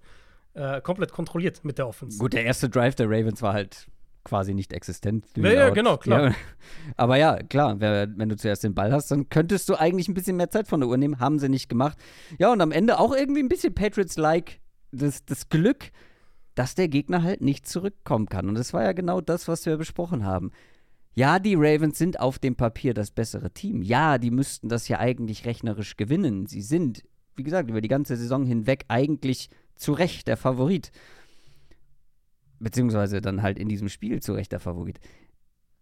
[0.54, 2.18] äh, komplett kontrolliert mit der Offense.
[2.18, 3.88] Gut, der erste Drive der Ravens war halt
[4.28, 5.26] quasi nicht existent.
[5.38, 6.30] Ja, ja, genau, klar.
[6.30, 6.36] Ja,
[6.98, 10.36] aber ja, klar, wenn du zuerst den Ball hast, dann könntest du eigentlich ein bisschen
[10.36, 11.20] mehr Zeit von der Uhr nehmen.
[11.20, 11.98] Haben sie nicht gemacht.
[12.38, 14.60] Ja, und am Ende auch irgendwie ein bisschen Patriots-like
[14.92, 15.92] das, das Glück,
[16.56, 18.50] dass der Gegner halt nicht zurückkommen kann.
[18.50, 20.52] Und das war ja genau das, was wir besprochen haben.
[21.16, 23.82] Ja, die Ravens sind auf dem Papier das bessere Team.
[23.82, 26.46] Ja, die müssten das ja eigentlich rechnerisch gewinnen.
[26.48, 27.04] Sie sind
[27.38, 30.92] wie gesagt, über die ganze Saison hinweg eigentlich zu Recht der Favorit.
[32.60, 35.00] Beziehungsweise dann halt in diesem Spiel zu Recht der Favorit.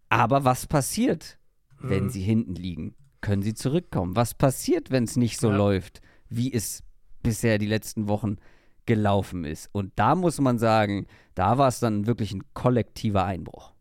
[0.08, 1.38] Aber was passiert,
[1.80, 1.90] mhm.
[1.90, 2.94] wenn sie hinten liegen?
[3.22, 4.14] Können sie zurückkommen?
[4.14, 5.56] Was passiert, wenn es nicht so ja.
[5.56, 6.82] läuft, wie es
[7.22, 8.36] bisher die letzten Wochen
[8.84, 9.70] gelaufen ist?
[9.72, 13.72] Und da muss man sagen, da war es dann wirklich ein kollektiver Einbruch.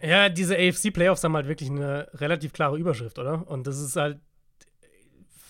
[0.00, 3.46] Ja, diese AFC-Playoffs haben halt wirklich eine relativ klare Überschrift, oder?
[3.48, 4.20] Und das ist halt,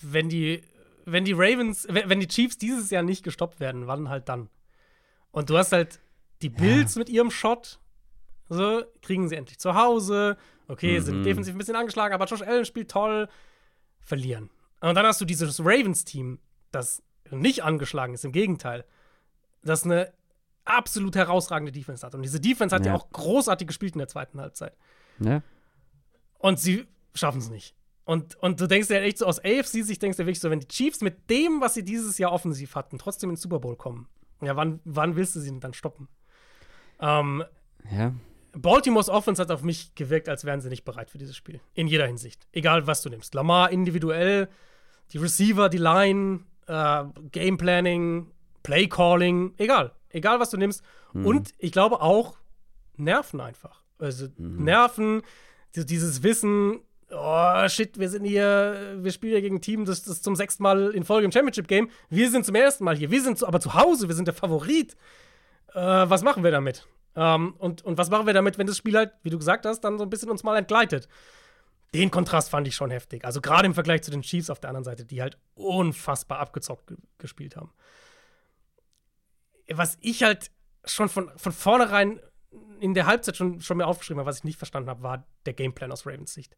[0.01, 0.61] wenn die
[1.05, 4.49] wenn die Ravens, wenn die Chiefs dieses Jahr nicht gestoppt werden, wann halt dann?
[5.31, 5.99] Und du hast halt
[6.41, 6.99] die Bills ja.
[6.99, 7.79] mit ihrem Shot,
[8.49, 11.03] so, kriegen sie endlich zu Hause, okay, mhm.
[11.03, 13.27] sind defensiv ein bisschen angeschlagen, aber Josh Allen spielt toll,
[14.01, 14.49] verlieren.
[14.81, 16.39] Und dann hast du dieses Ravens-Team,
[16.71, 18.85] das nicht angeschlagen ist, im Gegenteil,
[19.63, 20.13] das eine
[20.65, 22.15] absolut herausragende Defense hat.
[22.15, 24.75] Und diese Defense hat ja, ja auch großartig gespielt in der zweiten Halbzeit.
[25.19, 25.41] Ja.
[26.37, 27.75] Und sie schaffen es nicht.
[28.09, 30.67] Und, und du denkst dir echt so aus AFC-Sicht, denkst du wirklich so, wenn die
[30.67, 34.07] Chiefs mit dem, was sie dieses Jahr offensiv hatten, trotzdem ins Super Bowl kommen,
[34.41, 36.07] ja, wann, wann willst du sie denn dann stoppen?
[36.99, 37.43] Ähm,
[37.91, 38.15] ja.
[38.53, 41.61] Baltimore's Offense hat auf mich gewirkt, als wären sie nicht bereit für dieses Spiel.
[41.75, 42.47] In jeder Hinsicht.
[42.51, 43.35] Egal, was du nimmst.
[43.35, 44.49] Lamar individuell,
[45.13, 48.31] die Receiver, die Line, äh, Game Planning,
[48.63, 49.93] Play Calling, egal.
[50.09, 50.81] Egal, was du nimmst.
[51.13, 51.27] Mhm.
[51.27, 52.39] Und ich glaube auch
[52.97, 53.83] Nerven einfach.
[53.99, 54.63] Also mhm.
[54.63, 55.21] Nerven,
[55.75, 56.79] dieses Wissen,
[57.11, 60.63] oh shit, wir sind hier, wir spielen hier gegen ein Team, das, das zum sechsten
[60.63, 61.89] Mal in Folge im Championship-Game.
[62.09, 63.11] Wir sind zum ersten Mal hier.
[63.11, 64.95] Wir sind zu, aber zu Hause, wir sind der Favorit.
[65.73, 66.87] Äh, was machen wir damit?
[67.15, 69.81] Ähm, und, und was machen wir damit, wenn das Spiel halt, wie du gesagt hast,
[69.81, 71.07] dann so ein bisschen uns mal entgleitet?
[71.93, 73.25] Den Kontrast fand ich schon heftig.
[73.25, 76.87] Also gerade im Vergleich zu den Chiefs auf der anderen Seite, die halt unfassbar abgezockt
[76.87, 77.73] ge gespielt haben.
[79.67, 80.51] Was ich halt
[80.85, 82.19] schon von, von vornherein
[82.79, 85.53] in der Halbzeit schon, schon mir aufgeschrieben habe, was ich nicht verstanden habe, war der
[85.53, 86.55] Gameplan aus Ravens Sicht.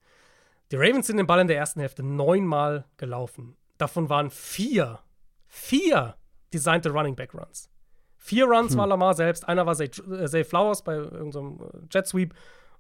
[0.72, 3.58] Die Ravens sind den Ball in der ersten Hälfte neunmal gelaufen.
[3.78, 5.00] Davon waren vier,
[5.48, 6.16] vier
[6.54, 7.70] designte Running Back Runs.
[8.16, 8.80] Vier Runs hm.
[8.80, 12.34] war Lamar selbst, einer war Zay, äh, Zay Flowers bei irgendeinem äh, Jet Sweep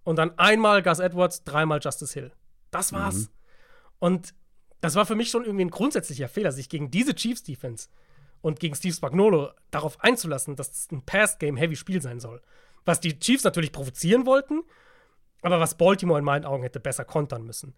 [0.03, 2.31] und dann einmal Gus Edwards, dreimal Justice Hill.
[2.69, 3.15] Das war's.
[3.15, 3.27] Mhm.
[3.99, 4.33] Und
[4.79, 7.89] das war für mich schon irgendwie ein grundsätzlicher Fehler, sich gegen diese Chiefs Defense
[8.41, 12.41] und gegen Steve Spagnolo darauf einzulassen, dass es ein Pass-Game-Heavy-Spiel sein soll.
[12.85, 14.63] Was die Chiefs natürlich provozieren wollten,
[15.41, 17.73] aber was Baltimore in meinen Augen hätte besser kontern müssen.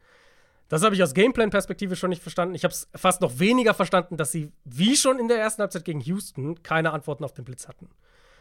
[0.70, 2.56] Das habe ich aus Gameplan-Perspektive schon nicht verstanden.
[2.56, 5.86] Ich habe es fast noch weniger verstanden, dass sie, wie schon in der ersten Halbzeit
[5.86, 7.90] gegen Houston, keine Antworten auf den Blitz hatten.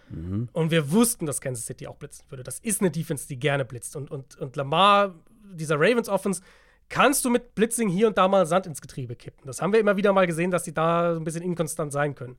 [0.08, 0.48] Mhm.
[0.52, 2.42] Und wir wussten, dass Kansas City auch blitzen würde.
[2.42, 3.96] Das ist eine Defense, die gerne blitzt.
[3.96, 5.14] Und, und, und Lamar,
[5.52, 6.42] dieser Ravens-Offense,
[6.88, 9.46] kannst du mit Blitzing hier und da mal Sand ins Getriebe kippen.
[9.46, 12.14] Das haben wir immer wieder mal gesehen, dass sie da so ein bisschen inkonstant sein
[12.14, 12.36] können.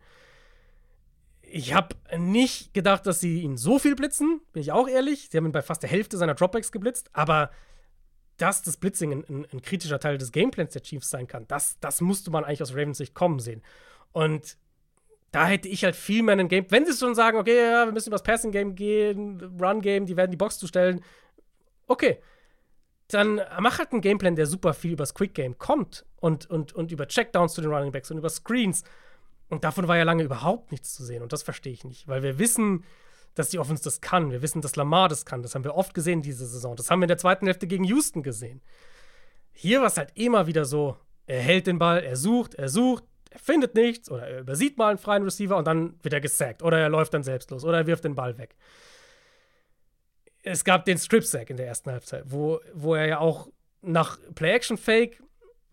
[1.56, 5.30] Ich habe nicht gedacht, dass sie ihn so viel blitzen, bin ich auch ehrlich.
[5.30, 7.52] Sie haben ihn bei fast der Hälfte seiner Dropbacks geblitzt, aber
[8.38, 11.78] dass das Blitzing ein, ein, ein, kritischer Teil des Gameplans der Chiefs sein kann, das,
[11.80, 13.62] das musste man eigentlich aus Ravens Sicht kommen sehen.
[14.14, 14.58] Und
[15.32, 16.66] da hätte ich halt viel mehr einen Game.
[16.70, 20.08] Wenn sie schon sagen, okay, ja, wir müssen über das Passing Game gehen, Run Game,
[20.08, 21.04] die werden die Box zustellen,
[21.86, 22.18] okay.
[23.10, 26.92] Dann mach halt einen Gameplan, der super viel übers Quick Game kommt und, und, und
[26.92, 28.84] über Checkdowns zu den Running Backs und über Screens.
[29.50, 31.22] Und davon war ja lange überhaupt nichts zu sehen.
[31.22, 32.84] Und das verstehe ich nicht, weil wir wissen,
[33.36, 34.32] dass die Offense das kann.
[34.32, 35.42] Wir wissen, dass Lamar das kann.
[35.42, 36.76] Das haben wir oft gesehen diese Saison.
[36.76, 38.62] Das haben wir in der zweiten Hälfte gegen Houston gesehen.
[39.52, 43.04] Hier war es halt immer wieder so, er hält den Ball, er sucht, er sucht,
[43.30, 46.62] er findet nichts oder er übersieht mal einen freien Receiver und dann wird er gesackt
[46.62, 48.56] oder er läuft dann selbst los oder er wirft den Ball weg.
[50.44, 53.50] Es gab den Strip-Sack in der ersten Halbzeit, wo, wo er ja auch
[53.82, 55.24] nach Play-Action-Fake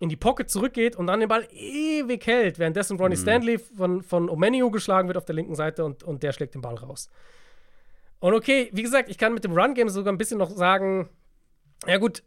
[0.01, 3.21] in die Pocket zurückgeht und dann den Ball ewig hält, währenddessen Ronnie mhm.
[3.21, 6.63] Stanley von, von Omenio geschlagen wird auf der linken Seite und, und der schlägt den
[6.63, 7.11] Ball raus.
[8.19, 11.11] Und okay, wie gesagt, ich kann mit dem Run-Game sogar ein bisschen noch sagen,
[11.87, 12.23] ja gut,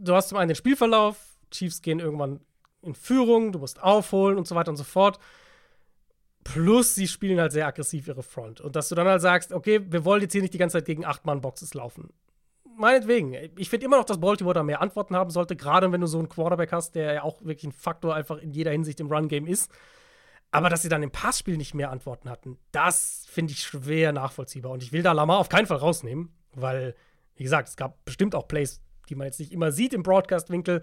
[0.00, 1.18] du hast zum einen den Spielverlauf,
[1.50, 2.40] Chiefs gehen irgendwann
[2.80, 5.18] in Führung, du musst aufholen und so weiter und so fort.
[6.42, 8.60] Plus, sie spielen halt sehr aggressiv ihre Front.
[8.60, 10.86] Und dass du dann halt sagst, okay, wir wollen jetzt hier nicht die ganze Zeit
[10.86, 12.10] gegen 8-Mann-Boxes laufen.
[12.76, 13.34] Meinetwegen.
[13.56, 16.18] Ich finde immer noch, dass Baltimore da mehr Antworten haben sollte, gerade wenn du so
[16.18, 19.46] einen Quarterback hast, der ja auch wirklich ein Faktor einfach in jeder Hinsicht im Run-Game
[19.46, 19.70] ist.
[20.50, 24.70] Aber dass sie dann im Passspiel nicht mehr Antworten hatten, das finde ich schwer nachvollziehbar.
[24.70, 26.94] Und ich will da Lamar auf keinen Fall rausnehmen, weil,
[27.34, 30.82] wie gesagt, es gab bestimmt auch Plays, die man jetzt nicht immer sieht im Broadcast-Winkel,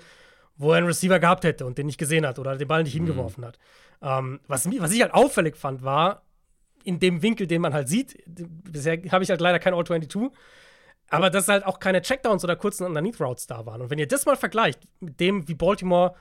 [0.57, 2.93] wo er einen Receiver gehabt hätte und den nicht gesehen hat oder den Ball nicht
[2.95, 3.05] mhm.
[3.05, 3.57] hingeworfen hat.
[4.01, 6.23] Ähm, was, was ich halt auffällig fand, war,
[6.83, 10.31] in dem Winkel, den man halt sieht, bisher habe ich halt leider kein All-22,
[11.11, 13.81] aber dass halt auch keine Checkdowns oder kurzen Underneath-Routes da waren.
[13.81, 16.15] Und wenn ihr das mal vergleicht mit dem, wie Baltimore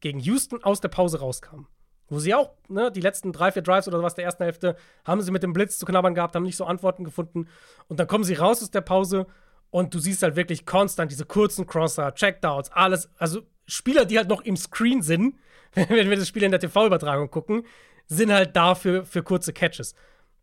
[0.00, 1.66] gegen Houston aus der Pause rauskam,
[2.08, 5.20] wo sie auch, ne, die letzten drei, vier Drives oder was der ersten Hälfte, haben
[5.20, 7.48] sie mit dem Blitz zu knabbern gehabt, haben nicht so Antworten gefunden.
[7.86, 9.26] Und dann kommen sie raus aus der Pause
[9.70, 13.10] und du siehst halt wirklich konstant diese kurzen Crosser, Checkdowns, alles.
[13.18, 15.36] Also Spieler, die halt noch im Screen sind,
[15.74, 17.66] wenn wir das Spiel in der TV-Übertragung gucken,
[18.06, 19.94] sind halt da für, für kurze Catches.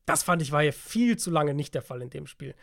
[0.05, 2.53] Das fand ich war hier viel zu lange nicht der Fall in dem Spiel.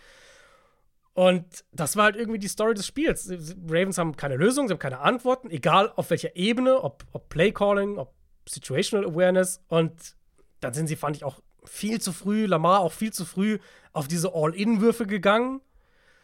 [1.18, 3.28] Und das war halt irgendwie die Story des Spiels.
[3.66, 7.50] Ravens haben keine Lösung, sie haben keine Antworten, egal auf welcher Ebene, ob, ob Play
[7.50, 8.14] Calling, ob
[8.48, 10.14] Situational Awareness und
[10.60, 13.58] dann sind sie, fand ich, auch viel zu früh, Lamar auch viel zu früh
[13.92, 15.60] auf diese All-In-Würfe gegangen,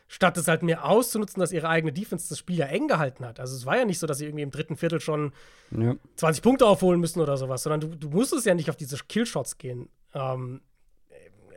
[0.06, 3.40] statt es halt mehr auszunutzen, dass ihre eigene Defense das Spiel ja eng gehalten hat.
[3.40, 5.32] Also es war ja nicht so, dass sie irgendwie im dritten Viertel schon
[5.72, 5.96] ja.
[6.14, 9.58] 20 Punkte aufholen müssen oder sowas, sondern du, du musstest ja nicht auf diese Killshots
[9.58, 9.88] gehen.
[10.14, 10.60] Ähm,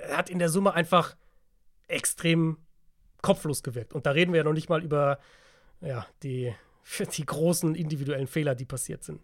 [0.01, 1.15] er hat in der Summe einfach
[1.87, 2.57] extrem
[3.21, 3.93] kopflos gewirkt.
[3.93, 5.19] Und da reden wir ja noch nicht mal über
[5.81, 6.53] ja, die,
[7.17, 9.21] die großen individuellen Fehler, die passiert sind.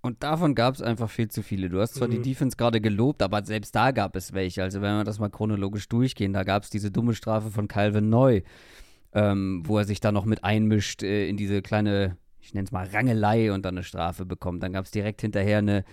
[0.00, 1.68] Und davon gab es einfach viel zu viele.
[1.68, 2.12] Du hast zwar mhm.
[2.12, 4.62] die Defense gerade gelobt, aber selbst da gab es welche.
[4.62, 8.08] Also wenn wir das mal chronologisch durchgehen, da gab es diese dumme Strafe von Calvin
[8.08, 8.42] Neu,
[9.12, 12.72] ähm, wo er sich da noch mit einmischt äh, in diese kleine, ich nenne es
[12.72, 14.62] mal Rangelei und dann eine Strafe bekommt.
[14.62, 15.84] Dann gab es direkt hinterher eine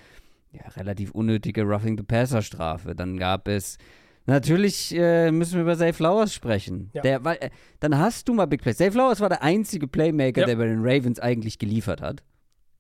[0.52, 2.96] ja, relativ unnötige Roughing the Passer Strafe.
[2.96, 3.80] Dann gab es
[4.28, 6.90] Natürlich äh, müssen wir über Zay Flowers sprechen.
[6.94, 7.02] Ja.
[7.02, 7.50] Der, weil, äh,
[7.80, 8.78] dann hast du mal Big Plays.
[8.78, 10.48] Zay Flowers war der einzige Playmaker, ja.
[10.48, 12.24] der bei den Ravens eigentlich geliefert hat.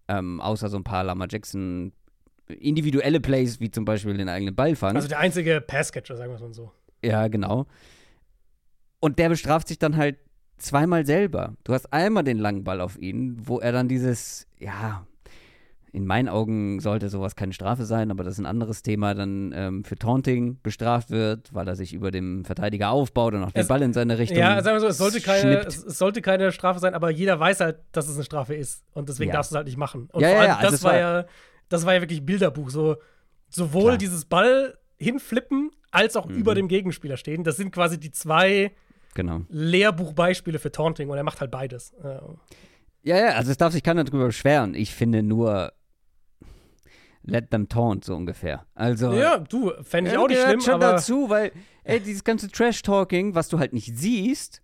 [0.07, 1.91] Ähm, außer so ein paar Lama Jackson
[2.47, 4.95] individuelle Plays, wie zum Beispiel den eigenen Ballfang.
[4.95, 6.71] Also der einzige Passcatcher, sagen wir es mal so.
[7.03, 7.65] Ja, genau.
[8.99, 10.17] Und der bestraft sich dann halt
[10.57, 11.55] zweimal selber.
[11.63, 15.05] Du hast einmal den langen Ball auf ihn, wo er dann dieses, ja,
[15.95, 19.53] in meinen Augen sollte sowas keine Strafe sein, aber das ist ein anderes Thema, dann
[19.55, 23.65] ähm, für Taunting bestraft wird, weil er sich über dem Verteidiger aufbaut und auch den
[23.65, 24.37] Ball in seine Richtung.
[24.37, 27.39] Ja, sagen wir so, es sollte, keine, es, es, sollte keine Strafe sein, aber jeder
[27.39, 28.83] weiß halt, dass es eine Strafe ist.
[28.93, 29.37] Und deswegen ja.
[29.37, 30.09] darfst du es halt nicht machen.
[30.11, 30.57] Und ja, vor allem, ja, ja.
[30.57, 31.25] Also das, war ja,
[31.69, 32.69] das war ja wirklich Bilderbuch.
[32.69, 32.97] So,
[33.49, 33.97] sowohl Klar.
[33.97, 36.35] dieses Ball hinflippen, als auch mhm.
[36.35, 37.45] über dem Gegenspieler stehen.
[37.45, 38.73] Das sind quasi die zwei
[39.13, 39.43] genau.
[39.47, 41.95] Lehrbuchbeispiele für Taunting und er macht halt beides.
[43.05, 44.73] Ja, ja, also es darf sich keiner drüber beschweren.
[44.73, 45.71] Ich finde nur,
[47.25, 48.65] let them taunt, so ungefähr.
[48.75, 51.51] Also, ja, du, fände ich auch nicht schlimm, schon aber dazu, weil,
[51.83, 54.61] ey, dieses ganze Trash-Talking, was du halt nicht siehst,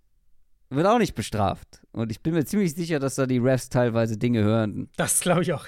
[0.70, 1.82] wird auch nicht bestraft.
[1.91, 4.88] Und ich bin mir ziemlich sicher, dass da die Refs teilweise Dinge hören.
[4.95, 5.66] Das glaube ich auch.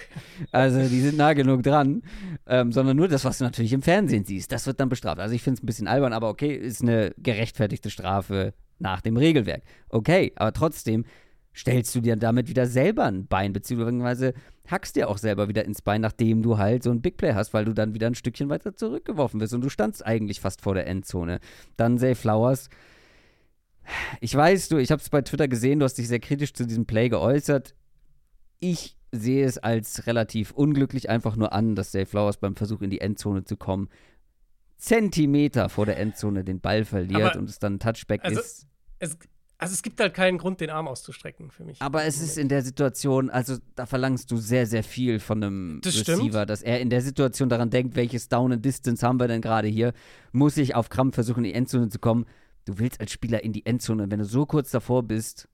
[0.52, 2.04] Also, die sind nah genug dran.
[2.48, 5.20] Ähm, sondern nur das, was du natürlich im Fernsehen siehst, das wird dann bestraft.
[5.20, 9.18] Also, ich finde es ein bisschen albern, aber okay, ist eine gerechtfertigte Strafe nach dem
[9.18, 9.64] Regelwerk.
[9.90, 11.06] Okay, aber trotzdem,
[11.56, 14.34] stellst du dir damit wieder selber ein Bein, beziehungsweise
[14.68, 17.54] hackst dir auch selber wieder ins Bein, nachdem du halt so ein Big Play hast,
[17.54, 20.74] weil du dann wieder ein Stückchen weiter zurückgeworfen wirst und du standst eigentlich fast vor
[20.74, 21.40] der Endzone.
[21.78, 22.70] Dann Zay Flowers.
[24.22, 26.66] Ich weiß, du, ich habe es bei Twitter gesehen, du hast dich sehr kritisch zu
[26.66, 27.76] diesem Play geäußert.
[28.60, 32.90] Ich sehe es als relativ unglücklich einfach nur an, dass Zay Flowers beim Versuch in
[32.90, 33.90] die Endzone zu kommen
[34.84, 38.68] Zentimeter vor der Endzone den Ball verliert Aber, und es dann ein Touchback also, ist.
[39.00, 39.18] Es,
[39.64, 41.82] also es gibt halt keinen Grund, den Arm auszustrecken für mich.
[41.82, 45.80] Aber es ist in der Situation, also da verlangst du sehr, sehr viel von einem
[45.82, 46.50] Das Receiver, stimmt.
[46.50, 49.68] dass er in der Situation daran denkt, welches Down and Distance haben wir denn gerade
[49.68, 49.94] hier?
[50.32, 52.26] Muss ich auf Krampf versuchen, in die Endzone zu kommen?
[52.66, 55.50] Du willst als Spieler in die Endzone, wenn du so kurz davor bist,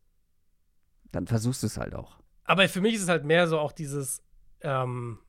[1.11, 2.19] dann versuchst du es halt auch.
[2.43, 4.21] Aber für mich ist es halt mehr so auch dieses,
[4.61, 5.19] ähm,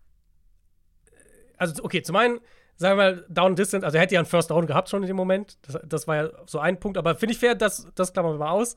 [1.56, 2.40] also okay, zum einen,
[2.80, 5.06] sagen wir mal, Down Distance, also er hätte ja einen First Down gehabt schon in
[5.06, 5.58] dem Moment.
[5.62, 8.38] Das, das war ja so ein Punkt, aber finde ich fair, das, das klammern wir
[8.38, 8.74] mal aus.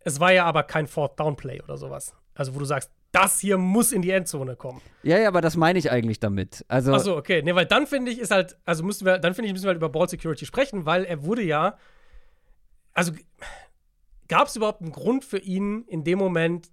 [0.00, 2.12] Es war ja aber kein Fourth Down Play oder sowas.
[2.34, 4.80] Also wo du sagst, das hier muss in die Endzone kommen.
[5.04, 6.64] Ja, ja, aber das meine ich eigentlich damit.
[6.66, 7.40] Also, Achso, okay.
[7.42, 9.68] Nee, weil dann finde ich, ist halt, also müssen wir, dann finde ich, müssen wir
[9.68, 11.76] halt über Ball Security sprechen, weil er wurde ja,
[12.94, 13.12] also
[14.26, 16.70] gab es überhaupt einen Grund für ihn, in dem Moment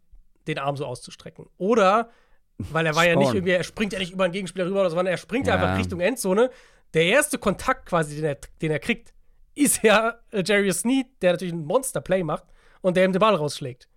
[0.47, 1.45] den Arm so auszustrecken?
[1.57, 2.09] Oder,
[2.57, 4.89] weil er war ja nicht irgendwie, er springt ja nicht über einen Gegenspieler rüber oder
[4.89, 6.49] so, sondern er springt ja, einfach Richtung Endzone.
[6.93, 9.13] Der erste Kontakt quasi, den er, den er kriegt,
[9.53, 12.45] ist ja äh, Jarius Sneed, der natürlich ein Monster-Play macht
[12.81, 13.87] und der ihm den Ball rausschlägt.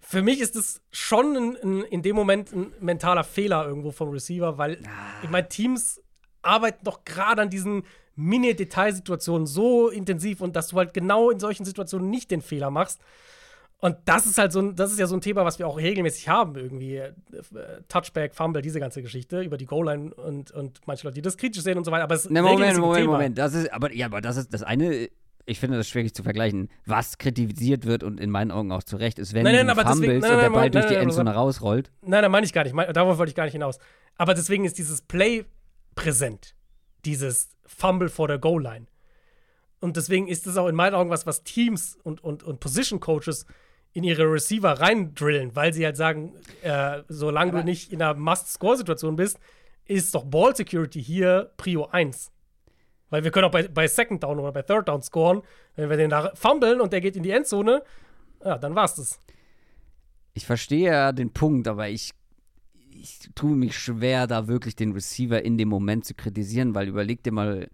[0.00, 4.10] Für mich ist es schon ein, ein, in dem Moment ein mentaler Fehler irgendwo vom
[4.10, 4.78] Receiver, weil
[5.22, 6.00] ich meine, Teams
[6.42, 7.84] arbeiten doch gerade an diesen
[8.16, 13.00] Mini-Detailsituationen so intensiv und dass du halt genau in solchen Situationen nicht den Fehler machst.
[13.84, 15.76] Und das ist halt so ein, das ist ja so ein Thema, was wir auch
[15.76, 16.98] regelmäßig haben, irgendwie.
[16.98, 17.12] Äh,
[17.88, 21.64] Touchback, Fumble, diese ganze Geschichte über die Goal-Line und, und manche Leute, die das kritisch
[21.64, 22.04] sehen und so weiter.
[22.04, 23.12] Aber es ist Ne, ein Moment, Moment, Thema.
[23.14, 23.38] Moment.
[23.38, 25.08] Das ist, aber, ja, aber das ist das eine.
[25.46, 26.68] Ich finde das schwierig zu vergleichen.
[26.86, 29.72] Was kritisiert wird und in meinen Augen auch zu Recht ist, wenn Nein, nein, du
[29.72, 31.90] aber deswegen- nein, und der Ball durch die Endzone rausrollt.
[32.02, 32.74] Nein, nein, meine ich gar nicht.
[32.74, 33.78] Mein- Darauf wollte ich gar nicht hinaus.
[34.16, 35.44] Aber deswegen ist dieses Play
[35.96, 36.54] präsent.
[37.04, 38.86] Dieses Fumble vor der Goal-Line.
[39.80, 43.44] Und deswegen ist es auch in meinen Augen was, was Teams und, und, und Position-Coaches
[43.92, 46.32] in ihre Receiver reindrillen, weil sie halt sagen,
[46.62, 49.38] äh, solange du nicht in einer Must-Score-Situation bist,
[49.86, 52.30] ist doch Ball-Security hier Prio 1.
[53.10, 55.42] Weil wir können auch bei, bei Second Down oder bei Third Down scoren.
[55.76, 57.82] Wenn wir den da fummeln und der geht in die Endzone,
[58.42, 59.20] ja, dann war's das.
[60.32, 62.12] Ich verstehe ja den Punkt, aber ich,
[62.90, 67.22] ich tue mich schwer, da wirklich den Receiver in dem Moment zu kritisieren, weil überleg
[67.22, 67.68] dir mal,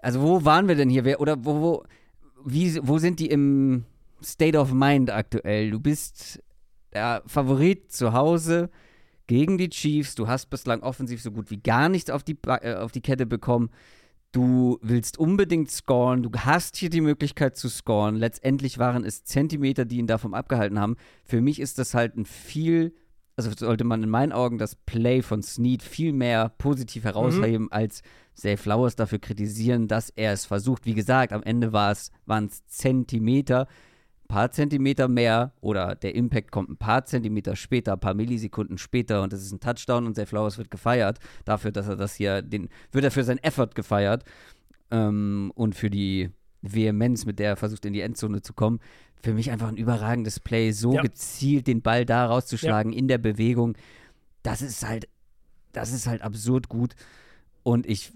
[0.00, 1.04] also wo waren wir denn hier?
[1.04, 1.84] Wer, oder wo, wo,
[2.46, 3.84] wie, wo sind die im
[4.22, 5.70] State of Mind aktuell?
[5.70, 6.42] Du bist
[6.92, 8.70] der Favorit zu Hause
[9.26, 10.14] gegen die Chiefs.
[10.14, 13.02] Du hast bislang offensiv so gut wie gar nichts auf die, Ba- äh, auf die
[13.02, 13.70] Kette bekommen.
[14.32, 18.14] Du willst unbedingt scoren, du hast hier die Möglichkeit zu scoren.
[18.16, 20.96] Letztendlich waren es Zentimeter, die ihn davon abgehalten haben.
[21.24, 22.94] Für mich ist das halt ein viel,
[23.36, 28.02] also sollte man in meinen Augen das Play von Snead viel mehr positiv herausheben, als
[28.34, 30.84] Zay Flowers dafür kritisieren, dass er es versucht.
[30.84, 33.66] Wie gesagt, am Ende waren es Zentimeter,
[34.28, 39.22] paar Zentimeter mehr oder der Impact kommt ein paar Zentimeter später, ein paar Millisekunden später
[39.22, 42.42] und es ist ein Touchdown und Zay Flowers wird gefeiert dafür, dass er das hier,
[42.42, 44.24] den, wird er für seinen Effort gefeiert
[44.90, 46.30] ähm, und für die
[46.62, 48.80] Vehemenz, mit der er versucht, in die Endzone zu kommen.
[49.22, 51.02] Für mich einfach ein überragendes Play, so Ja.
[51.02, 53.76] gezielt den Ball da rauszuschlagen in der Bewegung.
[54.42, 55.08] Das ist halt,
[55.72, 56.94] das ist halt absurd gut.
[57.68, 58.12] Und ich,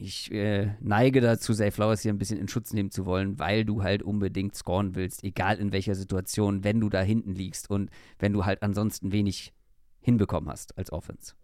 [0.00, 3.66] ich äh, neige dazu, Zay Flowers hier ein bisschen in Schutz nehmen zu wollen, weil
[3.66, 7.90] du halt unbedingt scoren willst, egal in welcher Situation, wenn du da hinten liegst und
[8.18, 9.52] wenn du halt ansonsten wenig
[10.00, 11.34] hinbekommen hast als Offense.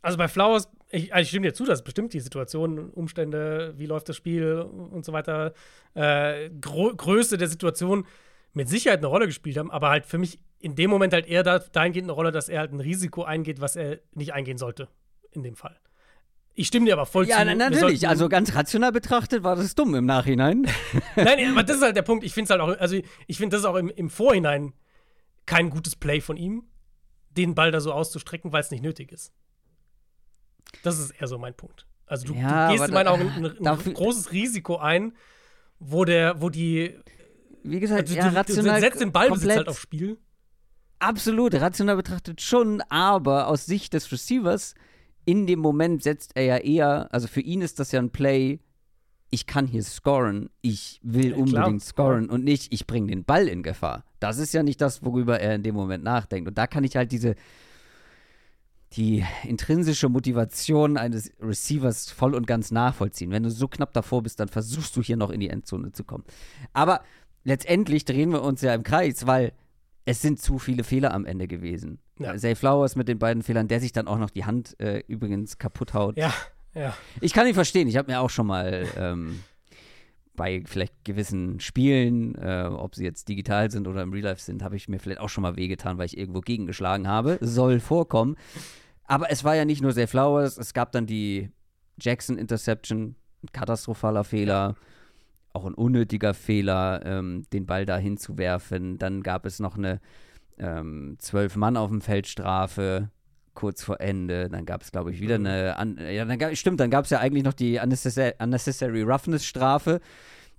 [0.00, 3.86] Also bei Flowers, ich, also ich stimme dir zu, dass bestimmt die Situation, Umstände, wie
[3.86, 5.54] läuft das Spiel und so weiter,
[5.94, 8.06] äh, Größe der Situation
[8.52, 11.42] mit Sicherheit eine Rolle gespielt haben, aber halt für mich in dem Moment halt eher
[11.42, 14.86] da, dahingehend eine Rolle, dass er halt ein Risiko eingeht, was er nicht eingehen sollte,
[15.32, 15.76] in dem Fall.
[16.54, 17.46] Ich stimme dir aber voll Ja, zu.
[17.46, 18.08] wir natürlich.
[18.08, 20.66] Also ganz rational betrachtet war das dumm im Nachhinein.
[21.16, 22.24] Nein, aber das ist halt der Punkt.
[22.24, 22.96] Ich finde es halt auch, also
[23.26, 24.74] ich finde das ist auch im, im Vorhinein
[25.46, 26.64] kein gutes Play von ihm,
[27.30, 29.32] den Ball da so auszustrecken, weil es nicht nötig ist.
[30.82, 31.86] Das ist eher so mein Punkt.
[32.06, 35.12] Also du, Ja, du gehst in meinen Augen ein, ein dafür- großes Risiko ein,
[35.78, 36.98] wo der, wo die,
[37.62, 40.18] Wie gesagt, also ja, du, du rational setzt den Ballbesitz komplett halt aufs Spiel.
[40.98, 44.74] Absolut, rational betrachtet schon, aber aus Sicht des Receivers,
[45.24, 48.60] in dem Moment setzt er ja eher, also für ihn ist das ja ein Play,
[49.30, 53.46] ich kann hier scoren, ich will Ja, unbedingt scoren und nicht, ich bringe den Ball
[53.46, 54.04] in Gefahr.
[54.18, 56.48] Das ist ja nicht das, worüber er in dem Moment nachdenkt.
[56.48, 57.36] Und da kann ich halt diese,
[58.94, 63.30] die intrinsische Motivation eines Receivers voll und ganz nachvollziehen.
[63.30, 66.02] Wenn du so knapp davor bist, dann versuchst du hier noch in die Endzone zu
[66.02, 66.24] kommen.
[66.72, 67.02] Aber
[67.44, 69.52] letztendlich drehen wir uns ja im Kreis, weil
[70.04, 71.98] es sind zu viele Fehler am Ende gewesen.
[72.18, 72.36] Ja.
[72.36, 75.58] Zay Flowers mit den beiden Fehlern, der sich dann auch noch die Hand äh, übrigens
[75.58, 76.16] kaputt haut.
[76.16, 76.32] Ja,
[76.74, 76.96] ja.
[77.20, 77.88] Ich kann ihn verstehen.
[77.88, 79.40] Ich habe mir auch schon mal ähm,
[80.36, 84.62] bei vielleicht gewissen Spielen, äh, ob sie jetzt digital sind oder im Real Life sind,
[84.62, 87.38] habe ich mir vielleicht auch schon mal wehgetan, weil ich irgendwo gegengeschlagen habe.
[87.42, 88.36] Soll vorkommen.
[89.04, 91.50] Aber es war ja nicht nur Zay Flowers, es gab dann die
[92.00, 94.76] Jackson Interception, ein katastrophaler Fehler,
[95.52, 98.98] auch ein unnötiger Fehler, ähm, den Ball da hinzuwerfen.
[98.98, 100.00] Dann gab es noch eine
[100.58, 103.10] ähm, zwölf Mann auf dem Feld Strafe
[103.54, 104.48] kurz vor Ende.
[104.48, 105.76] Dann gab es, glaube ich, wieder eine.
[105.76, 109.44] An ja, dann gab, stimmt, dann gab es ja eigentlich noch die Unnecessary, unnecessary Roughness
[109.44, 110.00] Strafe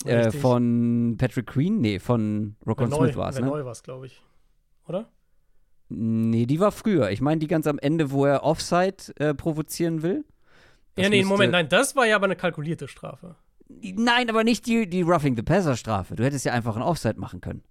[0.06, 1.80] äh, von Patrick Queen.
[1.80, 3.46] Nee, von Rockon Smith war es, ne?
[3.46, 4.22] Neu war es, glaube ich.
[4.88, 5.10] Oder?
[5.90, 7.12] Nee, die war früher.
[7.12, 10.24] Ich meine, die ganz am Ende, wo er Offside äh, provozieren will.
[10.96, 13.36] Das ja, nee, Moment, nein, das war ja aber eine kalkulierte Strafe.
[13.96, 16.16] Nein, aber nicht die, die Roughing the Passer Strafe.
[16.16, 17.64] Du hättest ja einfach einen Offside machen können.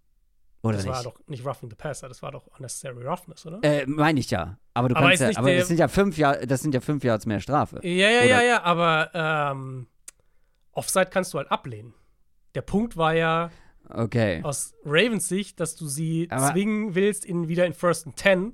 [0.63, 0.95] Oder Das nicht?
[0.95, 3.61] war doch nicht Roughing the Passer, das war doch Unnecessary Roughness, oder?
[3.63, 4.59] Äh, meine ich ja.
[4.75, 7.03] Aber du Aber kannst ja, aber das sind ja fünf Jahre, das sind ja fünf
[7.03, 7.81] Jahre mehr Strafe.
[7.83, 9.87] ja, ja, oder- ja, ja, aber ähm,
[10.73, 11.95] Offside kannst du halt ablehnen.
[12.55, 13.51] Der Punkt war ja
[13.89, 14.41] Okay.
[14.45, 18.53] aus Ravens Sicht, dass du sie Aber- zwingen willst in wieder in First and Ten.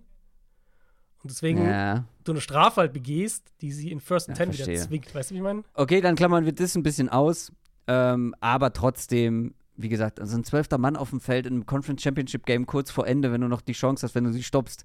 [1.27, 2.05] Und deswegen Ja.
[2.23, 4.87] du eine Strafe halt begehst, die sie in First and Ja, Ten wieder verstehe.
[4.87, 5.13] zwingt.
[5.13, 5.65] Weißt du, wie ich meine?
[5.75, 7.51] Okay, dann klammern wir das ein bisschen aus.
[7.89, 12.47] Ähm, aber trotzdem, wie gesagt, also ein zwölfter Mann auf dem Feld im Conference Championship
[12.47, 14.85] Game kurz vor Ende, wenn du noch die Chance hast, wenn du sie stoppst,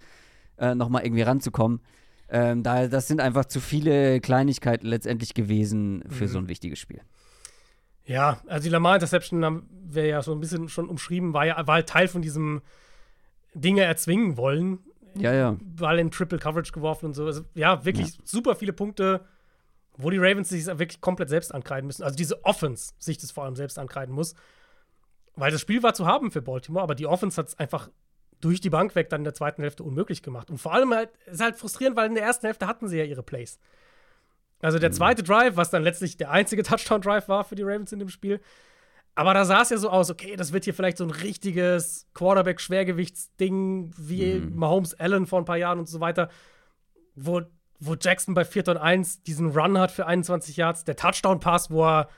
[0.57, 1.81] äh, nochmal irgendwie ranzukommen.
[2.27, 6.27] Ähm, da, das sind einfach zu viele Kleinigkeiten letztendlich gewesen für Mhm.
[6.29, 7.01] so ein wichtiges Spiel.
[8.05, 11.67] Ja, also die Lamar Interception haben wir ja so ein bisschen schon umschrieben, war ja
[11.67, 12.61] war halt Teil von diesem
[13.53, 14.79] Dinge erzwingen wollen.
[15.15, 15.57] Ja, ja.
[15.61, 17.25] Ball in Triple Coverage geworfen und so.
[17.25, 19.25] Also, ja, wirklich super viele Punkte,
[19.97, 22.03] wo die Ravens sich wirklich komplett selbst ankreiden müssen.
[22.03, 24.35] Also diese Offense sich das vor allem selbst ankreiden muss.
[25.35, 27.89] Weil das Spiel war zu haben für Baltimore, aber die Offense hat es einfach
[28.41, 30.49] durch die Bank weg dann in der zweiten Hälfte unmöglich gemacht.
[30.49, 32.97] Und vor allem halt, es ist halt frustrierend, weil in der ersten Hälfte hatten sie
[32.97, 33.59] ja ihre Plays.
[34.61, 37.99] Also der zweite Drive, was dann letztlich der einzige Touchdown-Drive war für die Ravens in
[37.99, 38.39] dem Spiel.
[39.15, 42.07] Aber da sah es ja so aus, okay, das wird hier vielleicht so ein richtiges
[42.13, 46.29] Quarterback-Schwergewichtsding wie Mahomes Allen vor ein paar Jahren und so weiter,
[47.15, 47.41] wo,
[47.79, 48.69] wo Jackson bei 4.
[48.69, 52.09] und 1 diesen Run hat für 21 Yards, der Touchdown-Pass, wo er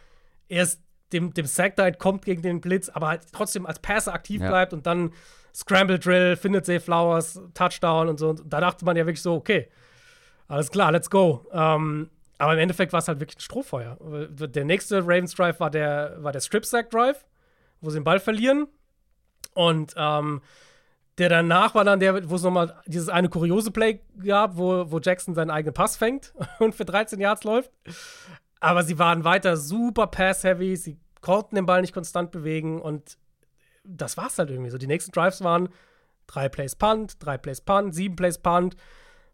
[0.48, 0.82] erst
[1.14, 4.50] dem, dem Sack da entkommt gegen den Blitz, aber halt trotzdem als Passer aktiv Ja.
[4.50, 5.12] bleibt und dann
[5.56, 8.30] Scramble Drill, findet Zay Flowers, Touchdown und so.
[8.30, 9.70] Und da dachte man ja wirklich so, okay,
[10.48, 11.46] alles klar, let's go.
[11.52, 13.98] Ähm, aber im Endeffekt war es halt wirklich ein Strohfeuer.
[14.30, 17.26] Der nächste Ravens Drive war der, war der Strip Sack Drive,
[17.82, 18.68] wo sie den Ball verlieren.
[19.54, 20.42] Und ähm,
[21.18, 25.00] der danach war dann der, wo es nochmal dieses eine kuriose Play gab, wo, wo
[25.00, 27.72] Jackson seinen eigenen Pass fängt und für 13 Yards läuft.
[28.60, 33.18] Aber sie waren weiter super pass-heavy, sie konnten den Ball nicht konstant bewegen und
[33.84, 34.78] das war's halt irgendwie so.
[34.78, 35.70] Die nächsten Drives waren
[36.26, 38.76] drei Plays Punt, drei Plays Punt, sieben Plays Punt,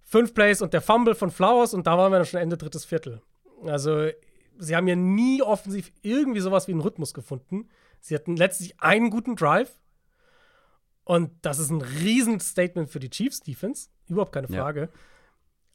[0.10, 2.84] fünf Plays und der Fumble von Flowers und da waren wir dann schon Ende drittes
[2.84, 3.22] Viertel.
[3.66, 4.10] Also,
[4.58, 7.70] sie haben ja nie offensiv irgendwie sowas wie einen Rhythmus gefunden.
[8.02, 9.72] Sie hatten letztlich einen guten Drive
[11.04, 14.64] und das ist ein Riesenstatement für die Chiefs Defense, überhaupt keine Ja.
[14.64, 14.90] Frage.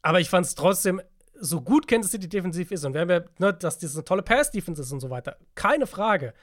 [0.01, 1.01] Aber ich fand es trotzdem,
[1.37, 4.21] so gut Kansas City defensiv ist und wir haben ja, ne, dass das eine tolle
[4.21, 6.33] Pass-Defense ist und so weiter, keine Frage.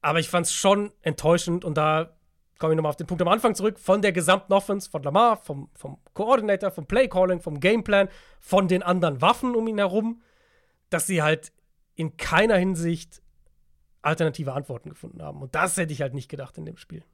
[0.00, 2.17] Aber ich fand es schon enttäuschend und da
[2.58, 5.36] komme ich nochmal auf den Punkt am Anfang zurück, von der gesamten Offense, von Lamar,
[5.36, 8.08] vom, vom Coordinator, vom Play-Calling, vom Gameplan,
[8.40, 10.22] von den anderen Waffen um ihn herum,
[10.90, 11.52] dass sie halt
[11.94, 13.22] in keiner Hinsicht
[14.02, 15.42] alternative Antworten gefunden haben.
[15.42, 17.04] Und das hätte ich halt nicht gedacht in dem Spiel.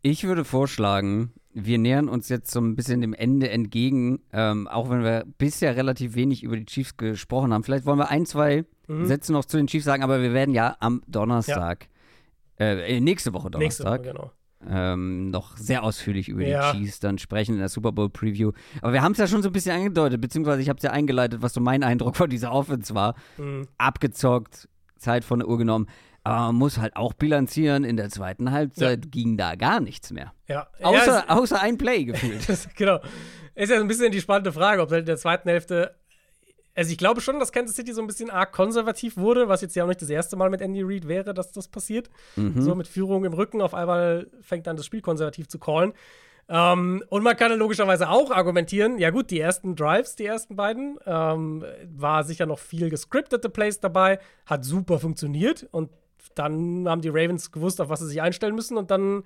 [0.00, 4.90] Ich würde vorschlagen, wir nähern uns jetzt so ein bisschen dem Ende entgegen, ähm, auch
[4.90, 7.64] wenn wir bisher relativ wenig über die Chiefs gesprochen haben.
[7.64, 9.04] Vielleicht wollen wir ein, zwei Mhm.
[9.06, 11.88] Sätze noch zu den Chiefs sagen, aber wir werden ja am Donnerstag, äh,
[12.58, 14.32] äh, nächste Woche Nächste Donnerstag, Woche, genau.
[14.68, 16.72] ähm, noch sehr ausführlich über Ja.
[16.72, 18.52] die Chiefs dann sprechen in der Super Bowl Preview.
[18.82, 20.90] Aber wir haben es ja schon so ein bisschen angedeutet, beziehungsweise ich habe es ja
[20.90, 23.14] eingeleitet, was so mein Eindruck von dieser Offense war.
[23.36, 23.68] Mhm.
[23.78, 25.86] Abgezockt, Zeit von der Uhr genommen.
[26.24, 30.32] Aber man muss halt auch bilanzieren, in der zweiten Halbzeit ging da gar nichts mehr.
[30.46, 30.66] Ja.
[30.82, 32.46] Außer, ja, außer ein Play gefühlt.
[32.48, 32.98] Das, genau.
[33.54, 35.94] Ist ja so ein bisschen die spannende Frage, ob halt in der zweiten Hälfte.
[36.78, 39.74] Also, ich glaube schon, dass Kansas City so ein bisschen arg konservativ wurde, was jetzt
[39.74, 42.08] ja auch nicht das erste Mal mit Andy Reid wäre, dass das passiert.
[42.36, 42.62] Mhm.
[42.62, 45.92] So mit Führung im Rücken, auf einmal fängt an, das Spiel konservativ zu callen.
[46.48, 50.54] Ähm, und man kann dann logischerweise auch argumentieren, ja gut, die ersten Drives, die ersten
[50.54, 51.64] beiden, ähm,
[51.96, 55.90] war sicher noch viel gescriptete Plays dabei, hat super funktioniert und
[56.36, 59.24] dann haben die Ravens gewusst, auf was sie sich einstellen müssen und dann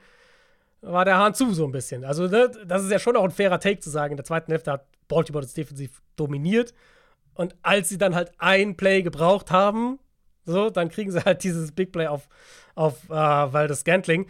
[0.81, 2.03] war der Hahn zu so ein bisschen.
[2.05, 4.13] Also ne, das ist ja schon auch ein fairer Take zu sagen.
[4.13, 6.73] In der zweiten Hälfte hat Baltimore das defensiv dominiert
[7.35, 9.99] und als sie dann halt ein Play gebraucht haben,
[10.45, 12.28] so, dann kriegen sie halt dieses Big Play auf,
[12.74, 14.26] auf äh, weil das Scantling.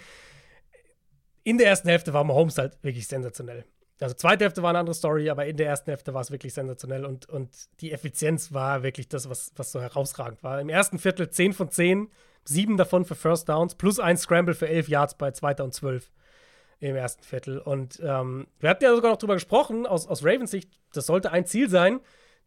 [1.45, 3.65] In der ersten Hälfte war Mahomes halt wirklich sensationell.
[4.01, 6.55] Also zweite Hälfte war eine andere Story, aber in der ersten Hälfte war es wirklich
[6.55, 7.51] sensationell und, und
[7.81, 10.61] die Effizienz war wirklich das, was, was so herausragend war.
[10.61, 12.09] Im ersten Viertel 10 von 10,
[12.45, 16.11] sieben davon für First Downs, plus ein Scramble für 11 Yards bei zweiter und 12
[16.81, 17.59] im ersten Viertel.
[17.59, 21.31] Und ähm, wir hatten ja sogar noch drüber gesprochen, aus, aus Ravens Sicht, das sollte
[21.31, 22.01] ein Ziel sein,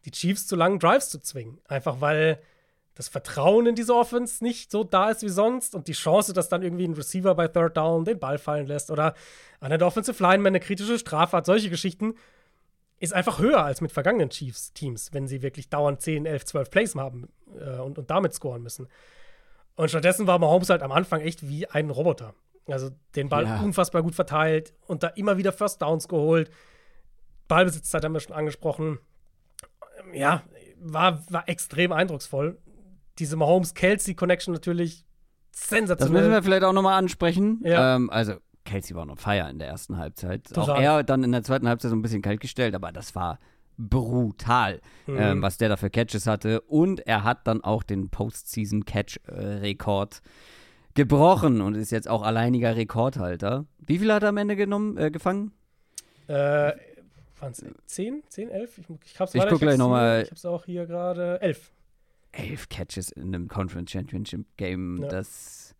[0.06, 1.58] die Chiefs zu langen Drives zu zwingen.
[1.68, 2.40] Einfach weil
[2.94, 6.48] das Vertrauen in diese Offense nicht so da ist wie sonst und die Chance, dass
[6.48, 9.14] dann irgendwie ein Receiver bei Third Down den Ball fallen lässt oder
[9.60, 12.14] einer der Offensive Linemen eine kritische Strafe hat, solche Geschichten,
[12.98, 16.94] ist einfach höher als mit vergangenen Chiefs-Teams, wenn sie wirklich dauernd 10, 11, 12 Plays
[16.94, 17.28] haben
[17.60, 18.88] äh, und, und damit scoren müssen.
[19.74, 22.34] Und stattdessen war Mahomes halt am Anfang echt wie ein Roboter.
[22.66, 23.60] Also den Ball ja.
[23.60, 26.50] unfassbar gut verteilt und da immer wieder First Downs geholt.
[27.46, 28.98] Ballbesitzzeit haben wir schon angesprochen.
[30.16, 30.42] Ja,
[30.80, 32.58] war, war extrem eindrucksvoll
[33.18, 35.06] diese Mahomes-Kelsey-Connection natürlich
[35.52, 35.98] sensationell.
[35.98, 37.60] Das müssen wir vielleicht auch nochmal ansprechen.
[37.64, 37.96] Ja.
[37.96, 40.44] Ähm, also, Kelsey war noch feier in der ersten Halbzeit.
[40.44, 40.76] Total.
[40.76, 43.38] Auch er dann in der zweiten Halbzeit so ein bisschen kalt gestellt, aber das war
[43.78, 45.18] brutal, mhm.
[45.18, 46.62] ähm, was der da für Catches hatte.
[46.62, 50.22] Und er hat dann auch den Postseason-Catch-Rekord
[50.94, 53.66] gebrochen und ist jetzt auch alleiniger Rekordhalter.
[53.78, 55.52] Wie viel hat er am Ende genommen, äh, gefangen?
[56.26, 56.72] Äh,
[57.40, 58.78] waren es 10, 10, 11?
[58.78, 60.22] Ich, ich, hab's ich gucke gleich nochmal.
[60.22, 61.72] Ich hab's auch hier gerade 11
[62.36, 65.02] elf Catches in einem Conference Championship Game.
[65.02, 65.08] Ja.
[65.08, 65.74] Das,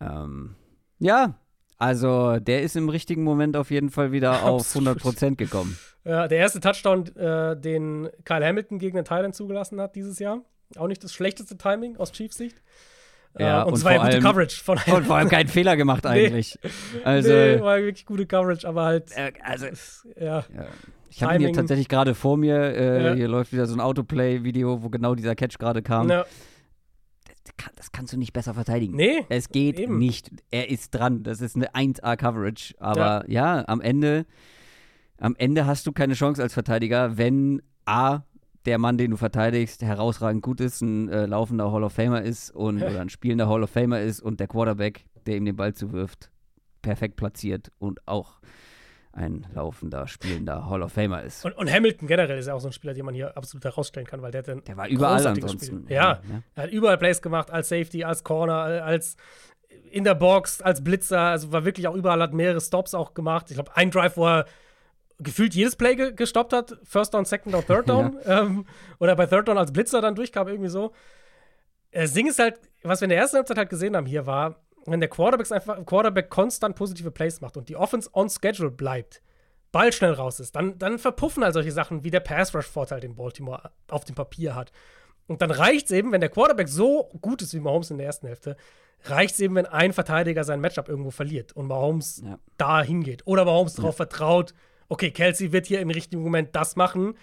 [0.00, 0.54] ähm,
[0.98, 1.38] ja,
[1.78, 5.78] also der ist im richtigen Moment auf jeden Fall wieder auf 100% gekommen.
[6.04, 10.42] Ja, der erste Touchdown, äh, den Kyle Hamilton gegen den Thailand zugelassen hat dieses Jahr.
[10.76, 12.62] Auch nicht das schlechteste Timing aus Chiefs Sicht.
[13.38, 16.58] Ja, äh, und, und zwar gute Coverage von Und vor allem keinen Fehler gemacht eigentlich.
[16.62, 16.70] Nee,
[17.04, 19.16] also, nee, war wirklich gute Coverage, aber halt.
[19.16, 19.66] Äh, also,
[20.20, 20.44] ja.
[20.54, 20.66] ja.
[21.10, 22.56] Ich habe ihn hier tatsächlich gerade vor mir.
[22.56, 23.14] Äh, ja.
[23.14, 26.08] Hier läuft wieder so ein Autoplay-Video, wo genau dieser Catch gerade kam.
[26.08, 26.24] Ja.
[27.24, 28.96] Das, das, kannst du nicht besser verteidigen.
[28.96, 29.24] Nee.
[29.28, 29.98] Es geht eben.
[29.98, 30.30] nicht.
[30.50, 31.22] Er ist dran.
[31.22, 32.74] Das ist eine 1A-Coverage.
[32.78, 33.56] Aber ja.
[33.56, 34.26] ja, am Ende,
[35.18, 38.22] am Ende hast du keine Chance als Verteidiger, wenn A,
[38.66, 42.50] der Mann, den du verteidigst, herausragend gut ist, ein äh, laufender Hall of Famer ist
[42.50, 45.74] und oder ein spielender Hall of Famer ist und der Quarterback, der ihm den Ball
[45.74, 46.30] zuwirft,
[46.80, 48.40] perfekt platziert und auch
[49.12, 51.44] ein laufender, spielender Hall of Famer ist.
[51.44, 54.06] Und, und, Hamilton generell ist ja auch so ein Spieler, den man hier absolut herausstellen
[54.06, 54.64] kann, weil der dann.
[54.64, 55.84] Der war überall ansonsten.
[55.88, 56.20] Ja, ja,
[56.54, 58.54] er hat überall Plays gemacht, als Safety, als Corner,
[58.84, 59.16] als
[59.90, 63.50] in der Box, als Blitzer, also war wirklich auch überall, hat mehrere Stops auch gemacht.
[63.50, 64.46] Ich glaube, ein Drive, wo er
[65.22, 68.18] gefühlt jedes Play ge gestoppt hat, First Down, Second Down, Third Down.
[68.24, 68.42] ja.
[68.42, 68.66] ähm,
[68.98, 70.92] oder bei Third Down als Blitzer dann durchkam, irgendwie so.
[71.92, 74.62] Das Ding ist halt, was wir in der ersten Halbzeit halt gesehen haben hier, war,
[74.86, 79.22] wenn der Quarterback einfach Quarterback konstant positive Plays macht und die Offense on schedule bleibt,
[79.72, 83.70] Ball schnell raus ist, dann, dann verpuffen halt solche Sachen wie der Pass-Rush-Vorteil, den Baltimore
[83.88, 84.70] auf dem Papier hat.
[85.26, 88.06] Und dann reicht es eben, wenn der Quarterback so gut ist wie Mahomes in der
[88.06, 88.56] ersten Hälfte,
[89.04, 92.38] reicht es eben, wenn ein Verteidiger sein Matchup irgendwo verliert und Mahomes ja.
[92.58, 93.22] da hingeht.
[93.26, 94.06] Oder Mahomes darauf ja.
[94.06, 94.54] vertraut,
[94.92, 97.14] okay, Kelsey wird hier im richtigen Moment das machen.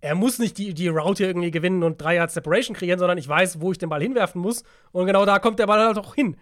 [0.00, 3.18] Er muss nicht die, die Route hier irgendwie gewinnen und drei Yards Separation kreieren, sondern
[3.18, 4.64] ich weiß, wo ich den Ball hinwerfen muss.
[4.90, 6.36] Und genau da kommt der Ball halt auch hin.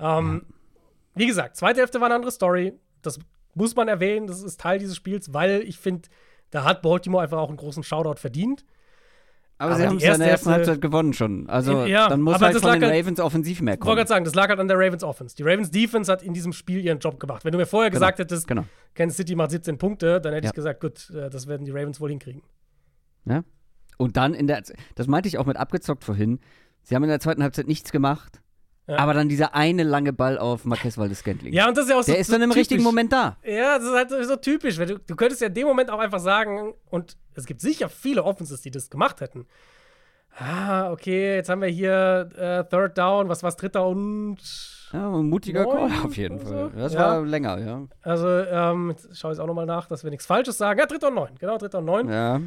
[0.00, 0.44] Ähm,
[1.14, 2.72] wie gesagt, zweite Hälfte war eine andere Story.
[3.00, 3.20] Das
[3.54, 4.26] muss man erwähnen.
[4.26, 6.08] Das ist Teil dieses Spiels, weil ich finde,
[6.50, 8.64] da hat Baltimore einfach auch einen großen Shoutout verdient.
[9.60, 11.48] Aber, aber sie haben es in der ersten Halbzeit gewonnen schon.
[11.48, 13.82] Also ja, dann muss halt von den halt, Ravens offensiv mehr kommen.
[13.82, 15.34] Ich wollte gerade sagen, das lag halt an der Ravens Offense.
[15.34, 17.44] Die Ravens Defense hat in diesem Spiel ihren Job gemacht.
[17.44, 17.98] Wenn du mir vorher genau.
[17.98, 18.64] gesagt hättest, genau.
[18.94, 20.50] Kansas City macht 17 Punkte, dann hätte ja.
[20.50, 22.42] ich gesagt, gut, äh, das werden die Ravens wohl hinkriegen.
[23.24, 23.42] Ja.
[23.96, 24.62] Und dann in der,
[24.94, 26.38] das meinte ich auch mit abgezockt vorhin,
[26.84, 28.40] sie haben in der zweiten Halbzeit nichts gemacht.
[28.96, 31.52] Aber dann dieser eine lange Ball auf Marquez Valdes Scantling.
[31.52, 32.60] Ja, und das ist ja auch so Der ist dann im typisch.
[32.60, 33.36] richtigen Moment da.
[33.44, 34.76] Ja, das ist halt so typisch.
[34.76, 38.24] Du, du könntest ja in dem Moment auch einfach sagen, und es gibt sicher viele
[38.24, 39.46] Offenses, die das gemacht hätten.
[40.38, 44.38] Ah, okay, jetzt haben wir hier äh, Third Down, was war's, dritter und.
[44.92, 46.70] Ja, ein mutiger Call auf jeden Fall.
[46.74, 47.00] Das ja.
[47.00, 47.82] war länger, ja.
[48.02, 50.78] Also, ähm, jetzt schaue ich auch nochmal nach, dass wir nichts Falsches sagen.
[50.78, 52.08] Ja, dritter und neun, genau, dritter und neun.
[52.08, 52.40] Ja.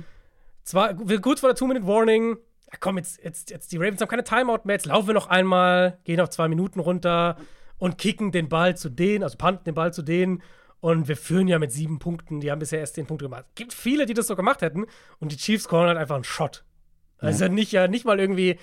[0.64, 2.38] Zwar kurz vor der Two-Minute-Warning
[2.72, 5.28] ja, komm, jetzt, jetzt, jetzt, die Ravens haben keine Timeout mehr, jetzt laufen wir noch
[5.28, 7.38] einmal, gehen auf zwei Minuten runter
[7.78, 10.42] und kicken den Ball zu denen, also panten den Ball zu denen.
[10.80, 13.46] Und wir führen ja mit sieben Punkten, die haben bisher erst zehn Punkte gemacht.
[13.50, 14.86] Es gibt viele, die das so gemacht hätten
[15.20, 16.64] und die Chiefs callen halt einfach einen Shot.
[17.20, 17.52] Also ja.
[17.52, 18.58] nicht, ja, nicht mal irgendwie,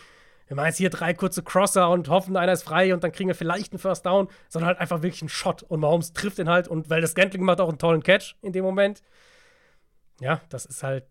[0.48, 3.28] wir machen jetzt hier drei kurze Crosser und hoffen, einer ist frei und dann kriegen
[3.28, 5.62] wir vielleicht einen First Down, sondern halt einfach wirklich einen Shot.
[5.62, 8.52] Und Mahomes trifft den halt und weil das Gantling macht auch einen tollen Catch in
[8.52, 9.02] dem Moment.
[10.20, 11.06] Ja, das ist halt.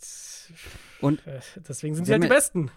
[1.00, 2.72] Und äh, deswegen sind sie halt die Besten.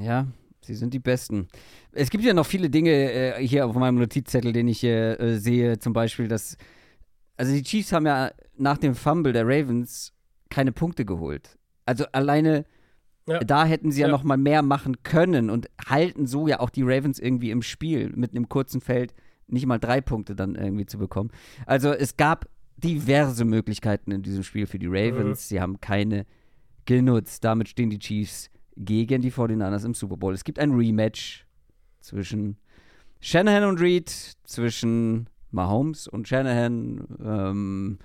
[0.00, 0.26] Ja,
[0.60, 1.48] sie sind die Besten.
[1.92, 5.38] Es gibt ja noch viele Dinge äh, hier auf meinem Notizzettel, den ich hier äh,
[5.38, 5.78] sehe.
[5.78, 6.56] Zum Beispiel, dass.
[7.36, 10.12] Also, die Chiefs haben ja nach dem Fumble der Ravens
[10.50, 11.58] keine Punkte geholt.
[11.84, 12.64] Also, alleine
[13.26, 13.38] Ja.
[13.40, 14.12] Da hätten sie ja, ja.
[14.12, 18.10] noch mal mehr machen können und halten so ja auch die Ravens irgendwie im Spiel
[18.14, 19.14] mit einem kurzen Feld
[19.46, 21.30] nicht mal drei Punkte dann irgendwie zu bekommen.
[21.66, 25.44] Also es gab diverse Möglichkeiten in diesem Spiel für die Ravens.
[25.44, 25.48] Mhm.
[25.48, 26.26] Sie haben keine
[26.84, 27.44] genutzt.
[27.44, 30.34] Damit stehen die Chiefs gegen die 49ers im Super Bowl.
[30.34, 31.46] Es gibt ein Rematch
[32.00, 32.56] zwischen
[33.20, 34.10] Shanahan und Reed,
[34.44, 37.06] zwischen Mahomes und Shanahan.
[37.24, 37.98] Ähm,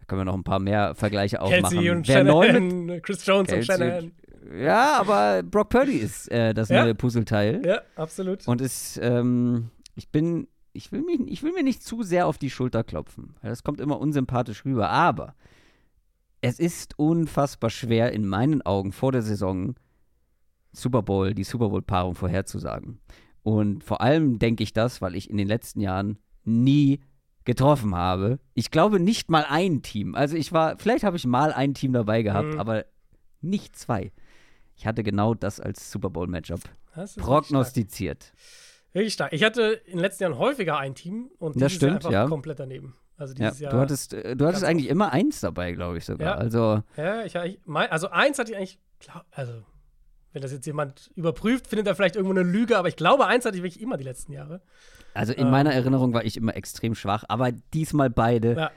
[0.00, 1.62] da können wir noch ein paar mehr Vergleiche aufmachen.
[1.62, 4.12] Kelsey und Wer Shanahan, mit, Chris Jones Kelsey und Shanahan.
[4.58, 6.82] Ja, aber Brock Purdy ist äh, das ja?
[6.82, 7.62] neue Puzzleteil.
[7.64, 8.46] Ja, absolut.
[8.46, 12.38] Und ist, ähm, ich bin, ich will, mich, ich will mir nicht zu sehr auf
[12.38, 14.90] die Schulter klopfen, weil das kommt immer unsympathisch rüber.
[14.90, 15.34] Aber
[16.40, 19.74] es ist unfassbar schwer in meinen Augen vor der Saison
[20.76, 23.00] Super Bowl, die Super Bowl-Paarung vorherzusagen.
[23.42, 27.00] Und vor allem denke ich das, weil ich in den letzten Jahren nie
[27.44, 28.40] getroffen habe.
[28.54, 30.14] Ich glaube nicht mal ein Team.
[30.14, 32.60] Also ich war, vielleicht habe ich mal ein Team dabei gehabt, mhm.
[32.60, 32.84] aber
[33.40, 34.12] nicht zwei.
[34.76, 36.60] Ich hatte genau das als Super Bowl-Matchup
[37.18, 38.32] prognostiziert.
[38.92, 39.32] Wirklich stark.
[39.32, 42.26] Ich hatte in den letzten Jahren häufiger ein Team und das stimmt, einfach ja.
[42.26, 42.94] komplett daneben.
[43.16, 43.72] Also dieses ja, Jahr.
[43.72, 46.34] Du hattest, äh, du hattest eigentlich immer eins dabei, glaube ich sogar.
[46.34, 48.78] Ja, also, ja ich, ich, also eins hatte ich eigentlich,
[49.30, 49.62] also
[50.36, 53.46] wenn das jetzt jemand überprüft, findet er vielleicht irgendwo eine Lüge, aber ich glaube, eins
[53.46, 54.60] hatte ich wirklich immer die letzten Jahre.
[55.14, 58.54] Also in ähm, meiner Erinnerung war ich immer extrem schwach, aber diesmal beide.
[58.54, 58.70] Ja.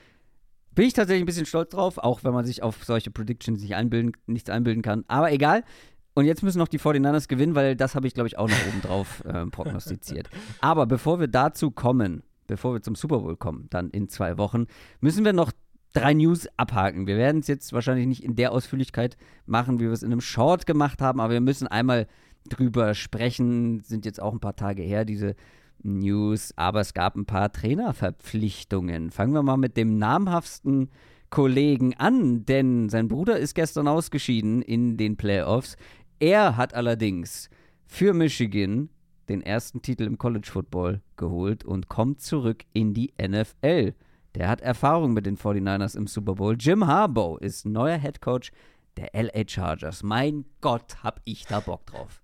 [0.71, 3.75] Bin ich tatsächlich ein bisschen stolz drauf, auch wenn man sich auf solche Predictions nicht
[3.75, 5.03] einbilden, nichts einbilden kann.
[5.09, 5.65] Aber egal.
[6.13, 8.67] Und jetzt müssen noch die 49ers gewinnen, weil das habe ich, glaube ich, auch noch
[8.69, 10.29] oben drauf äh, prognostiziert.
[10.61, 14.67] Aber bevor wir dazu kommen, bevor wir zum Super Bowl kommen, dann in zwei Wochen,
[15.01, 15.51] müssen wir noch
[15.93, 17.07] drei News abhaken.
[17.07, 20.21] Wir werden es jetzt wahrscheinlich nicht in der Ausführlichkeit machen, wie wir es in einem
[20.21, 22.07] Short gemacht haben, aber wir müssen einmal
[22.47, 23.81] drüber sprechen.
[23.81, 25.35] Sind jetzt auch ein paar Tage her, diese
[25.81, 29.11] News, aber es gab ein paar Trainerverpflichtungen.
[29.11, 30.89] Fangen wir mal mit dem namhaftesten
[31.29, 35.77] Kollegen an, denn sein Bruder ist gestern ausgeschieden in den Playoffs.
[36.19, 37.49] Er hat allerdings
[37.85, 38.89] für Michigan
[39.29, 43.93] den ersten Titel im College Football geholt und kommt zurück in die NFL.
[44.39, 46.55] Der hat Erfahrung mit den 49ers im Super Bowl.
[46.57, 48.53] Jim Harbaugh ist neuer Head Coach
[48.95, 50.01] der LA Chargers.
[50.01, 52.21] Mein Gott, hab ich da Bock drauf.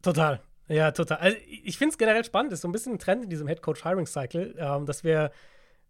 [0.00, 0.40] Total.
[0.68, 1.18] Ja, total.
[1.18, 2.54] Also ich finde es generell spannend.
[2.54, 5.32] Ist so ein bisschen ein Trend in diesem Head Coach Hiring Cycle, ähm, dass wir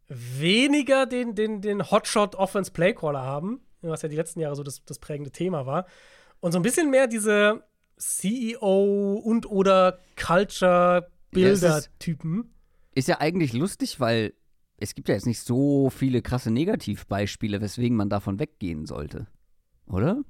[0.09, 4.85] weniger den, den, den Hotshot Offense Playcaller haben, was ja die letzten Jahre so das,
[4.85, 5.87] das prägende Thema war.
[6.41, 7.63] Und so ein bisschen mehr diese
[7.97, 12.35] CEO und oder Culture Builder Typen.
[12.35, 12.43] Ja,
[12.95, 14.35] ist, ist ja eigentlich lustig, weil
[14.83, 19.29] es gibt ja jetzt nicht so viele krasse Negativbeispiele, weswegen man davon weggehen sollte.
[19.87, 20.23] Oder?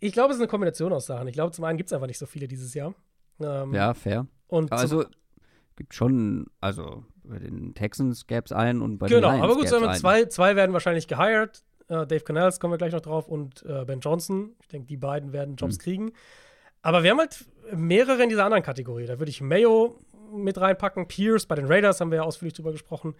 [0.00, 1.28] Ich glaube, es ist eine Kombination aus Sachen.
[1.28, 2.94] Ich glaube, zum einen gibt es einfach nicht so viele dieses Jahr.
[3.40, 4.26] Ähm, ja, fair.
[4.48, 5.04] Und also
[5.76, 9.54] gibt schon, also bei den Texans gäbe es einen und bei genau, den Lions aber
[9.54, 11.62] gut, sondern zwei, zwei werden wahrscheinlich gehired.
[11.90, 14.56] Uh, Dave Canals kommen wir gleich noch drauf und uh, Ben Johnson.
[14.62, 15.82] Ich denke, die beiden werden Jobs mhm.
[15.82, 16.12] kriegen.
[16.80, 19.06] Aber wir haben halt mehrere in dieser anderen Kategorie.
[19.06, 19.98] Da würde ich Mayo
[20.32, 23.14] mit reinpacken, Pierce bei den Raiders haben wir ja ausführlich drüber gesprochen.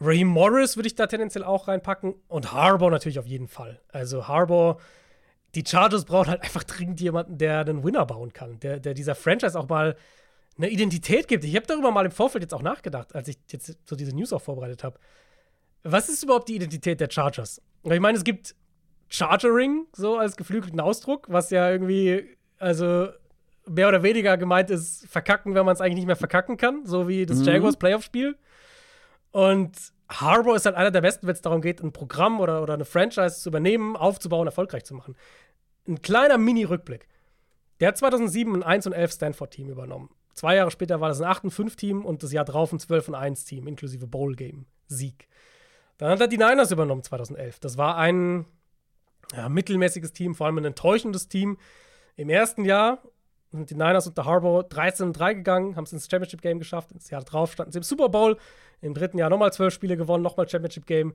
[0.00, 3.80] Raheem Morris würde ich da tendenziell auch reinpacken und Harbour natürlich auf jeden Fall.
[3.88, 4.78] Also Harbour,
[5.54, 9.14] die Chargers brauchen halt einfach dringend jemanden, der einen Winner bauen kann, der, der dieser
[9.14, 9.96] Franchise auch mal
[10.58, 11.44] eine Identität gibt.
[11.44, 14.32] Ich habe darüber mal im Vorfeld jetzt auch nachgedacht, als ich jetzt so diese News
[14.32, 14.98] auch vorbereitet habe.
[15.82, 17.62] Was ist überhaupt die Identität der Chargers?
[17.84, 18.54] Ich meine, es gibt
[19.08, 23.08] Chargering, so als geflügelten Ausdruck, was ja irgendwie, also
[23.68, 27.08] mehr oder weniger gemeint ist, verkacken, wenn man es eigentlich nicht mehr verkacken kann, so
[27.08, 27.44] wie das mhm.
[27.44, 28.36] Jaguars Playoff-Spiel.
[29.36, 32.72] Und Harbour ist halt einer der besten, wenn es darum geht, ein Programm oder, oder
[32.72, 35.14] eine Franchise zu übernehmen, aufzubauen, erfolgreich zu machen.
[35.86, 37.06] Ein kleiner Mini-Rückblick.
[37.80, 40.08] Der hat 2007 ein 1 und 11 Stanford-Team übernommen.
[40.32, 42.78] Zwei Jahre später war das ein 8 und 5 Team und das Jahr drauf ein
[42.78, 45.28] 12 und 1 Team, inklusive Bowl-Game-Sieg.
[45.98, 47.60] Dann hat er die Niners übernommen 2011.
[47.60, 48.46] Das war ein
[49.36, 51.58] ja, mittelmäßiges Team, vor allem ein enttäuschendes Team.
[52.16, 53.02] Im ersten Jahr
[53.50, 56.88] sind die Niners unter Harbour 13 und 3 gegangen, haben es ins Championship-Game geschafft.
[56.94, 58.38] Das Jahr drauf standen sie im Super Bowl.
[58.80, 61.14] Im dritten Jahr nochmal zwölf Spiele gewonnen, nochmal Championship Game.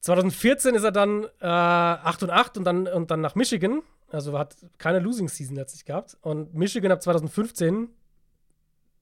[0.00, 3.82] 2014 ist er dann äh, 8 und 8 und dann, und dann nach Michigan.
[4.10, 6.16] Also hat keine Losing Season letztlich gehabt.
[6.22, 7.88] Und Michigan ab 2015.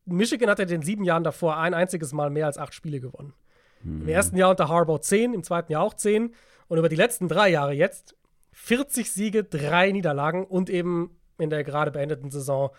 [0.06, 3.34] Michigan hat er den sieben Jahren davor ein einziges Mal mehr als acht Spiele gewonnen.
[3.82, 4.02] Mhm.
[4.02, 6.34] Im ersten Jahr unter Harbaugh 10, im zweiten Jahr auch 10.
[6.68, 8.16] Und über die letzten drei Jahre jetzt
[8.52, 12.70] 40 Siege, drei Niederlagen und eben in der gerade beendeten Saison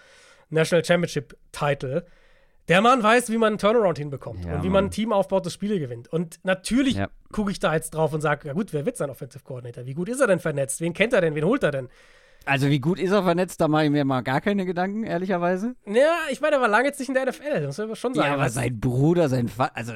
[0.50, 2.06] National Championship Title.
[2.68, 5.46] Der Mann weiß, wie man einen Turnaround hinbekommt ja, und wie man ein Team aufbaut,
[5.46, 6.12] das Spiele gewinnt.
[6.12, 7.08] Und natürlich ja.
[7.32, 9.86] gucke ich da jetzt drauf und sage, ja gut, wer wird sein Offensive Coordinator?
[9.86, 10.82] Wie gut ist er denn vernetzt?
[10.82, 11.36] Wen kennt er denn?
[11.36, 11.90] Wen holt er denn?
[12.46, 15.76] Also wie gut ist er vernetzt, da mache ich mir mal gar keine Gedanken, ehrlicherweise.
[15.86, 18.14] Ja, ich meine, er war lange jetzt nicht in der NFL, das muss man schon
[18.14, 18.28] sagen.
[18.28, 19.94] Ja, aber sein Bruder, sein Vater, also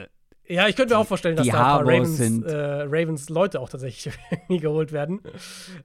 [0.47, 3.69] ja, ich könnte mir auch vorstellen, dass da ein paar Ravens, äh, Ravens, Leute auch
[3.69, 4.13] tatsächlich
[4.49, 5.21] geholt werden.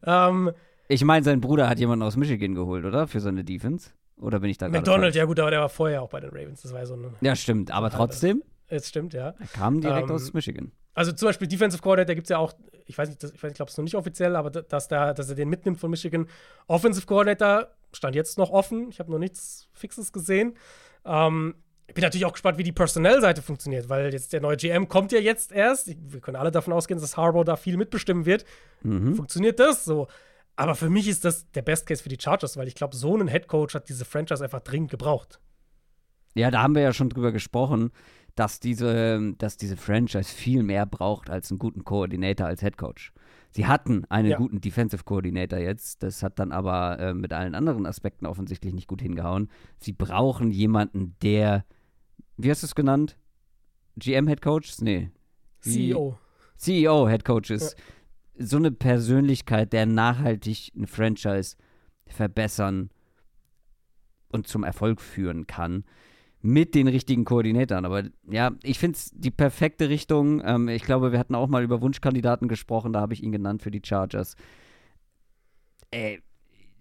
[0.04, 0.50] Ähm,
[0.88, 3.06] Ich meine, sein Bruder hat jemanden aus Michigan geholt, oder?
[3.06, 3.90] Für seine Defense.
[4.18, 6.62] Oder bin ich da McDonald, ja gut, aber der war vorher auch bei den Ravens.
[6.62, 7.12] Das war ja so eine.
[7.20, 8.42] Ja, stimmt, aber trotzdem.
[8.68, 9.34] Es stimmt, ja.
[9.38, 10.72] Er kam direkt Ähm, aus Michigan.
[10.94, 12.54] Also zum Beispiel Defensive Coordinator gibt es ja auch,
[12.86, 14.62] ich weiß nicht, das, ich, weiß, ich glaube es ist noch nicht offiziell, aber da-
[14.62, 16.26] dass, der, dass er den mitnimmt von Michigan.
[16.66, 18.88] Offensive Coordinator stand jetzt noch offen.
[18.88, 20.54] Ich habe noch nichts Fixes gesehen.
[21.04, 21.54] Ähm,
[21.86, 25.12] ich bin natürlich auch gespannt, wie die Personellseite funktioniert, weil jetzt der neue GM kommt
[25.12, 25.86] ja jetzt erst.
[26.10, 28.44] Wir können alle davon ausgehen, dass Harbaugh da viel mitbestimmen wird.
[28.82, 29.14] Mhm.
[29.14, 30.08] Funktioniert das so?
[30.56, 33.14] Aber für mich ist das der Best Case für die Chargers, weil ich glaube, so
[33.14, 35.38] einen Head Coach hat diese Franchise einfach dringend gebraucht.
[36.34, 37.90] Ja, da haben wir ja schon drüber gesprochen,
[38.34, 43.12] dass diese, dass diese Franchise viel mehr braucht als einen guten Koordinator als Head Coach.
[43.50, 44.36] Sie hatten einen Ja.
[44.36, 48.88] guten Defensive Coordinator jetzt, das hat dann aber äh, mit allen anderen Aspekten offensichtlich nicht
[48.88, 49.50] gut hingehauen.
[49.78, 51.64] Sie brauchen jemanden, der,
[52.36, 53.16] wie hast du es genannt?
[53.96, 54.74] GM Head Coach?
[54.80, 55.10] Nee.
[55.60, 56.18] CEO.
[56.56, 57.76] CEO Head Coaches.
[58.38, 61.56] So eine Persönlichkeit, der nachhaltig eine Franchise
[62.06, 62.90] verbessern
[64.28, 65.84] und zum Erfolg führen kann.
[66.42, 67.84] Mit den richtigen Koordinatoren.
[67.84, 70.42] Aber ja, ich finde es die perfekte Richtung.
[70.44, 72.92] Ähm, ich glaube, wir hatten auch mal über Wunschkandidaten gesprochen.
[72.92, 74.36] Da habe ich ihn genannt für die Chargers.
[75.90, 76.22] Ey,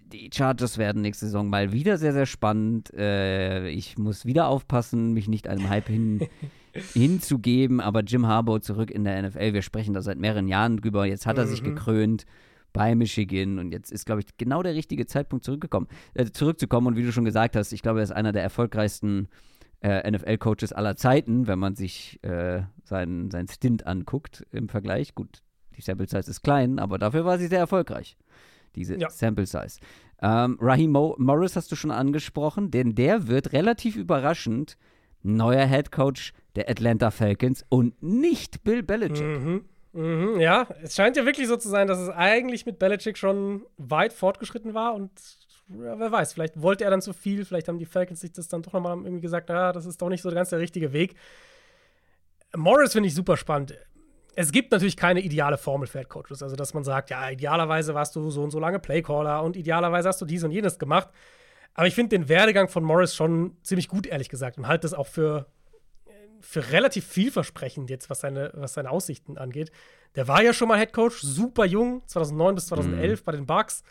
[0.07, 2.93] die Chargers werden nächste Saison mal wieder sehr, sehr spannend.
[2.93, 6.27] Äh, ich muss wieder aufpassen, mich nicht einem Hype hin,
[6.93, 7.79] hinzugeben.
[7.81, 9.53] Aber Jim Harbaugh zurück in der NFL.
[9.53, 11.05] Wir sprechen da seit mehreren Jahren drüber.
[11.05, 11.75] Jetzt hat er sich Mhm.
[11.75, 12.25] gekrönt
[12.73, 16.87] bei Michigan und jetzt ist, glaube ich, genau der richtige Zeitpunkt zurückgekommen, äh, zurückzukommen.
[16.87, 19.29] Und wie du schon gesagt hast, ich glaube, er ist einer der erfolgreichsten
[19.81, 25.15] äh, NFL-Coaches aller Zeiten, wenn man sich äh, seinen, seinen Stint anguckt im Vergleich.
[25.15, 25.41] Gut,
[25.77, 28.17] die Sample Size ist klein, aber dafür war sie sehr erfolgreich,
[28.75, 29.09] diese Ja.
[29.09, 29.79] Sample Size.
[30.21, 34.77] Ähm, Raheem Mo Morris hast du schon angesprochen, denn der wird relativ überraschend
[35.23, 39.25] neuer Head Coach der Atlanta Falcons und nicht Bill Belichick.
[39.25, 39.65] Mhm.
[39.93, 43.65] Mhm, ja, es scheint ja wirklich so zu sein, dass es eigentlich mit Belichick schon
[43.77, 45.09] weit fortgeschritten war und
[45.69, 48.47] ja, wer weiß, vielleicht wollte er dann zu viel, vielleicht haben die Falcons sich das
[48.47, 51.15] dann doch nochmal irgendwie gesagt, na, das ist doch nicht so ganz der richtige Weg.
[52.55, 53.73] Morris finde ich super spannend.
[54.35, 57.93] Es gibt natürlich keine ideale Formel für Head Coaches, also dass man sagt, ja, idealerweise
[57.93, 61.09] warst du so und so lange Playcaller und idealerweise hast du dies und jenes gemacht.
[61.73, 64.93] Aber ich finde den Werdegang von Morris schon ziemlich gut, ehrlich gesagt, und halte das
[64.93, 65.47] auch für
[66.45, 69.71] für relativ vielversprechend jetzt, was seine, was seine Aussichten angeht.
[70.15, 73.83] Der war ja schon mal Head Coach, super jung, 2009 bis 2011 bei den Bucks.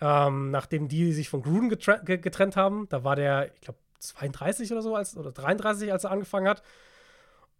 [0.00, 3.78] Ähm, nachdem die sich von Gruden getre- ge- getrennt haben, da war der, ich glaube,
[3.98, 6.62] 32 oder so, als, oder 33, als er angefangen hat.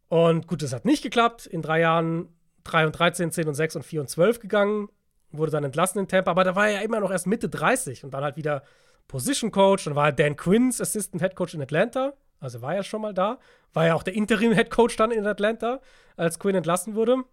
[0.09, 1.47] Und gut, das hat nicht geklappt.
[1.47, 2.29] In drei Jahren
[2.65, 4.89] 3 und 13, 10 und 6 und 4 und 12 gegangen.
[5.31, 8.03] Wurde dann entlassen in Tampa, aber da war er ja immer noch erst Mitte 30
[8.05, 8.63] und dann halt wieder
[9.09, 9.85] Position Coach.
[9.85, 12.15] Dann war er Dan Quinns Assistant Head Coach in Atlanta.
[12.41, 13.39] Also war er schon mal da.
[13.73, 15.81] War ja auch der Interim Head Coach dann in Atlanta,
[16.17, 17.25] als Quinn entlassen wurde.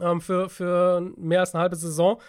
[0.00, 2.20] Ähm, für, für mehr als eine halbe Saison.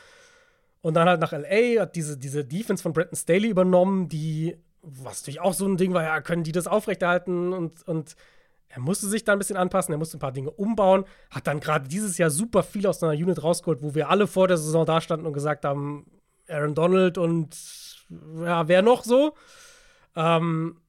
[0.82, 5.22] Und dann halt nach LA, hat diese, diese Defense von Bretton Staley übernommen, die, was
[5.22, 8.18] natürlich auch so ein Ding war, ja, können die das aufrechterhalten und, und
[8.68, 11.62] er musste sich da ein bisschen anpassen, er musste ein paar Dinge umbauen, hat dann
[11.62, 14.86] gerade dieses Jahr super viel aus einer Unit rausgeholt, wo wir alle vor der Saison
[14.86, 16.06] da standen und gesagt haben,
[16.50, 17.56] Aaron Donald und
[18.44, 19.36] ja, wer noch so?
[20.16, 20.82] Ähm,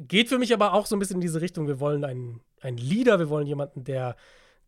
[0.00, 2.78] geht für mich aber auch so ein bisschen in diese Richtung, wir wollen einen, einen
[2.78, 4.16] Leader, wir wollen jemanden, der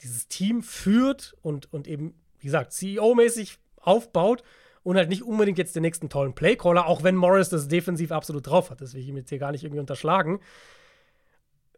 [0.03, 4.43] dieses Team führt und, und eben, wie gesagt, CEO-mäßig aufbaut
[4.83, 8.47] und halt nicht unbedingt jetzt den nächsten tollen Playcaller, auch wenn Morris das defensiv absolut
[8.47, 8.81] drauf hat.
[8.81, 10.41] Das will ich ihm jetzt hier gar nicht irgendwie unterschlagen.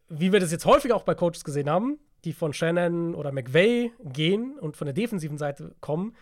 [0.09, 3.93] Wie wir das jetzt häufig auch bei Coaches gesehen haben, die von Shannon oder McVay
[4.05, 6.17] gehen und von der defensiven Seite kommen,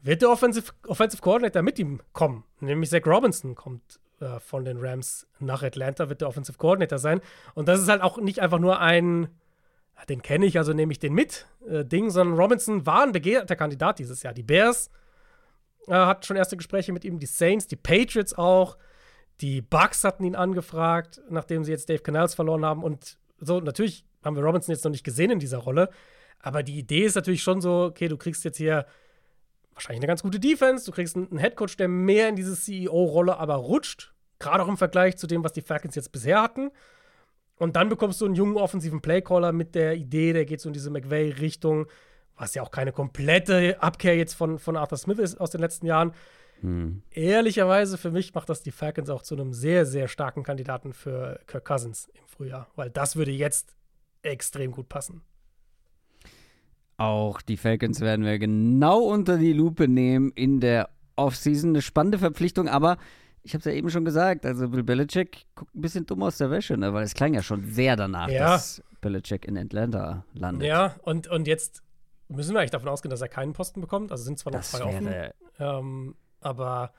[0.00, 2.44] wird der Offensive, Offensive Coordinator mit ihm kommen.
[2.60, 7.20] Nämlich Zach Robinson kommt äh, von den Rams nach Atlanta, wird der Offensive Coordinator sein.
[7.54, 9.28] Und das ist halt auch nicht einfach nur ein,
[10.08, 13.56] den kenne ich, also nehme ich den mit, äh, Ding, sondern Robinson war ein begehrter
[13.56, 14.34] Kandidat dieses Jahr.
[14.34, 14.90] Die Bears
[15.86, 18.76] äh, hatten schon erste Gespräche mit ihm, die Saints, die Patriots auch.
[19.40, 22.82] Die Bucks hatten ihn angefragt, nachdem sie jetzt Dave Canals verloren haben.
[22.82, 25.90] Und so, natürlich haben wir Robinson jetzt noch nicht gesehen in dieser Rolle.
[26.40, 28.86] Aber die Idee ist natürlich schon so: okay, du kriegst jetzt hier
[29.78, 33.54] wahrscheinlich eine ganz gute Defense, du kriegst einen Headcoach, der mehr in diese CEO-Rolle aber
[33.54, 34.12] rutscht.
[34.40, 36.70] Gerade auch im Vergleich zu dem, was die Falcons jetzt bisher hatten.
[37.56, 40.72] Und dann bekommst du einen jungen offensiven Playcaller mit der Idee, der geht so in
[40.72, 41.86] diese McVay-Richtung,
[42.36, 45.86] was ja auch keine komplette Abkehr jetzt von, von Arthur Smith ist aus den letzten
[45.86, 46.12] Jahren.
[46.60, 47.02] Hm.
[47.10, 51.40] Ehrlicherweise, für mich macht das die Falcons auch zu einem sehr, sehr starken Kandidaten für
[51.46, 53.76] Kirk Cousins im Frühjahr, weil das würde jetzt
[54.22, 55.22] extrem gut passen.
[56.98, 61.70] Auch die Falcons werden wir genau unter die Lupe nehmen in der Offseason.
[61.70, 62.98] Eine spannende Verpflichtung, aber
[63.42, 66.38] ich habe es ja eben schon gesagt, also Bill Belichick guckt ein bisschen dumm aus
[66.38, 66.92] der Wäsche, ne?
[66.92, 68.50] weil es klang ja schon sehr danach, Ja.
[68.50, 70.66] dass Belichick in Atlanta landet.
[70.68, 71.82] Ja, und, und jetzt
[72.28, 74.10] müssen wir eigentlich davon ausgehen, dass er keinen Posten bekommt.
[74.10, 75.08] Also sind zwar noch das zwei offen.
[75.60, 76.92] Ähm, aber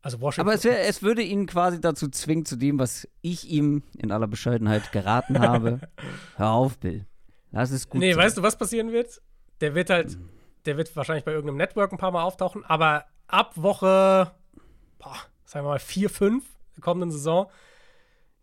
[0.00, 0.48] also Washington.
[0.48, 4.10] Aber es, wär, es würde ihn quasi dazu zwingen, zu dem, was ich ihm in
[4.10, 5.80] aller Bescheidenheit geraten habe.
[6.36, 7.06] Hör auf, Bill.
[7.52, 8.24] Lass es gut Nee, sein.
[8.24, 9.20] weißt du, was passieren wird?
[9.62, 10.18] Der wird halt,
[10.66, 14.32] der wird wahrscheinlich bei irgendeinem Network ein paar Mal auftauchen, aber ab Woche,
[14.98, 16.44] boah, sagen wir mal, 4, 5
[16.76, 17.50] der kommenden Saison,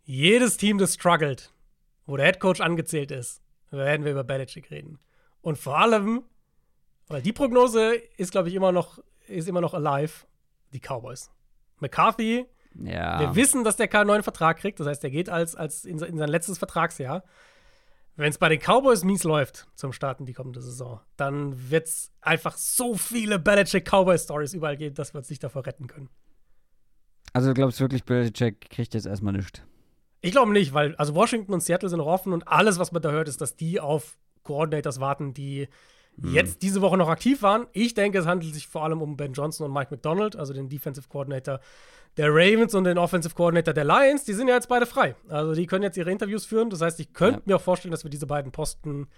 [0.04, 1.52] jedes Team, das struggelt,
[2.06, 4.98] wo der Headcoach angezählt ist, werden wir über Belichick reden.
[5.42, 6.22] Und vor allem,
[7.06, 8.98] weil die Prognose ist, glaube ich, immer noch,
[9.28, 10.26] ist immer noch alive,
[10.72, 11.30] die Cowboys.
[11.78, 13.20] McCarthy, Ja.
[13.20, 14.80] wir wissen, dass der keinen neuen Vertrag kriegt.
[14.80, 17.22] Das heißt, er geht als, als in, in sein letztes Vertragsjahr.
[18.20, 22.12] Wenn es bei den Cowboys mies läuft zum Starten die kommende Saison, dann wird es
[22.20, 26.10] einfach so viele Belichick-Cowboy-Stories überall geben, dass wir uns nicht davor retten können.
[27.32, 29.62] Also du glaubst wirklich, Belichick kriegt jetzt erstmal nichts.
[30.20, 33.00] Ich glaube nicht, weil also Washington und Seattle sind noch offen und alles, was man
[33.00, 35.68] da hört, ist, dass die auf Coordinators warten, die
[36.22, 37.68] jetzt diese Woche noch aktiv waren.
[37.72, 40.68] Ich denke, es handelt sich vor allem um Ben Johnson und Mike McDonald, also den
[40.68, 41.60] Defensive Coordinator
[42.16, 44.24] der Ravens und den Offensive Coordinator der Lions.
[44.24, 45.14] Die sind ja jetzt beide frei.
[45.28, 46.70] Also die können jetzt ihre Interviews führen.
[46.70, 47.42] Das heißt, ich könnte Ja.
[47.46, 49.08] mir auch vorstellen, dass wir diese beiden Posten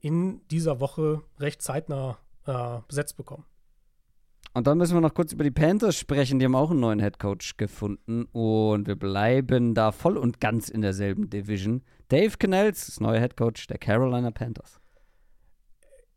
[0.00, 3.44] in dieser Woche recht zeitnah äh, besetzt bekommen.
[4.52, 6.38] Und dann müssen wir noch kurz über die Panthers sprechen.
[6.38, 8.26] Die haben auch einen neuen Headcoach gefunden.
[8.32, 11.82] Und wir bleiben da voll und ganz in derselben Division.
[12.08, 14.78] Dave Canals ist neuer Headcoach der Carolina Panthers.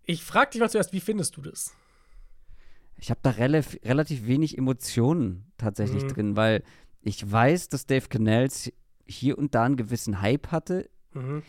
[0.03, 1.73] Ich frage dich mal zuerst, wie findest du das?
[2.97, 6.07] Ich habe da relaf relativ wenig Emotionen tatsächlich Mhm.
[6.07, 6.63] drin, weil
[7.01, 8.71] ich weiß, dass Dave Canals
[9.05, 10.89] hier und da einen gewissen Hype hatte.
[11.13, 11.43] Mhm.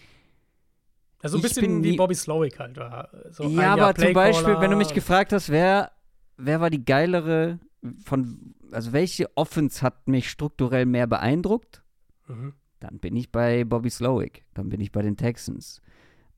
[1.20, 3.08] Also ein Ich bisschen wie Bobby Slowick halt war.
[3.30, 5.90] So ja, aber zum Beispiel, wenn du mich gefragt hast, wer,
[6.36, 7.58] wer war die geilere
[8.04, 11.82] von, also welche Offense hat mich strukturell mehr beeindruckt?
[12.28, 12.52] Mhm.
[12.80, 15.80] Dann bin ich bei Bobby Slowick, dann bin ich bei den Texans.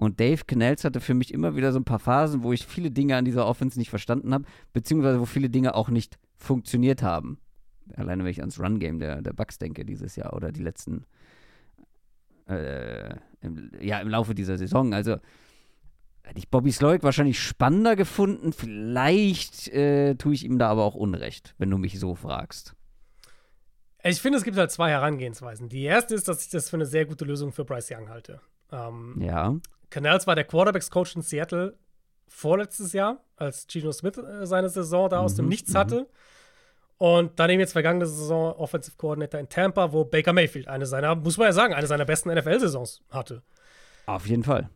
[0.01, 2.91] Und Dave Canals hatte für mich immer wieder so ein paar Phasen, wo ich viele
[2.91, 7.39] Dinge an dieser Offense nicht verstanden habe, beziehungsweise wo viele Dinge auch nicht funktioniert haben.
[7.97, 11.05] Alleine wenn ich ans Run-Game der, der Bucks denke dieses Jahr oder die letzten,
[12.49, 14.95] äh, im, ja, im Laufe dieser Saison.
[14.95, 15.19] Also
[16.23, 18.55] hätte ich Bobby Slowick wahrscheinlich spannender gefunden.
[18.55, 22.75] Vielleicht äh, tue ich ihm da aber auch Unrecht, wenn du mich so fragst.
[24.03, 25.69] Ich finde, es gibt halt zwei Herangehensweisen.
[25.69, 28.41] Die erste ist, dass ich das für eine sehr gute Lösung für Bryce Young halte.
[28.73, 29.61] Ähm, Ja.
[29.91, 31.77] Canals war der Quarterbacks-Coach in Seattle
[32.29, 35.79] vorletztes Jahr, als Geno Smith äh, seine Saison da aus dem Mhm, Nichts mhm.
[35.79, 36.09] hatte.
[36.99, 41.15] Und dann eben jetzt vergangene Saison Offensive Coordinator in Tampa, wo Baker Mayfield eine seiner,
[41.15, 43.43] muss man ja sagen, eine seiner besten NFL-Saisons hatte.
[44.07, 44.69] Auf jeden Fall.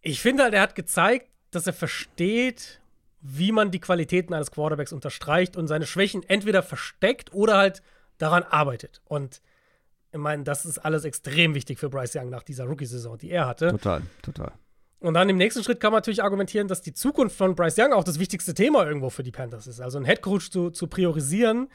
[0.00, 2.80] Ich finde halt, er hat gezeigt, dass er versteht,
[3.20, 7.82] wie man die Qualitäten eines Quarterbacks unterstreicht und seine Schwächen entweder versteckt oder halt
[8.18, 9.00] daran arbeitet.
[9.06, 9.40] Und
[10.12, 13.46] ich meine, das ist alles extrem wichtig für Bryce Young nach dieser Rookie-Saison, die er
[13.46, 13.70] hatte.
[13.70, 14.52] Total, total.
[15.00, 17.92] Und dann im nächsten Schritt kann man natürlich argumentieren, dass die Zukunft von Bryce Young
[17.92, 19.80] auch das wichtigste Thema irgendwo für die Panthers ist.
[19.80, 21.68] Also einen Headcoach zu, zu priorisieren,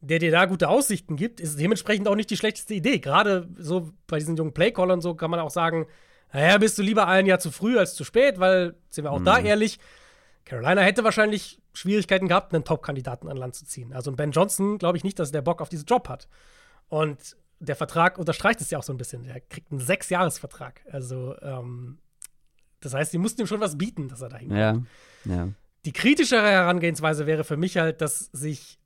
[0.00, 3.00] der dir da gute Aussichten gibt, ist dementsprechend auch nicht die schlechteste Idee.
[3.00, 5.86] Gerade so bei diesen jungen Playcallern so kann man auch sagen,
[6.32, 9.22] naja, bist du lieber ein Jahr zu früh als zu spät, weil, sind wir auch
[9.22, 9.80] da ehrlich,
[10.44, 13.92] Carolina hätte wahrscheinlich Schwierigkeiten gehabt, einen Top-Kandidaten an Land zu ziehen.
[13.92, 16.28] Also ein Ben Johnson glaube ich nicht, dass der Bock auf diesen Job hat.
[16.88, 19.24] Und der Vertrag unterstreicht es ja auch so ein bisschen.
[19.24, 20.82] Der kriegt einen Sechs-Jahres-Vertrag.
[20.90, 21.98] Also, ähm,
[22.80, 24.86] das heißt, die mussten ihm schon was bieten, dass er da hinkommt.
[25.24, 25.48] Ja, ja.
[25.84, 28.78] Die kritischere Herangehensweise wäre für mich halt, dass sich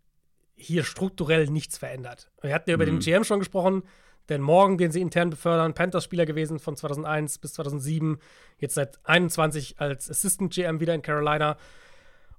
[0.54, 2.30] hier strukturell nichts verändert.
[2.40, 3.82] Wir hatten ja über den GM schon gesprochen,
[4.28, 8.18] denn morgen, den sie intern befördern, Panthers-Spieler gewesen von 2001 bis 2007,
[8.58, 11.56] jetzt seit 21 als Assistant GM wieder in Carolina.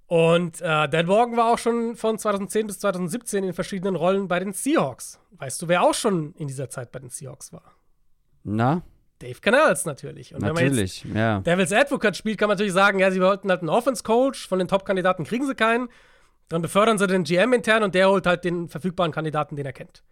[0.08, 4.40] Und äh, Dan Morgan war auch schon von 2010 bis 2017 in verschiedenen Rollen bei
[4.40, 5.20] den Seahawks.
[5.32, 7.74] Weißt du, wer auch schon in dieser Zeit bei den Seahawks war?
[8.44, 8.84] Na,
[9.20, 10.36] Dave Canals natürlich.
[10.36, 11.40] Und wenn man jetzt natürlich, ja.
[11.40, 14.68] Devil's Advocate spielt, kann man natürlich sagen, ja, sie wollten halt einen Offense-Coach, von den
[14.68, 15.88] Top-Kandidaten kriegen sie keinen.
[16.50, 19.74] Dann befördern sie den GM intern und der holt halt den verfügbaren Kandidaten, den er
[19.74, 20.04] kennt.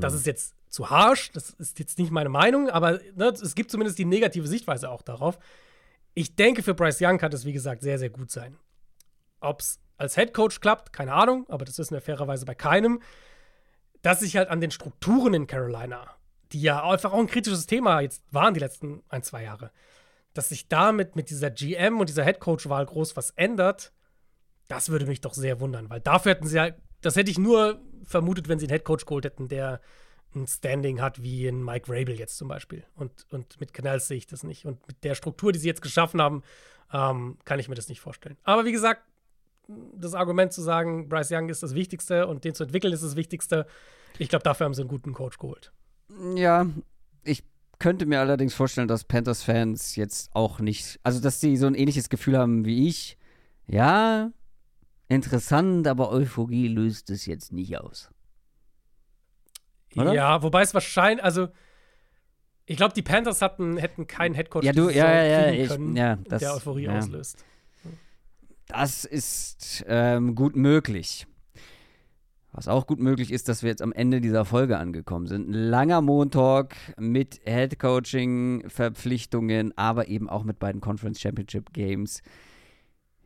[0.00, 3.70] Das ist jetzt zu harsch, das ist jetzt nicht meine Meinung, aber ne, es gibt
[3.70, 5.38] zumindest die negative Sichtweise auch darauf.
[6.14, 8.56] Ich denke, für Bryce Young kann das, wie gesagt, sehr, sehr gut sein.
[9.40, 13.02] Ob es als Head Coach klappt, keine Ahnung, aber das wissen wir fairerweise bei keinem.
[14.02, 16.06] Dass sich halt an den Strukturen in Carolina,
[16.52, 19.70] die ja einfach auch ein kritisches Thema jetzt waren die letzten ein, zwei Jahre,
[20.32, 23.92] dass sich damit mit dieser GM und dieser Head Coach-Wahl groß was ändert,
[24.68, 27.82] das würde mich doch sehr wundern, weil dafür hätten sie ja, das hätte ich nur
[28.04, 29.80] vermutet, wenn sie einen Head Coach geholt hätten, der
[30.34, 32.84] ein Standing hat wie ein Mike Rabel jetzt zum Beispiel.
[32.94, 34.64] Und, und mit Canals sehe ich das nicht.
[34.64, 36.42] Und mit der Struktur, die sie jetzt geschaffen haben,
[36.92, 38.36] ähm, kann ich mir das nicht vorstellen.
[38.44, 39.02] Aber wie gesagt,
[39.94, 43.16] das Argument zu sagen, Bryce Young ist das Wichtigste und den zu entwickeln ist das
[43.16, 43.66] Wichtigste,
[44.18, 45.72] ich glaube, dafür haben sie einen guten Coach geholt.
[46.34, 46.66] Ja,
[47.22, 47.44] ich
[47.78, 52.08] könnte mir allerdings vorstellen, dass Panthers-Fans jetzt auch nicht, also dass sie so ein ähnliches
[52.08, 53.16] Gefühl haben wie ich.
[53.66, 54.30] Ja,
[55.08, 58.10] interessant, aber Euphorie löst es jetzt nicht aus.
[59.96, 60.12] Oder?
[60.12, 61.48] Ja, wobei es wahrscheinlich, also
[62.66, 65.98] ich glaube, die Panthers hatten, hätten keinen Headcoach ja, du, ja, ja, ja, können, ich,
[65.98, 66.98] ja, das, der Euphorie ja.
[66.98, 67.44] auslöst.
[68.70, 71.26] Das ist ähm, gut möglich.
[72.52, 75.48] Was auch gut möglich ist, dass wir jetzt am Ende dieser Folge angekommen sind.
[75.48, 82.22] Ein langer Montag mit Headcoaching, Verpflichtungen, aber eben auch mit beiden Conference Championship Games.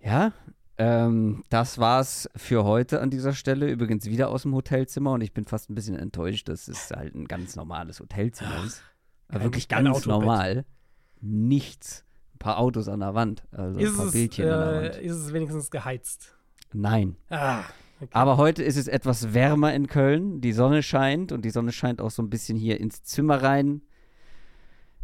[0.02, 0.32] Ja,
[0.76, 3.70] ähm, das war's für heute an dieser Stelle.
[3.70, 7.14] Übrigens wieder aus dem Hotelzimmer und ich bin fast ein bisschen enttäuscht, dass es halt
[7.14, 8.82] ein ganz normales Hotelzimmer ist.
[9.28, 10.64] Kein, wirklich ganz normal.
[11.20, 12.03] Nichts.
[12.34, 13.44] Ein paar Autos an der Wand.
[13.52, 14.96] Also ist ein paar es, Bildchen äh, an der Wand.
[14.96, 16.36] Ist es wenigstens geheizt?
[16.72, 17.16] Nein.
[17.30, 17.60] Ah,
[18.00, 18.10] okay.
[18.12, 20.40] Aber heute ist es etwas wärmer in Köln.
[20.40, 23.82] Die Sonne scheint und die Sonne scheint auch so ein bisschen hier ins Zimmer rein.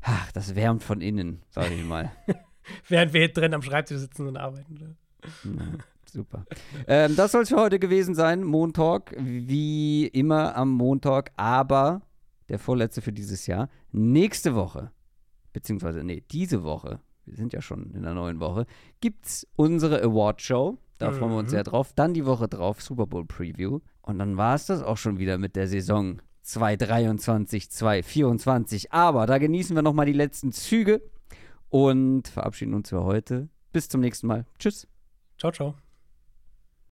[0.02, 2.10] Ach, das wärmt von innen, sage ich mal.
[2.88, 4.96] Während wir hier drin am Schreibtisch sitzen und arbeiten.
[5.44, 5.60] Ja,
[6.04, 6.46] super.
[6.86, 8.42] ähm, das soll es für heute gewesen sein.
[8.42, 12.02] Montag, wie immer am Montag, aber
[12.48, 13.68] der vorletzte für dieses Jahr.
[13.92, 14.90] Nächste Woche,
[15.52, 17.00] beziehungsweise, nee, diese Woche,
[17.30, 18.66] wir sind ja schon in der neuen Woche,
[19.00, 20.78] gibt es unsere Award-Show.
[20.98, 21.50] Da freuen wir uns Mhm.
[21.56, 21.92] sehr drauf.
[21.94, 23.80] Dann die Woche drauf Super Bowl Preview.
[24.02, 28.92] Und dann war es das auch schon wieder mit der Saison 2023, 2024.
[28.92, 31.00] Aber da genießen wir nochmal die letzten Züge
[31.70, 33.48] und verabschieden uns für heute.
[33.72, 34.44] Bis zum nächsten Mal.
[34.58, 34.86] Tschüss.
[35.38, 35.89] Ciao, ciao.